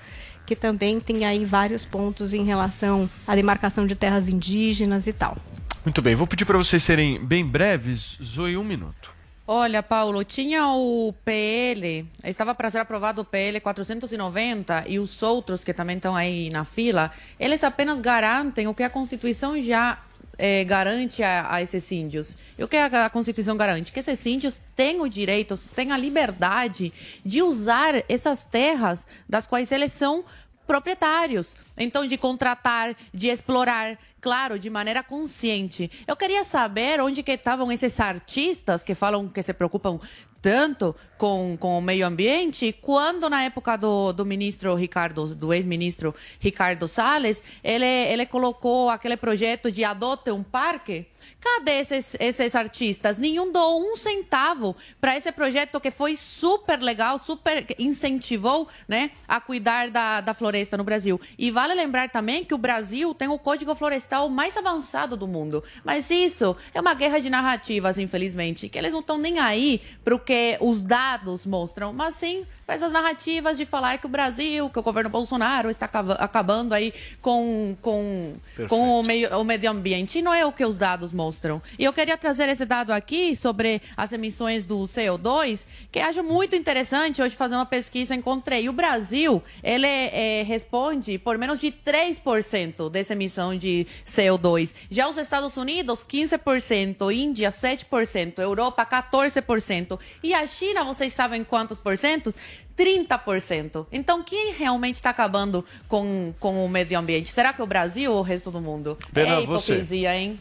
[0.47, 5.37] que também tem aí vários pontos em relação à demarcação de terras indígenas e tal.
[5.85, 8.17] Muito bem, vou pedir para vocês serem bem breves.
[8.23, 9.15] Zoe, um minuto.
[9.49, 15.63] Olha, Paulo, tinha o PL, estava para ser aprovado o PL 490 e os outros
[15.63, 19.99] que também estão aí na fila, eles apenas garantem o que a Constituição já
[20.39, 22.37] eh, garante a, a esses índios.
[22.59, 23.93] E o que a, a Constituição garante?
[23.93, 26.93] Que esses índios têm o direito, têm a liberdade
[27.25, 30.25] de usar essas terras das quais eles são
[30.67, 31.57] proprietários.
[31.77, 35.91] Então, de contratar, de explorar, claro, de maneira consciente.
[36.07, 40.01] Eu queria saber onde que estavam esses artistas que falam que se preocupam
[40.47, 46.15] tanto com, com o meio ambiente, quando na época do, do ministro Ricardo, do ex-ministro
[46.39, 51.05] Ricardo Salles, ele, ele colocou aquele projeto de adote um parque.
[51.47, 53.19] Cadê esses, esses artistas?
[53.19, 59.41] Nenhum deu um centavo para esse projeto que foi super legal, super incentivou né, a
[59.41, 61.21] cuidar da, da floresta no Brasil.
[61.39, 65.63] E vale lembrar também que o Brasil tem o código florestal mais avançado do mundo.
[65.85, 70.17] Mas isso é uma guerra de narrativas, infelizmente, que eles não estão nem aí para
[70.17, 74.69] o que os dados mostram, mas sim para essas narrativas de falar que o Brasil,
[74.69, 78.35] que o governo Bolsonaro está acaba- acabando aí com, com,
[78.69, 80.19] com o, meio, o meio ambiente.
[80.19, 81.63] E não é o que os dados mostram.
[81.79, 86.57] E eu queria trazer esse dado aqui sobre as emissões do CO2, que acho muito
[86.57, 87.23] interessante.
[87.23, 88.69] Hoje, fazendo uma pesquisa, encontrei.
[88.69, 94.75] O Brasil, ele eh, responde por menos de 3% dessa emissão de CO2.
[94.91, 97.15] Já os Estados Unidos, 15%.
[97.15, 98.41] Índia, 7%.
[98.41, 100.01] Europa, 14%.
[100.21, 102.35] E a China, vocês sabem quantos por cento?
[102.77, 103.87] 30%.
[103.91, 107.29] Então, quem realmente está acabando com, com o meio ambiente?
[107.31, 108.99] Será que é o Brasil ou o resto do mundo?
[109.13, 110.39] Bernardo, é hipocrisia, hein?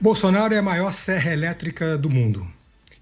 [0.00, 2.46] Bolsonaro é a maior serra elétrica do mundo.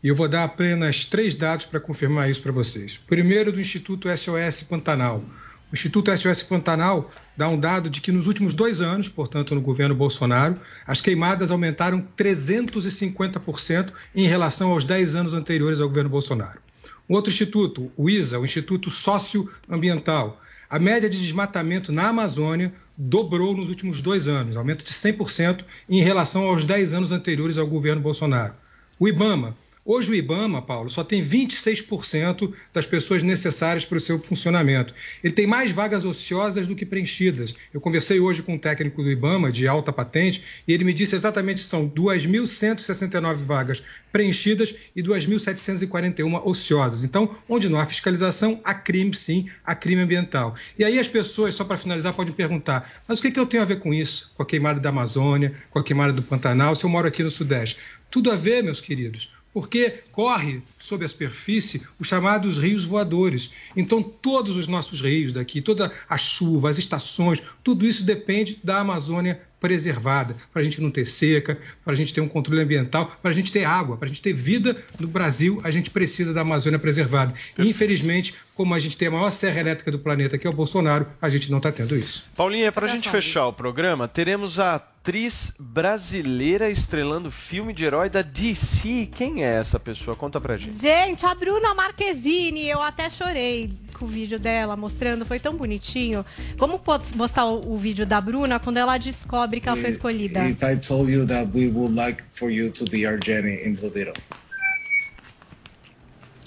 [0.03, 2.99] E eu vou dar apenas três dados para confirmar isso para vocês.
[3.07, 5.23] Primeiro, do Instituto SOS Pantanal.
[5.71, 9.61] O Instituto SOS Pantanal dá um dado de que nos últimos dois anos, portanto no
[9.61, 16.61] governo Bolsonaro, as queimadas aumentaram 350% em relação aos 10 anos anteriores ao governo Bolsonaro.
[17.09, 23.57] Um outro instituto, o ISA, o Instituto Socioambiental, a média de desmatamento na Amazônia dobrou
[23.57, 28.03] nos últimos dois anos, aumento de 100% em relação aos 10 anos anteriores ao governo
[28.03, 28.55] Bolsonaro.
[28.99, 29.57] O IBAMA,
[29.87, 34.93] hoje o IBAMA, Paulo, só tem 26% das pessoas necessárias para o seu funcionamento.
[35.23, 37.55] Ele tem mais vagas ociosas do que preenchidas.
[37.73, 41.15] Eu conversei hoje com um técnico do IBAMA, de alta patente, e ele me disse
[41.15, 43.83] exatamente que são 2.169 vagas
[44.13, 47.05] preenchidas e 2.741 ociosas.
[47.05, 50.57] Então, onde não há fiscalização, há crime sim, há crime ambiental.
[50.79, 53.63] E aí as pessoas, só para finalizar, podem perguntar: mas o que, que eu tenho
[53.63, 54.33] a ver com isso?
[54.35, 57.31] Com a queimada da Amazônia, com a queimada do Pantanal, se eu moro aqui no
[57.31, 57.77] Sudeste?
[58.11, 63.51] Tudo a ver, meus queridos porque corre sob a superfície os chamados rios voadores.
[63.75, 68.81] Então, todos os nossos rios daqui, toda a chuva, as estações, tudo isso depende da
[68.81, 73.17] Amazônia preservada, para a gente não ter seca, para a gente ter um controle ambiental,
[73.23, 76.35] para a gente ter água, para a gente ter vida no Brasil, a gente precisa
[76.35, 77.33] da Amazônia preservada.
[77.59, 80.53] E, infelizmente, como a gente tem a maior serra elétrica do planeta, que é o
[80.53, 82.25] Bolsonaro, a gente não está tendo isso.
[82.35, 88.09] Paulinha, para a gente fechar o programa, teremos a atriz brasileira estrelando filme de herói
[88.09, 89.11] da DC.
[89.15, 90.17] Quem é essa pessoa?
[90.17, 90.81] Conta pra gente.
[90.81, 96.25] Gente, a Bruna Marquezine, eu até chorei com o vídeo dela mostrando, foi tão bonitinho.
[96.59, 100.49] Como pode mostrar o, o vídeo da Bruna quando ela descobre que ela foi escolhida?
[100.49, 103.75] If I told you that we would like for you to be our Jenny in
[103.75, 104.15] Blue Beetle.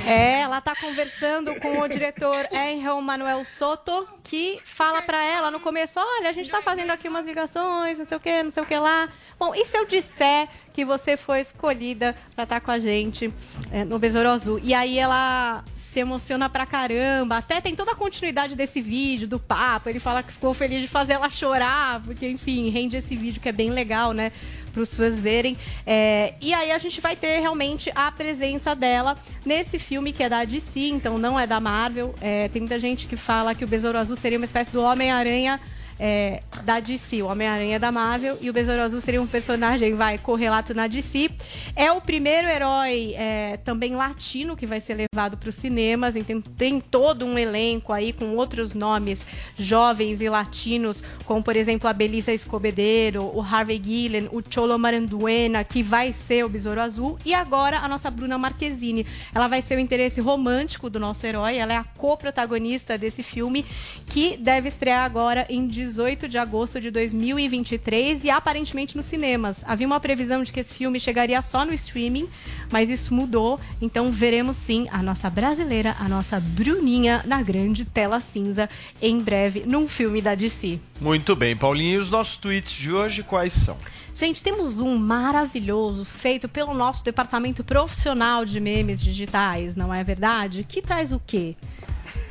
[0.07, 5.61] É, ela tá conversando com o diretor Angel Manuel Soto, que fala pra ela no
[5.61, 8.63] começo, olha, a gente tá fazendo aqui umas ligações, não sei o que, não sei
[8.63, 9.09] o que lá.
[9.39, 13.33] Bom, e se eu disser que você foi escolhida pra estar com a gente
[13.71, 14.59] é, no Besouro Azul?
[14.63, 19.41] E aí ela se emociona pra caramba, até tem toda a continuidade desse vídeo, do
[19.41, 23.41] papo, ele fala que ficou feliz de fazer ela chorar, porque, enfim, rende esse vídeo
[23.41, 24.31] que é bem legal, né?
[24.73, 25.59] Para os fãs verem.
[25.85, 30.29] É, e aí a gente vai ter realmente a presença dela nesse filme que é
[30.29, 32.15] da DC, então não é da Marvel.
[32.21, 35.61] É, tem muita gente que fala que o Besouro Azul seria uma espécie do Homem-Aranha
[36.01, 40.17] é, da DC, o Homem-Aranha da Marvel, e o Besouro Azul seria um personagem, vai,
[40.17, 41.31] correlato na DC.
[41.77, 46.41] É o primeiro herói é, também latino que vai ser levado para os cinemas, então
[46.41, 49.21] tem todo um elenco aí com outros nomes
[49.59, 55.63] jovens e latinos, como por exemplo a Belisa Escobedeiro, o Harvey Guillen, o Cholo Maranduena,
[55.65, 59.07] que vai ser o Besouro Azul, e agora a nossa Bruna Marquezine.
[59.35, 63.67] Ela vai ser o interesse romântico do nosso herói, ela é a co-protagonista desse filme,
[64.07, 65.90] que deve estrear agora em 18
[66.29, 69.65] de agosto de 2023 e aparentemente nos cinemas.
[69.67, 72.29] Havia uma previsão de que esse filme chegaria só no streaming,
[72.71, 78.21] mas isso mudou, então veremos sim a nossa brasileira, a nossa Bruninha na grande tela
[78.21, 78.69] cinza
[79.03, 80.79] em breve num filme da DC.
[81.01, 81.95] Muito bem, Paulinho.
[81.95, 83.77] E os nossos tweets de hoje quais são?
[84.15, 90.63] Gente, temos um maravilhoso feito pelo nosso departamento profissional de memes digitais, não é verdade?
[90.69, 91.57] Que traz o quê?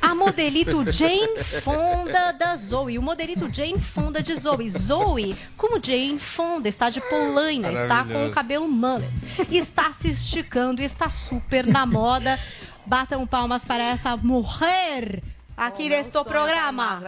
[0.01, 2.97] A modelito Jane Fonda da Zoe.
[2.97, 4.69] O modelito Jane Fonda de Zoe.
[4.69, 9.09] Zoe, como Jane Fonda, está de polaina, está com o cabelo mullet,
[9.49, 12.39] está se esticando, está super na moda.
[12.85, 15.21] Batam palmas para essa mulher
[15.55, 17.01] aqui neste programa.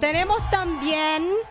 [0.00, 1.44] Tenemos também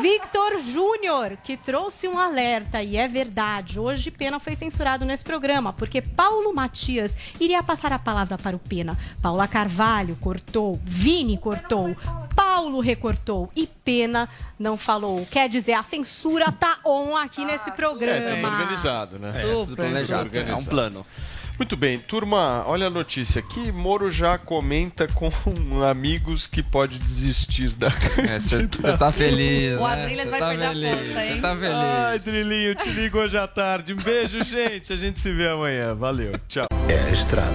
[0.00, 3.78] Victor Júnior, que trouxe um alerta, e é verdade.
[3.78, 8.58] Hoje Pena foi censurado nesse programa, porque Paulo Matias iria passar a palavra para o
[8.58, 8.96] Pena.
[9.20, 11.94] Paula Carvalho cortou, Vini cortou,
[12.34, 14.28] Paulo recortou e Pena
[14.58, 15.26] não falou.
[15.30, 18.30] Quer dizer, a censura tá on aqui nesse programa.
[18.30, 19.30] É, tudo organizado, né?
[19.30, 19.46] Super.
[19.46, 21.06] É, tudo planejado, É um plano.
[21.62, 23.70] Muito bem, turma, olha a notícia aqui.
[23.70, 25.30] Moro já comenta com
[25.88, 28.66] amigos que pode desistir da Você
[28.98, 29.78] tá feliz.
[29.78, 29.92] O né?
[29.92, 31.34] Adriles vai tá perder a feliz, conta, hein?
[31.36, 31.72] Você tá feliz.
[31.72, 33.92] Ai, Drilinho, eu te ligo hoje à tarde.
[33.92, 34.92] Um beijo, gente.
[34.92, 35.94] A gente se vê amanhã.
[35.94, 36.66] Valeu, tchau.
[36.88, 37.54] É a estrada.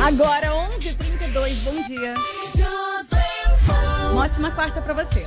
[0.00, 0.53] Agora
[1.84, 2.14] 11h32, bom dia.
[4.12, 5.26] Uma ótima quarta pra você.